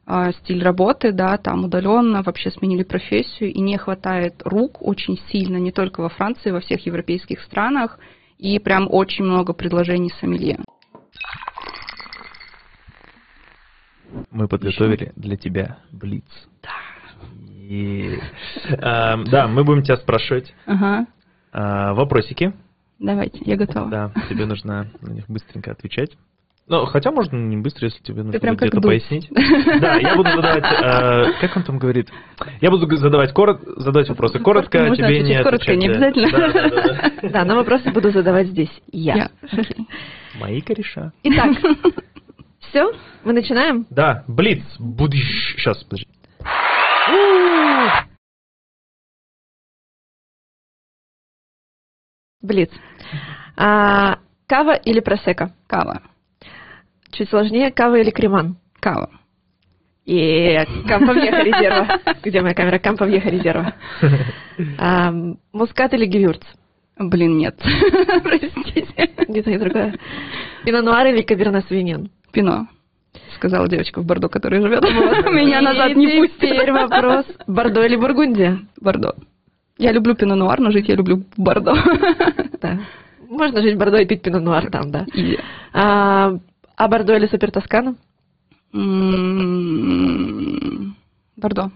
а, 0.08 0.30
стиль 0.32 0.62
работы, 0.62 1.10
да, 1.10 1.36
там 1.36 1.64
удаленно 1.64 2.22
вообще 2.22 2.52
сменили 2.52 2.84
профессию, 2.84 3.52
и 3.52 3.60
не 3.60 3.76
хватает 3.76 4.34
рук 4.44 4.80
очень 4.80 5.18
сильно, 5.32 5.56
не 5.56 5.72
только 5.72 6.00
во 6.00 6.08
Франции, 6.08 6.52
во 6.52 6.60
всех 6.60 6.86
европейских 6.86 7.40
странах, 7.42 7.98
и 8.38 8.58
прям 8.60 8.86
очень 8.88 9.24
много 9.24 9.52
предложений 9.52 10.12
сомелье. 10.20 10.60
Мы 14.30 14.48
подготовили 14.48 15.12
для 15.16 15.36
тебя 15.36 15.78
блиц. 15.92 16.24
Да. 16.62 16.70
И, 17.68 18.18
э, 18.68 18.76
да, 18.78 19.48
мы 19.48 19.64
будем 19.64 19.82
тебя 19.82 19.96
спрашивать 19.96 20.54
ага. 20.66 21.06
э, 21.52 21.92
вопросики. 21.94 22.52
Давайте, 22.98 23.38
я 23.44 23.56
готова. 23.56 23.90
Да, 23.90 24.12
тебе 24.28 24.46
нужно 24.46 24.90
на 25.00 25.10
них 25.10 25.24
быстренько 25.28 25.72
отвечать. 25.72 26.16
Ну, 26.68 26.84
хотя 26.86 27.12
можно 27.12 27.36
не 27.36 27.56
быстро, 27.56 27.86
если 27.86 28.02
тебе 28.02 28.24
нужно 28.24 28.38
где-то 28.38 28.80
пояснить. 28.80 29.28
Да, 29.80 29.96
я 29.96 30.16
буду 30.16 30.30
задавать, 30.30 30.64
э, 30.64 31.40
как 31.40 31.56
он 31.56 31.62
там 31.62 31.78
говорит? 31.78 32.08
Я 32.60 32.70
буду 32.70 32.96
задавать 32.96 33.32
корот, 33.32 33.60
задавать 33.76 34.08
вопросы 34.08 34.40
коротко, 34.40 34.78
Можно 34.78 35.06
тебе 35.06 35.22
не 35.22 35.42
коротко, 35.42 35.56
отвечать, 35.56 35.78
не 35.78 35.88
обязательно. 35.88 36.30
Да, 36.30 36.52
да, 36.52 36.70
да, 36.70 37.10
да. 37.22 37.28
Да, 37.28 37.44
но 37.44 37.56
вопросы 37.56 37.90
буду 37.92 38.10
задавать 38.10 38.48
здесь 38.48 38.70
я. 38.90 39.16
Я. 39.16 39.30
Мои 40.40 40.60
кореша. 40.60 41.12
Итак, 41.22 41.56
все, 42.68 42.92
мы 43.24 43.32
начинаем. 43.32 43.86
Да, 43.90 44.24
Блиц, 44.28 44.62
будешь... 44.78 45.54
Сейчас, 45.56 45.82
подожди. 45.84 46.08
Блиц. 52.42 52.70
А, 53.56 54.18
кава 54.46 54.74
или 54.74 55.00
просека? 55.00 55.52
Кава. 55.66 56.02
Чуть 57.10 57.28
сложнее, 57.30 57.72
кава 57.72 57.96
или 57.96 58.10
креман? 58.10 58.56
Кава. 58.80 59.10
И 60.04 60.56
Камповьеха 60.86 61.42
резерва. 61.42 62.00
Где 62.22 62.40
моя 62.40 62.54
камера? 62.54 62.78
Камповьеха 62.78 63.28
резерва. 63.28 63.74
А, 64.78 65.12
мускат 65.52 65.92
или 65.94 66.06
гевюрц? 66.06 66.42
Блин, 66.98 67.36
нет. 67.36 67.56
Простите. 68.22 69.10
Не 69.28 69.42
то, 69.42 69.58
другое. 69.58 69.98
Пино-нуар 70.64 71.08
или 71.08 71.22
каберне 71.22 71.62
свинин? 71.62 72.10
Пино. 72.32 72.68
Сказала 73.36 73.68
девочка 73.68 74.00
в 74.00 74.04
Бордо, 74.06 74.28
которая 74.28 74.60
живет. 74.62 74.82
Меня 75.32 75.60
назад 75.62 75.96
не 75.96 76.06
И 76.06 76.18
пустят. 76.18 76.36
теперь 76.40 76.72
вопрос. 76.72 77.24
Бордо 77.46 77.84
или 77.84 77.96
Бургундия? 77.96 78.58
Бордо. 78.80 79.14
Я 79.78 79.92
люблю 79.92 80.14
пино 80.14 80.34
нуар, 80.36 80.58
но 80.60 80.70
жить 80.70 80.88
я 80.88 80.94
люблю 80.96 81.22
в 81.36 81.40
Бордо. 81.42 81.74
Да. 82.62 82.80
Можно 83.28 83.60
жить 83.60 83.74
в 83.74 83.78
Бордо 83.78 83.98
и 83.98 84.06
пить 84.06 84.22
пино-нуар 84.22 84.70
там, 84.70 84.90
да. 84.90 85.04
А, 85.74 86.32
а 86.76 86.88
Бордо 86.88 87.14
или 87.16 87.26
Супер 87.26 87.50
Тоскана? 87.50 87.96
Бордо. 91.36 91.70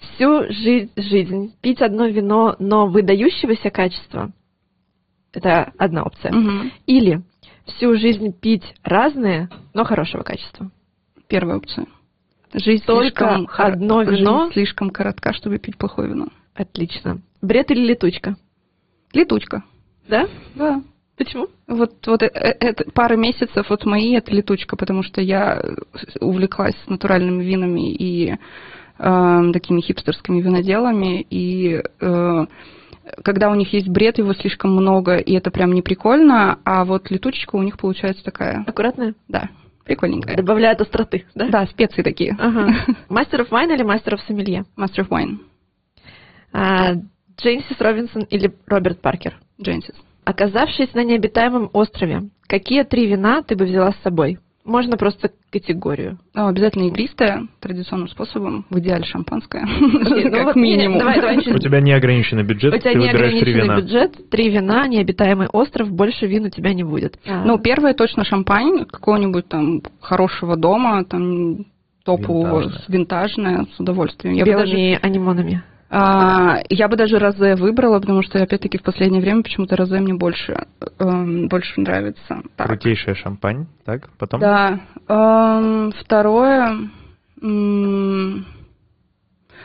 Всю 0.00 0.44
жи- 0.50 0.88
жизнь 0.96 1.54
пить 1.60 1.80
одно 1.82 2.06
вино, 2.06 2.56
но 2.58 2.86
выдающегося 2.86 3.70
качества. 3.70 4.30
Это 5.32 5.72
одна 5.78 6.02
опция. 6.02 6.32
Мгм. 6.32 6.72
Или 6.86 7.22
всю 7.76 7.96
жизнь 7.96 8.32
пить 8.32 8.64
разные, 8.82 9.48
но 9.74 9.84
хорошего 9.84 10.22
качества. 10.22 10.70
Первая 11.28 11.58
опция. 11.58 11.86
Жизнь 12.52 12.84
Только 12.84 13.28
слишком 13.28 13.48
одно 13.56 14.04
жизнь 14.04 14.20
вино? 14.20 14.50
слишком 14.52 14.90
коротка, 14.90 15.32
чтобы 15.32 15.58
пить 15.58 15.76
плохое 15.76 16.08
вино. 16.08 16.28
Отлично. 16.54 17.20
Бред 17.40 17.70
или 17.70 17.86
летучка? 17.86 18.36
Летучка. 19.12 19.62
Да? 20.08 20.28
Да. 20.54 20.82
Почему? 21.16 21.48
Вот, 21.68 22.06
вот 22.06 22.22
э- 22.22 22.30
э- 22.32 22.56
это 22.60 22.90
пара 22.92 23.14
месяцев 23.14 23.68
вот 23.68 23.84
мои 23.84 24.14
это 24.14 24.32
летучка, 24.32 24.76
потому 24.76 25.02
что 25.02 25.20
я 25.20 25.62
увлеклась 26.20 26.74
натуральными 26.86 27.44
винами 27.44 27.92
и 27.92 28.36
э, 28.98 29.42
такими 29.52 29.80
хипстерскими 29.82 30.40
виноделами, 30.40 31.24
и 31.28 31.82
э, 32.00 32.46
когда 33.22 33.50
у 33.50 33.54
них 33.54 33.72
есть 33.72 33.88
бред, 33.88 34.18
его 34.18 34.34
слишком 34.34 34.72
много, 34.72 35.16
и 35.16 35.32
это 35.34 35.50
прям 35.50 35.72
не 35.72 35.82
прикольно, 35.82 36.58
а 36.64 36.84
вот 36.84 37.10
летучечка 37.10 37.56
у 37.56 37.62
них 37.62 37.78
получается 37.78 38.24
такая, 38.24 38.64
Аккуратная? 38.66 39.14
да, 39.28 39.50
прикольненькая. 39.84 40.36
Добавляет 40.36 40.80
остроты, 40.80 41.24
да? 41.34 41.48
Да, 41.48 41.66
специи 41.66 42.02
такие. 42.02 42.36
Ага. 42.38 42.74
Мастер 43.08 43.40
of 43.42 43.50
Wine 43.50 43.74
или 43.74 43.82
Мастер 43.82 44.14
of 44.14 44.20
Сомелье? 44.26 44.64
Wine, 44.76 45.38
А, 46.52 46.94
Джейнсис 47.40 47.80
Робинсон 47.80 48.22
или 48.22 48.52
Роберт 48.66 49.00
Паркер? 49.00 49.38
Genesis. 49.58 49.94
Оказавшись 50.24 50.92
на 50.94 51.02
необитаемом 51.04 51.70
острове, 51.72 52.30
какие 52.46 52.82
три 52.84 53.06
вина 53.06 53.42
ты 53.42 53.56
бы 53.56 53.64
взяла 53.64 53.92
с 53.92 54.02
собой? 54.02 54.38
Можно 54.64 54.96
просто 54.98 55.30
категорию. 55.50 56.18
Ну, 56.34 56.46
обязательно 56.48 56.84
игристая, 56.88 57.46
традиционным 57.60 58.08
способом, 58.08 58.66
в 58.68 58.78
идеале 58.78 59.04
шампанское, 59.04 59.64
ну 59.66 60.30
как 60.30 60.54
минимум. 60.56 60.98
У 60.98 61.58
тебя 61.58 61.80
неограниченный 61.80 62.42
бюджет, 62.44 62.74
У 62.74 62.78
тебя 62.78 62.92
ты 62.92 62.98
выбираешь 62.98 63.40
три 63.40 63.52
вина. 63.54 63.80
бюджет, 63.80 64.30
три 64.30 64.50
вина, 64.50 64.86
необитаемый 64.86 65.48
остров, 65.48 65.90
больше 65.90 66.26
вин 66.26 66.44
у 66.44 66.50
тебя 66.50 66.74
не 66.74 66.84
будет. 66.84 67.18
Ну, 67.26 67.58
первое 67.58 67.94
точно 67.94 68.24
шампань 68.24 68.84
какого-нибудь 68.84 69.48
там 69.48 69.82
хорошего 70.00 70.56
дома, 70.56 71.04
там 71.04 71.64
топового, 72.04 72.60
Винтажное. 72.60 72.78
с- 72.80 72.88
винтажное, 72.88 73.66
с 73.76 73.80
удовольствием. 73.80 74.36
Белыми 74.44 74.98
анимонами. 75.02 75.62
А, 75.90 76.58
я 76.68 76.88
бы 76.88 76.96
даже 76.96 77.18
розе 77.18 77.56
выбрала, 77.56 77.98
потому 77.98 78.22
что, 78.22 78.40
опять-таки, 78.40 78.78
в 78.78 78.82
последнее 78.82 79.20
время 79.20 79.42
почему-то 79.42 79.76
розе 79.76 79.98
мне 79.98 80.14
больше, 80.14 80.66
эм, 81.00 81.48
больше 81.48 81.80
нравится. 81.80 82.42
Так. 82.56 82.68
Крутейшая 82.68 83.16
шампань, 83.16 83.66
так, 83.84 84.08
потом? 84.16 84.40
Да. 84.40 84.80
Эм, 85.08 85.92
второе... 86.00 86.90
м, 87.42 88.46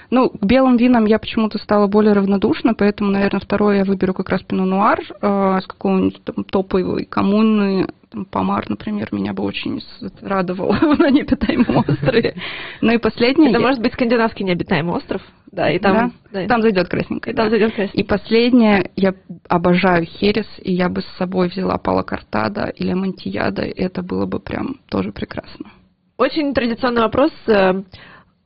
Ну, 0.10 0.30
к 0.30 0.44
белым 0.44 0.78
винам 0.78 1.06
я 1.06 1.20
почему-то 1.20 1.58
стала 1.58 1.88
более 1.88 2.14
равнодушна, 2.14 2.74
поэтому, 2.74 3.12
наверное, 3.12 3.40
второе 3.40 3.78
я 3.78 3.86
выберу 3.86 4.14
как 4.14 4.30
раз 4.30 4.42
пино 4.44 4.66
нуар 4.66 5.00
э, 5.00 5.60
с 5.62 5.68
какого-нибудь 5.68 6.24
там 6.24 6.44
топовой 6.44 7.06
коммуны, 7.06 7.88
там, 8.12 8.26
Помар, 8.26 8.66
например, 8.70 9.10
меня 9.12 9.34
бы 9.34 9.44
очень 9.44 9.82
радовал 10.22 10.72
на 10.98 11.10
непитаемом 11.10 11.78
острове. 11.78 12.36
Ну 12.82 12.94
и 12.94 12.98
последнее... 12.98 13.50
Это 13.50 13.60
может 13.60 13.82
быть 13.82 13.94
скандинавский 13.94 14.46
необитаемый 14.46 14.96
остров. 14.96 15.22
Да, 15.52 15.70
и 15.70 15.80
там... 15.80 16.14
Да? 16.32 16.42
да, 16.42 16.48
Там 16.48 16.62
зайдет 16.62 16.88
красненькое. 16.88 17.34
и 17.34 17.36
там 17.36 17.46
да. 17.46 17.50
зайдет 17.50 17.74
красный. 17.74 18.00
И 18.00 18.04
последнее, 18.04 18.92
я 18.96 19.14
обожаю 19.48 20.06
херес, 20.06 20.48
и 20.62 20.74
я 20.74 20.90
бы 20.90 21.02
с 21.02 21.18
собой 21.18 21.50
взяла 21.50 21.78
Пала 21.78 22.04
Картада 22.04 22.66
или 22.68 22.94
Монтияда, 22.94 23.64
и 23.64 23.82
это 23.82 24.02
было 24.02 24.26
бы 24.26 24.40
прям 24.40 24.78
тоже 24.90 25.12
прекрасно. 25.12 25.72
Очень 26.18 26.54
традиционный 26.54 27.02
вопрос. 27.02 27.32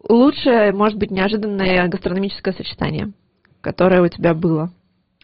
Лучшее, 0.07 0.71
может 0.71 0.97
быть, 0.97 1.11
неожиданное 1.11 1.87
гастрономическое 1.87 2.53
сочетание, 2.53 3.11
которое 3.61 4.01
у 4.01 4.07
тебя 4.07 4.33
было? 4.33 4.71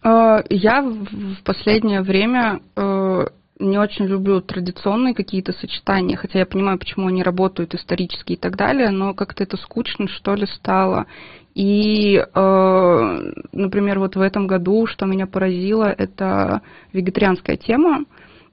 Э, 0.04 0.42
Я 0.50 0.82
в 0.82 1.36
в 1.36 1.42
последнее 1.44 2.02
время 2.02 2.60
э, 2.76 3.26
не 3.58 3.78
очень 3.78 4.04
люблю 4.06 4.40
традиционные 4.40 5.14
какие-то 5.14 5.52
сочетания, 5.52 6.16
хотя 6.16 6.40
я 6.40 6.46
понимаю, 6.46 6.78
почему 6.78 7.08
они 7.08 7.22
работают 7.22 7.74
исторически 7.74 8.34
и 8.34 8.36
так 8.36 8.56
далее, 8.56 8.90
но 8.90 9.14
как-то 9.14 9.42
это 9.42 9.56
скучно, 9.56 10.08
что 10.08 10.34
ли, 10.34 10.46
стало. 10.46 11.06
И, 11.54 12.16
э, 12.16 13.32
например, 13.52 13.98
вот 13.98 14.14
в 14.14 14.20
этом 14.20 14.46
году, 14.46 14.86
что 14.86 15.06
меня 15.06 15.26
поразило, 15.26 15.84
это 15.84 16.60
вегетарианская 16.92 17.56
тема, 17.56 18.04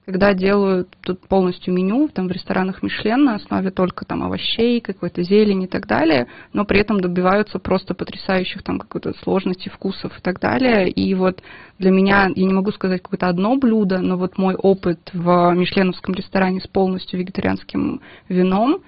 когда 0.06 0.34
делают 0.34 0.88
тут 1.00 1.20
полностью 1.28 1.72
меню 1.72 2.08
там 2.08 2.28
в 2.28 2.32
ресторанах 2.32 2.82
Мишлен 2.82 3.24
на 3.24 3.36
основе 3.36 3.70
только 3.70 4.04
там 4.04 4.22
овощей, 4.22 4.80
какой-то 4.80 5.22
зелени 5.22 5.64
и 5.64 5.68
так 5.68 5.86
далее, 5.86 6.26
но 6.52 6.64
при 6.64 6.80
этом 6.80 7.00
добиваются 7.00 7.58
просто 7.58 7.94
потрясающих 7.94 8.62
там 8.62 8.78
какой-то 8.78 9.14
сложности 9.22 9.70
вкусов 9.70 10.16
и 10.18 10.20
так 10.20 10.40
далее. 10.40 10.90
И 10.90 11.14
вот 11.14 11.42
для 11.78 11.90
меня, 11.90 12.28
я 12.34 12.44
не 12.46 12.52
могу 12.52 12.70
сказать 12.72 13.02
какое-то 13.02 13.28
одно 13.28 13.56
блюдо, 13.56 13.98
но 13.98 14.18
вот 14.18 14.36
мой 14.36 14.54
опыт 14.54 14.98
в 15.14 15.54
мишленовском 15.54 16.14
ресторане 16.14 16.60
с 16.60 16.66
полностью 16.66 17.18
вегетарианским 17.18 18.02
вином, 18.28 18.82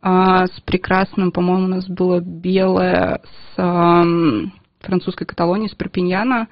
а, 0.00 0.46
с 0.46 0.60
прекрасным, 0.64 1.32
по-моему, 1.32 1.64
у 1.64 1.68
нас 1.68 1.86
было 1.86 2.20
белое 2.20 3.20
с 3.54 4.06
французской 4.80 5.26
Каталонии, 5.26 5.68
с 5.68 5.74
Перпиньяна, 5.74 6.48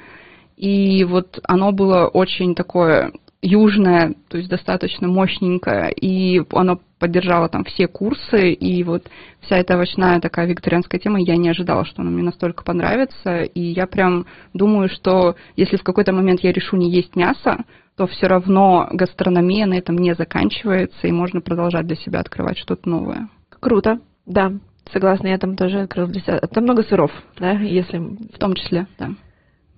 и 0.56 1.04
вот 1.04 1.40
оно 1.42 1.72
было 1.72 2.06
очень 2.06 2.54
такое 2.54 3.12
южное, 3.42 4.14
то 4.28 4.36
есть 4.36 4.50
достаточно 4.50 5.08
мощненькое, 5.08 5.90
и 5.92 6.42
оно 6.52 6.78
поддержало 6.98 7.48
там 7.48 7.64
все 7.64 7.88
курсы, 7.88 8.52
и 8.52 8.84
вот 8.84 9.08
вся 9.40 9.56
эта 9.56 9.74
овощная 9.74 10.20
такая 10.20 10.46
вегетарианская 10.46 11.00
тема, 11.00 11.20
я 11.20 11.36
не 11.36 11.48
ожидала, 11.48 11.86
что 11.86 12.02
она 12.02 12.10
мне 12.10 12.22
настолько 12.22 12.62
понравится, 12.62 13.42
и 13.42 13.60
я 13.60 13.86
прям 13.86 14.26
думаю, 14.52 14.90
что 14.90 15.36
если 15.56 15.76
в 15.76 15.82
какой-то 15.82 16.12
момент 16.12 16.40
я 16.40 16.52
решу 16.52 16.76
не 16.76 16.90
есть 16.90 17.16
мясо, 17.16 17.64
то 17.96 18.06
все 18.06 18.26
равно 18.26 18.88
гастрономия 18.92 19.66
на 19.66 19.74
этом 19.74 19.96
не 19.96 20.14
заканчивается, 20.14 21.06
и 21.06 21.12
можно 21.12 21.40
продолжать 21.40 21.86
для 21.86 21.96
себя 21.96 22.20
открывать 22.20 22.58
что-то 22.58 22.88
новое. 22.88 23.28
Круто, 23.60 24.00
да. 24.26 24.52
Согласна, 24.92 25.28
я 25.28 25.38
там 25.38 25.56
тоже 25.56 25.80
открыла 25.80 26.08
для 26.08 26.20
себя. 26.20 26.38
Там 26.40 26.64
много 26.64 26.82
сыров, 26.82 27.12
да, 27.38 27.52
если 27.52 27.98
В 27.98 28.38
том 28.38 28.54
числе, 28.54 28.86
да. 28.98 29.10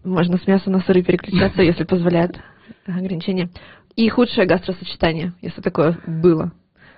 можно 0.05 0.39
с 0.39 0.47
мяса 0.47 0.71
на 0.71 0.81
сыры 0.81 1.03
переключаться, 1.03 1.63
если 1.63 1.85
позволяет 1.85 2.41
ограничения. 2.87 3.51
И 3.97 4.09
худшее 4.09 4.47
гастросочетание, 4.47 5.33
если 5.43 5.61
такое 5.61 5.99
было. 6.07 6.53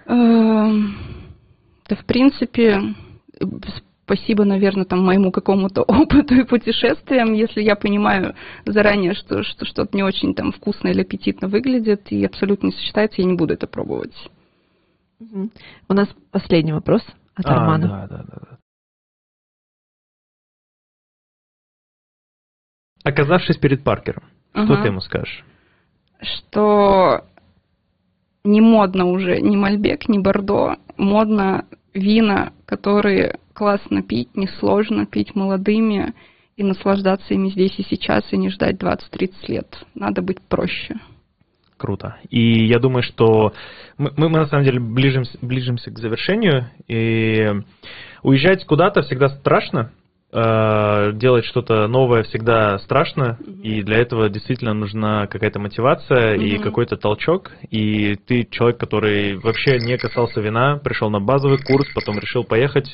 Эм, 0.06 0.96
Да, 1.88 1.96
в 1.96 2.04
принципе, 2.04 2.80
спасибо, 4.04 4.44
наверное, 4.44 4.84
там 4.84 5.04
моему 5.04 5.30
какому-то 5.32 5.82
опыту 5.86 6.34
и 6.34 6.44
путешествиям, 6.44 7.32
если 7.32 7.62
я 7.62 7.74
понимаю 7.76 8.34
заранее, 8.64 9.14
что, 9.14 9.42
что 9.42 9.64
что-то 9.64 9.96
не 9.96 10.02
очень 10.02 10.34
там 10.34 10.52
вкусно 10.52 10.88
или 10.88 11.00
аппетитно 11.02 11.48
выглядит 11.48 12.10
и 12.12 12.24
абсолютно 12.24 12.66
не 12.66 12.72
сочетается, 12.72 13.20
я 13.20 13.26
не 13.26 13.34
буду 13.34 13.54
это 13.54 13.66
пробовать. 13.66 14.14
У 15.20 15.94
нас 15.94 16.08
последний 16.30 16.72
вопрос 16.72 17.02
от 17.34 17.46
А, 17.46 17.54
Армана. 17.54 17.88
да, 17.88 18.06
да, 18.06 18.24
да, 18.24 18.38
да. 18.50 18.58
Оказавшись 23.04 23.58
перед 23.58 23.84
Паркером, 23.84 24.24
что 24.52 24.62
Ага. 24.74 24.82
ты 24.82 24.88
ему 24.88 25.00
скажешь? 25.00 25.44
Что 26.20 27.24
не 28.44 28.60
модно 28.60 29.06
уже 29.06 29.40
ни 29.40 29.56
Мальбек, 29.56 30.08
ни 30.08 30.18
Бордо. 30.18 30.76
Модно 30.96 31.66
вина, 31.92 32.52
которые 32.66 33.38
классно 33.52 34.02
пить, 34.02 34.36
несложно 34.36 35.06
пить 35.06 35.34
молодыми 35.34 36.14
и 36.56 36.62
наслаждаться 36.62 37.34
ими 37.34 37.48
здесь 37.48 37.78
и 37.78 37.82
сейчас, 37.82 38.22
и 38.30 38.36
не 38.36 38.50
ждать 38.50 38.76
20-30 38.76 39.32
лет. 39.48 39.86
Надо 39.94 40.22
быть 40.22 40.40
проще. 40.42 40.96
Круто. 41.76 42.16
И 42.30 42.66
я 42.66 42.78
думаю, 42.78 43.02
что 43.02 43.52
мы, 43.98 44.12
мы, 44.16 44.28
мы 44.28 44.38
на 44.38 44.46
самом 44.46 44.64
деле 44.64 44.78
ближимся, 44.78 45.36
ближимся 45.42 45.90
к 45.90 45.98
завершению. 45.98 46.70
И 46.86 47.50
уезжать 48.22 48.64
куда-то 48.64 49.02
всегда 49.02 49.28
страшно, 49.28 49.90
Э, 50.36 51.12
делать 51.14 51.44
что-то 51.44 51.86
новое 51.86 52.24
всегда 52.24 52.80
страшно, 52.80 53.38
mm-hmm. 53.40 53.62
и 53.62 53.82
для 53.82 53.98
этого 53.98 54.28
действительно 54.28 54.74
нужна 54.74 55.28
какая-то 55.28 55.60
мотивация 55.60 56.34
mm-hmm. 56.34 56.44
и 56.44 56.58
какой-то 56.58 56.96
толчок. 56.96 57.52
И 57.70 58.16
ты 58.16 58.44
человек, 58.50 58.78
который 58.78 59.36
вообще 59.36 59.78
не 59.78 59.96
касался 59.96 60.40
вина, 60.40 60.80
пришел 60.82 61.08
на 61.08 61.20
базовый 61.20 61.58
курс, 61.58 61.86
потом 61.94 62.18
решил 62.18 62.42
поехать, 62.42 62.92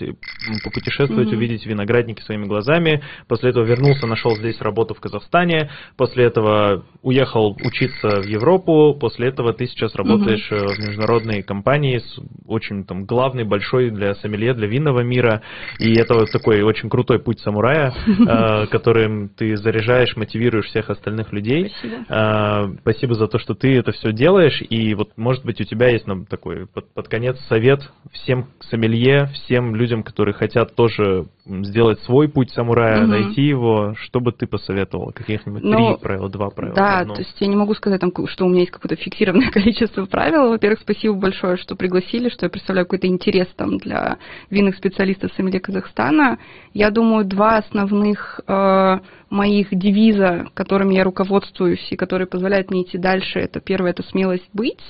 попутешествовать, 0.62 1.28
mm-hmm. 1.28 1.36
увидеть 1.36 1.64
виноградники 1.64 2.20
своими 2.20 2.44
глазами. 2.44 3.02
После 3.26 3.50
этого 3.50 3.64
вернулся, 3.64 4.06
нашел 4.06 4.36
здесь 4.36 4.60
работу 4.60 4.92
в 4.92 5.00
Казахстане. 5.00 5.70
После 5.96 6.24
этого 6.24 6.84
уехал 7.00 7.56
учиться 7.64 8.20
в 8.20 8.26
Европу. 8.26 8.94
После 9.00 9.28
этого 9.28 9.54
ты 9.54 9.66
сейчас 9.66 9.94
работаешь 9.94 10.46
mm-hmm. 10.52 10.74
в 10.74 10.78
международной 10.86 11.42
компании, 11.42 12.00
с 12.00 12.20
очень 12.46 12.84
там 12.84 13.06
главной, 13.06 13.44
большой 13.44 13.88
для 13.88 14.14
сомелье, 14.16 14.52
для 14.52 14.66
винного 14.66 15.00
мира. 15.00 15.40
И 15.78 15.94
это 15.94 16.12
вот 16.12 16.30
такой 16.30 16.60
очень 16.60 16.90
крутой 16.90 17.18
путь 17.18 17.29
путь 17.30 17.38
самурая, 17.42 17.94
э, 18.06 18.66
которым 18.66 19.28
ты 19.28 19.56
заряжаешь, 19.56 20.16
мотивируешь 20.16 20.66
всех 20.66 20.90
остальных 20.90 21.32
людей. 21.32 21.72
Спасибо. 21.78 22.04
Э, 22.08 22.74
спасибо 22.80 23.14
за 23.14 23.28
то, 23.28 23.38
что 23.38 23.54
ты 23.54 23.76
это 23.78 23.92
все 23.92 24.10
делаешь. 24.10 24.60
И 24.68 24.94
вот, 24.94 25.16
может 25.16 25.44
быть, 25.44 25.60
у 25.60 25.64
тебя 25.64 25.90
есть 25.90 26.08
нам 26.08 26.26
такой 26.26 26.66
под, 26.66 26.92
под 26.92 27.06
конец 27.06 27.38
совет 27.48 27.88
всем 28.10 28.48
сомелье, 28.68 29.26
всем 29.34 29.76
людям, 29.76 30.02
которые 30.02 30.34
хотят 30.34 30.74
тоже 30.74 31.26
сделать 31.64 32.00
свой 32.02 32.28
путь 32.28 32.50
самурая, 32.52 33.02
угу. 33.02 33.10
найти 33.10 33.42
его. 33.42 33.94
Что 33.96 34.20
бы 34.20 34.32
ты 34.32 34.46
посоветовала? 34.46 35.10
Каких-нибудь 35.10 35.62
ну, 35.62 35.94
три 35.94 36.02
правила, 36.02 36.28
два 36.28 36.50
правила? 36.50 36.76
Да, 36.76 36.98
одно? 37.00 37.14
то 37.14 37.20
есть 37.20 37.34
я 37.40 37.46
не 37.46 37.56
могу 37.56 37.74
сказать, 37.74 38.00
там, 38.00 38.12
что 38.26 38.44
у 38.44 38.48
меня 38.48 38.60
есть 38.60 38.72
какое-то 38.72 38.96
фиксированное 38.96 39.50
количество 39.52 40.06
правил. 40.06 40.48
Во-первых, 40.48 40.80
спасибо 40.80 41.14
большое, 41.14 41.56
что 41.56 41.76
пригласили, 41.76 42.28
что 42.28 42.46
я 42.46 42.50
представляю 42.50 42.86
какой-то 42.86 43.06
интерес 43.06 43.48
там 43.56 43.78
для 43.78 44.18
винных 44.50 44.76
специалистов 44.76 45.32
сомелье 45.36 45.60
Казахстана. 45.60 46.38
Я 46.72 46.90
думаю, 46.90 47.24
два 47.24 47.58
основных 47.58 48.40
э, 48.46 48.98
моих 49.30 49.68
девиза, 49.70 50.48
которыми 50.54 50.94
я 50.94 51.04
руководствуюсь 51.04 51.86
и 51.90 51.96
которые 51.96 52.26
позволяют 52.26 52.70
мне 52.70 52.82
идти 52.82 52.98
дальше, 52.98 53.38
это 53.38 53.60
первое, 53.60 53.92
это 53.92 54.02
смелость 54.02 54.48
быть, 54.52 54.80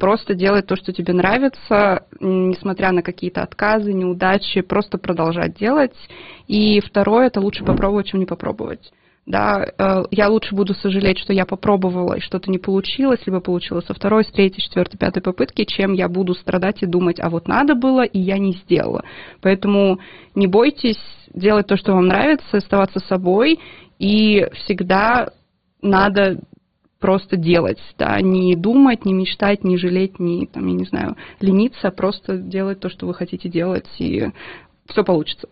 просто 0.00 0.34
делать 0.34 0.66
то, 0.66 0.76
что 0.76 0.92
тебе 0.92 1.14
нравится, 1.14 2.06
несмотря 2.20 2.92
на 2.92 3.02
какие-то 3.02 3.42
отказы, 3.42 3.92
неудачи, 3.92 4.60
просто 4.62 4.98
продолжать 4.98 5.56
делать. 5.56 5.87
И 6.46 6.80
второе, 6.80 7.26
это 7.26 7.40
лучше 7.40 7.64
попробовать, 7.64 8.06
чем 8.06 8.20
не 8.20 8.26
попробовать 8.26 8.92
да, 9.28 9.62
э, 9.78 10.04
я 10.10 10.28
лучше 10.28 10.54
буду 10.54 10.72
сожалеть, 10.74 11.18
что 11.18 11.34
я 11.34 11.44
попробовала 11.44 12.14
и 12.14 12.20
что-то 12.20 12.50
не 12.50 12.58
получилось, 12.58 13.20
либо 13.26 13.40
получилось 13.40 13.84
со 13.84 13.92
второй, 13.92 14.24
с 14.24 14.28
третьей, 14.28 14.62
четвертой, 14.62 14.98
пятой 14.98 15.22
попытки, 15.22 15.64
чем 15.64 15.92
я 15.92 16.08
буду 16.08 16.34
страдать 16.34 16.82
и 16.82 16.86
думать, 16.86 17.20
а 17.20 17.28
вот 17.28 17.46
надо 17.46 17.74
было, 17.74 18.02
и 18.02 18.18
я 18.18 18.38
не 18.38 18.52
сделала. 18.52 19.04
Поэтому 19.42 19.98
не 20.34 20.46
бойтесь 20.46 20.98
делать 21.34 21.66
то, 21.66 21.76
что 21.76 21.92
вам 21.92 22.06
нравится, 22.06 22.56
оставаться 22.56 23.00
собой, 23.00 23.60
и 23.98 24.48
всегда 24.64 25.28
надо 25.82 26.40
просто 26.98 27.36
делать, 27.36 27.78
да, 27.98 28.18
не 28.22 28.56
думать, 28.56 29.04
не 29.04 29.12
мечтать, 29.12 29.62
не 29.62 29.76
жалеть, 29.76 30.18
не, 30.18 30.46
там, 30.46 30.66
я 30.66 30.72
не 30.72 30.84
знаю, 30.86 31.16
лениться, 31.40 31.88
а 31.88 31.92
просто 31.92 32.38
делать 32.38 32.80
то, 32.80 32.88
что 32.88 33.06
вы 33.06 33.12
хотите 33.12 33.50
делать, 33.50 33.86
и 33.98 34.30
все 34.88 35.04
получится. 35.04 35.48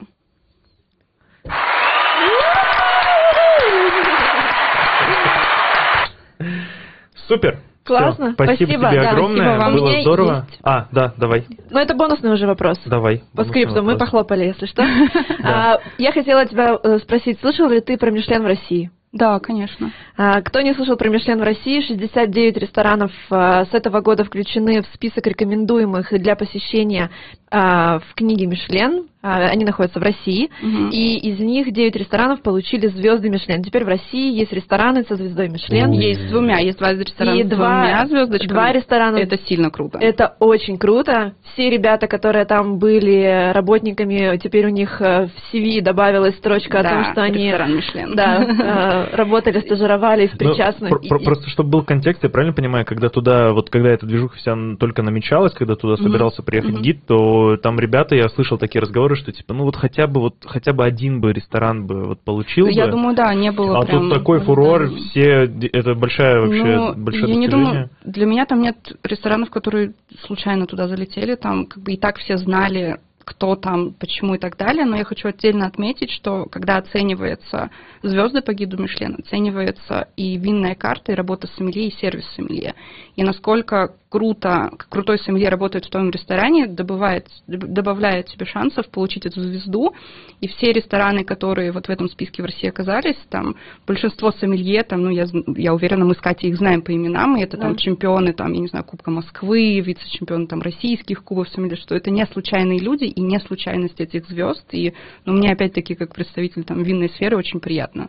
Супер. 7.29 7.61
Классно. 7.87 8.27
Все, 8.27 8.35
спасибо, 8.35 8.55
спасибо 8.57 8.91
тебе 8.91 9.03
да, 9.03 9.11
огромное. 9.11 9.45
Спасибо 9.45 9.63
вам. 9.63 9.75
Было 9.75 10.01
здорово. 10.01 10.47
Есть... 10.49 10.61
А, 10.65 10.89
да, 10.91 11.15
давай. 11.17 11.45
Ну, 11.71 11.79
это 11.79 11.95
бонусный 11.95 12.33
уже 12.33 12.47
вопрос. 12.47 12.79
Давай. 12.85 13.23
По 13.35 13.45
скрипту. 13.45 13.83
Мы 13.83 13.97
похлопали, 13.97 14.45
если 14.45 14.67
что. 14.67 14.85
А, 15.43 15.79
я 15.99 16.13
хотела 16.13 16.45
тебя 16.47 16.77
э, 16.83 16.99
спросить, 16.99 17.39
слышал 17.41 17.69
ли 17.69 17.81
ты 17.81 17.97
про 17.97 18.11
Мишлен 18.11 18.43
в 18.43 18.47
России? 18.47 18.91
Да, 19.13 19.39
конечно. 19.39 19.93
А, 20.17 20.43
кто 20.43 20.61
не 20.61 20.75
слышал 20.75 20.97
про 20.97 21.09
Мишлен 21.09 21.39
в 21.39 21.43
России, 21.43 21.81
69 21.81 22.57
ресторанов 22.59 23.13
а, 23.31 23.65
с 23.65 23.73
этого 23.73 24.01
года 24.01 24.25
включены 24.25 24.83
в 24.83 24.87
список 24.95 25.27
рекомендуемых 25.27 26.11
для 26.11 26.37
посещения 26.37 27.11
а, 27.51 28.01
в 28.01 28.15
книге 28.15 28.47
Мишлен. 28.47 29.09
Они 29.35 29.65
находятся 29.65 30.01
в 30.01 30.03
России. 30.03 30.51
Угу. 30.63 30.91
И 30.93 31.17
из 31.31 31.39
них 31.39 31.73
9 31.73 31.97
ресторанов 31.97 32.43
получили 32.43 32.87
звезды 32.87 33.29
Мишлен. 33.29 33.63
Теперь 33.63 33.85
в 33.85 33.89
России 33.89 34.37
есть 34.39 34.53
рестораны 34.53 35.05
со 35.05 35.17
звездой 35.17 35.49
Мишлен. 35.49 35.91
Есть 35.93 36.29
с 36.29 36.31
двумя, 36.31 36.59
есть 36.59 36.79
два 36.79 36.93
ресторана 36.93 37.39
и 37.39 37.45
с 37.45 37.47
два, 37.47 37.57
двумя 37.57 38.07
звездочками. 38.07 38.53
Два 38.53 38.73
ресторана. 38.73 39.17
Это 39.17 39.39
сильно 39.47 39.71
круто. 39.71 39.99
Это 39.99 40.37
очень 40.39 40.79
круто. 40.79 41.35
Все 41.53 41.71
ребята, 41.71 42.07
которые 42.07 42.45
там 42.45 42.79
были 42.79 43.53
работниками, 43.53 44.39
теперь 44.39 44.67
у 44.67 44.71
них 44.71 45.01
э, 45.01 45.27
в 45.27 45.55
CV 45.55 45.81
добавилась 45.81 46.37
строчка 46.37 46.83
да, 46.83 46.89
о 46.89 46.93
том, 46.93 47.13
что 47.13 47.23
они 47.23 47.47
Мишлен. 47.47 48.15
Да, 48.15 48.43
э, 48.43 49.17
работали, 49.17 49.61
стажировались, 49.61 50.31
ну, 50.33 50.39
причастны. 50.39 50.89
Про, 50.89 51.19
просто 51.19 51.49
чтобы 51.51 51.71
был 51.71 51.83
контекст, 51.83 52.23
я 52.23 52.29
правильно 52.29 52.55
понимаю, 52.55 52.85
когда 52.85 53.09
туда, 53.09 53.53
вот 53.53 53.71
когда 53.71 53.91
эта 53.91 54.07
движуха 54.07 54.37
вся 54.37 54.57
только 54.79 55.03
намечалась, 55.03 55.53
когда 55.53 55.75
туда 55.75 55.97
собирался 55.97 56.43
приехать 56.43 56.81
гид, 56.81 57.07
то 57.07 57.57
там 57.57 57.79
ребята, 57.79 58.15
я 58.15 58.29
слышал 58.29 58.59
такие 58.59 58.81
разговоры, 58.81 59.16
что 59.17 59.33
типа, 59.33 59.55
ну 59.55 59.65
вот 59.65 59.77
хотя 59.77 60.07
бы 60.07 60.21
вот 60.21 60.37
хотя 60.45 60.73
бы 60.73 60.85
один 60.85 61.21
бы 61.21 61.33
ресторан 61.33 61.87
бы 61.87 62.05
вот 62.05 62.21
получил 62.21 62.67
я 62.69 62.87
бы. 62.87 62.93
думаю, 62.93 63.17
да, 63.17 63.35
не 63.35 63.51
было. 63.51 63.79
А 63.79 63.83
прям, 63.83 64.11
тут 64.11 64.19
такой 64.19 64.41
фурор, 64.41 64.89
да. 64.89 64.97
все 64.97 65.51
это 65.73 65.95
большая 65.95 66.41
вообще 66.41 66.65
ну, 66.65 66.95
большое 66.95 67.33
я 67.33 67.37
не 67.37 67.49
думаю, 67.49 67.91
для 68.05 68.27
меня 68.27 68.47
там 68.47 68.63
нет 68.63 68.77
ресторанов, 69.03 69.51
которые 69.51 69.95
случайно 70.27 70.67
туда 70.67 70.89
залетели, 70.89 71.35
там 71.35 71.67
как 71.67 71.83
бы 71.83 71.93
и 71.93 71.97
так 71.97 72.19
все 72.19 72.37
знали 72.37 72.99
кто 73.27 73.57
там, 73.57 73.93
почему 73.93 74.37
и 74.37 74.39
так 74.39 74.57
далее, 74.57 74.85
но 74.85 74.97
я 74.97 75.05
хочу 75.05 75.27
отдельно 75.27 75.67
отметить, 75.67 76.13
что 76.13 76.47
когда 76.47 76.77
оценивается 76.77 77.71
звезды 78.05 78.41
по 78.41 78.55
гиду 78.55 78.81
Мишлен, 78.81 79.17
оценивается 79.19 80.07
и 80.17 80.37
винная 80.37 80.77
карта, 80.77 81.11
и 81.11 81.17
работа 81.17 81.49
сомелье, 81.49 81.89
и 81.89 81.97
сервис 81.97 82.25
сомелье. 82.37 82.77
И 83.17 83.25
насколько 83.25 83.97
круто, 84.09 84.71
крутой 84.89 85.19
сомелье 85.19 85.49
работает 85.49 85.85
в 85.85 85.91
том 85.91 86.11
ресторане, 86.11 86.67
добывает, 86.67 87.27
добавляет 87.47 88.29
себе 88.29 88.47
шансов 88.47 88.89
получить 88.89 89.27
эту 89.27 89.43
звезду. 89.43 89.95
И 90.41 90.49
все 90.49 90.73
рестораны, 90.73 91.25
которые 91.25 91.73
вот 91.73 91.87
в 91.87 91.91
этом 91.91 92.09
списке 92.09 92.43
в 92.43 92.47
России 92.47 92.69
оказались, 92.69 93.17
там 93.31 93.57
большинство 93.87 94.33
сомелье, 94.33 94.83
там, 94.83 95.03
ну, 95.03 95.11
я, 95.11 95.27
я 95.57 95.75
уверена, 95.75 96.05
мы 96.05 96.15
с 96.15 96.19
Катей 96.19 96.51
их 96.51 96.57
знаем 96.57 96.83
по 96.83 96.95
именам, 96.95 97.37
и 97.37 97.43
это 97.43 97.57
да. 97.57 97.65
там 97.65 97.77
чемпионы, 97.77 98.33
там, 98.33 98.53
я 98.53 98.61
не 98.61 98.69
знаю, 98.69 98.85
Кубка 98.85 99.11
Москвы, 99.11 99.81
вице-чемпионы 99.81 100.47
там 100.47 100.61
российских 100.63 101.25
кубов 101.25 101.49
сомелье, 101.49 101.77
что 101.77 101.95
это 101.95 102.11
не 102.11 102.25
случайные 102.27 102.79
люди 102.79 103.05
и 103.05 103.21
не 103.21 103.41
случайность 103.41 104.01
этих 104.01 104.27
звезд. 104.29 104.67
И, 104.73 104.95
ну, 105.25 105.33
мне 105.33 105.53
опять-таки, 105.53 105.95
как 105.95 106.15
представитель 106.15 106.65
там 106.65 106.83
винной 106.83 107.11
сферы, 107.11 107.37
очень 107.37 107.61
приятно. 107.61 108.09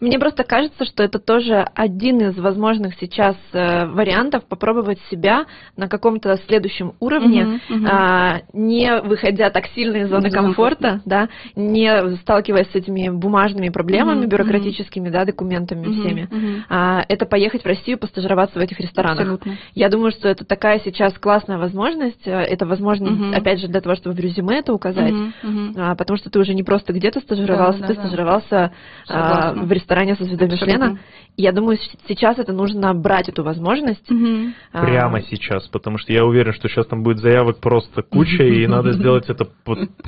Мне 0.00 0.18
просто 0.18 0.44
кажется, 0.44 0.84
что 0.84 1.02
это 1.02 1.18
тоже 1.18 1.66
один 1.74 2.18
из 2.18 2.36
возможных 2.36 2.94
сейчас 3.00 3.36
э, 3.52 3.86
вариантов 3.86 4.44
попробовать 4.46 4.98
себя 5.10 5.46
на 5.76 5.88
каком-то 5.88 6.36
следующем 6.46 6.94
уровне, 7.00 7.60
uh-huh, 7.70 7.78
uh-huh. 7.78 7.88
А, 7.90 8.40
не 8.52 9.00
выходя 9.00 9.50
так 9.50 9.66
сильно 9.74 9.98
из 9.98 10.08
зоны 10.08 10.30
комфорта, 10.30 11.00
да, 11.04 11.28
не 11.54 12.16
сталкиваясь 12.18 12.70
с 12.70 12.74
этими 12.74 13.08
бумажными 13.08 13.70
проблемами 13.70 14.24
uh-huh, 14.24 14.28
бюрократическими, 14.28 15.08
uh-huh. 15.08 15.12
да, 15.12 15.24
документами 15.24 15.86
uh-huh, 15.86 16.00
всеми. 16.00 16.28
Uh-huh. 16.30 16.62
А, 16.68 17.04
это 17.08 17.26
поехать 17.26 17.62
в 17.62 17.66
Россию, 17.66 17.98
постажироваться 17.98 18.58
в 18.58 18.62
этих 18.62 18.78
ресторанах. 18.80 19.20
Абсолютно. 19.20 19.56
Я 19.74 19.88
думаю, 19.88 20.12
что 20.12 20.28
это 20.28 20.44
такая 20.44 20.80
сейчас 20.84 21.14
классная 21.14 21.58
возможность. 21.58 22.26
Э, 22.26 22.42
это 22.42 22.66
возможность, 22.66 23.20
uh-huh. 23.20 23.36
опять 23.36 23.60
же, 23.60 23.68
для 23.68 23.80
того, 23.80 23.96
чтобы 23.96 24.14
в 24.14 24.18
резюме 24.20 24.58
это 24.58 24.72
указать, 24.72 25.12
uh-huh, 25.12 25.32
uh-huh. 25.42 25.72
А, 25.76 25.94
потому 25.94 26.18
что 26.18 26.30
ты 26.30 26.38
уже 26.38 26.54
не 26.54 26.62
просто 26.62 26.92
где-то 26.92 27.20
стажировался, 27.20 27.80
да, 27.80 27.86
ты 27.86 27.94
да, 27.94 28.00
стажировался 28.02 28.72
а, 29.08 29.52
в 29.54 29.72
ресторане 29.72 29.85
ресторане 29.86 30.16
со 30.16 30.24
звездой 30.24 30.48
Мишлена. 30.48 30.98
Я 31.36 31.52
думаю, 31.52 31.78
сейчас 32.08 32.38
это 32.38 32.52
нужно 32.52 32.92
брать 32.94 33.28
эту 33.28 33.44
возможность. 33.44 34.10
Угу. 34.10 34.52
Прямо 34.72 35.20
сейчас, 35.22 35.68
потому 35.68 35.98
что 35.98 36.12
я 36.12 36.24
уверен, 36.24 36.52
что 36.52 36.68
сейчас 36.68 36.86
там 36.86 37.02
будет 37.02 37.18
заявок 37.18 37.58
просто 37.58 38.02
куча, 38.02 38.42
и 38.42 38.66
надо 38.66 38.92
сделать 38.92 39.28
это 39.28 39.46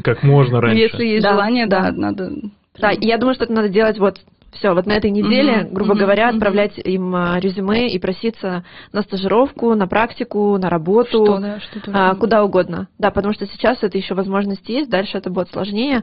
как 0.02 0.22
можно 0.22 0.60
раньше. 0.60 0.82
Если 0.82 1.04
есть 1.04 1.26
желание, 1.26 1.66
да, 1.66 1.92
надо. 1.92 2.32
Да, 2.78 2.90
я 2.90 3.18
думаю, 3.18 3.34
что 3.34 3.44
это 3.44 3.52
надо 3.52 3.68
делать 3.68 3.98
вот 3.98 4.18
все, 4.52 4.72
вот 4.72 4.86
на 4.86 4.92
этой 4.92 5.10
неделе, 5.10 5.62
uh 5.62 5.72
грубо 5.72 5.94
uh 5.94 5.98
говоря, 5.98 6.30
отправлять 6.30 6.78
им 6.78 7.14
а, 7.14 7.38
резюме 7.38 7.90
и 7.90 7.98
проситься 7.98 8.64
на 8.92 9.02
стажировку, 9.02 9.74
на 9.74 9.86
практику, 9.86 10.56
на 10.58 10.70
работу, 10.70 11.24
что, 11.24 11.38
да, 11.38 11.60
что 11.60 11.90
а, 11.92 12.14
куда 12.14 12.42
угодно. 12.42 12.88
Да, 12.98 13.10
потому 13.10 13.34
что 13.34 13.46
сейчас 13.46 13.78
это 13.82 13.98
еще 13.98 14.14
возможность 14.14 14.66
есть, 14.68 14.90
дальше 14.90 15.18
это 15.18 15.28
будет 15.28 15.50
сложнее. 15.50 16.02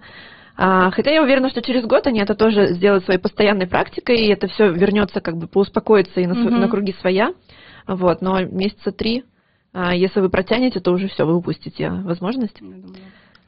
А, 0.58 0.90
хотя 0.92 1.12
я 1.12 1.22
уверена, 1.22 1.50
что 1.50 1.62
через 1.62 1.86
год 1.86 2.08
они 2.08 2.22
это 2.22 2.36
тоже 2.36 2.74
сделают 2.74 3.04
своей 3.06 3.20
постоянной 3.20 3.68
практикой, 3.68 4.18
и 4.18 4.28
это 4.30 4.48
все 4.48 4.72
вернется 4.72 5.20
как 5.20 5.38
бы 5.38 5.48
поуспокоиться 5.48 6.22
и 6.22 6.28
на, 6.28 6.34
uh-huh. 6.34 6.50
на 6.50 6.68
круги 6.70 6.96
своя. 7.02 7.34
Вот, 7.88 8.22
но 8.22 8.42
месяца 8.42 8.92
три 8.92 9.24
А 9.74 9.94
если 9.94 10.20
вы 10.20 10.30
протянете, 10.30 10.80
то 10.80 10.92
уже 10.92 11.08
все, 11.08 11.26
вы 11.26 11.36
упустите 11.36 11.90
возможность. 11.90 12.60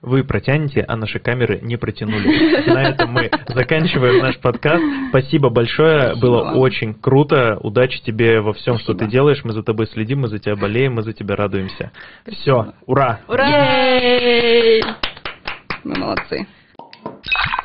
Вы 0.02 0.24
протянете, 0.24 0.86
а 0.88 0.96
наши 0.96 1.18
камеры 1.20 1.60
не 1.64 1.76
протянули. 1.76 2.66
На 2.72 2.84
этом 2.84 3.14
мы 3.14 3.32
заканчиваем 3.48 4.20
наш 4.20 4.38
подкаст. 4.38 4.84
Спасибо 5.10 5.50
большое, 5.50 6.10
Спасибо 6.10 6.22
было 6.22 6.52
очень 6.52 6.94
круто. 6.94 7.58
Удачи 7.62 8.04
тебе 8.04 8.42
во 8.42 8.54
всем, 8.54 8.76
что 8.78 8.94
Спасибо. 8.94 9.06
ты 9.06 9.12
делаешь. 9.12 9.44
Мы 9.44 9.54
за 9.54 9.64
тобой 9.64 9.88
следим, 9.88 10.22
мы 10.22 10.28
за 10.28 10.38
тебя 10.38 10.56
болеем, 10.56 10.94
мы 10.96 11.02
за 11.02 11.14
тебя 11.14 11.36
радуемся. 11.36 11.92
Спасибо. 12.22 12.42
Все, 12.42 12.74
ура! 12.86 13.22
Ура! 13.28 13.48
Мы 15.84 16.00
молодцы. 16.00 16.46
Thank 17.30 17.52
you. 17.52 17.57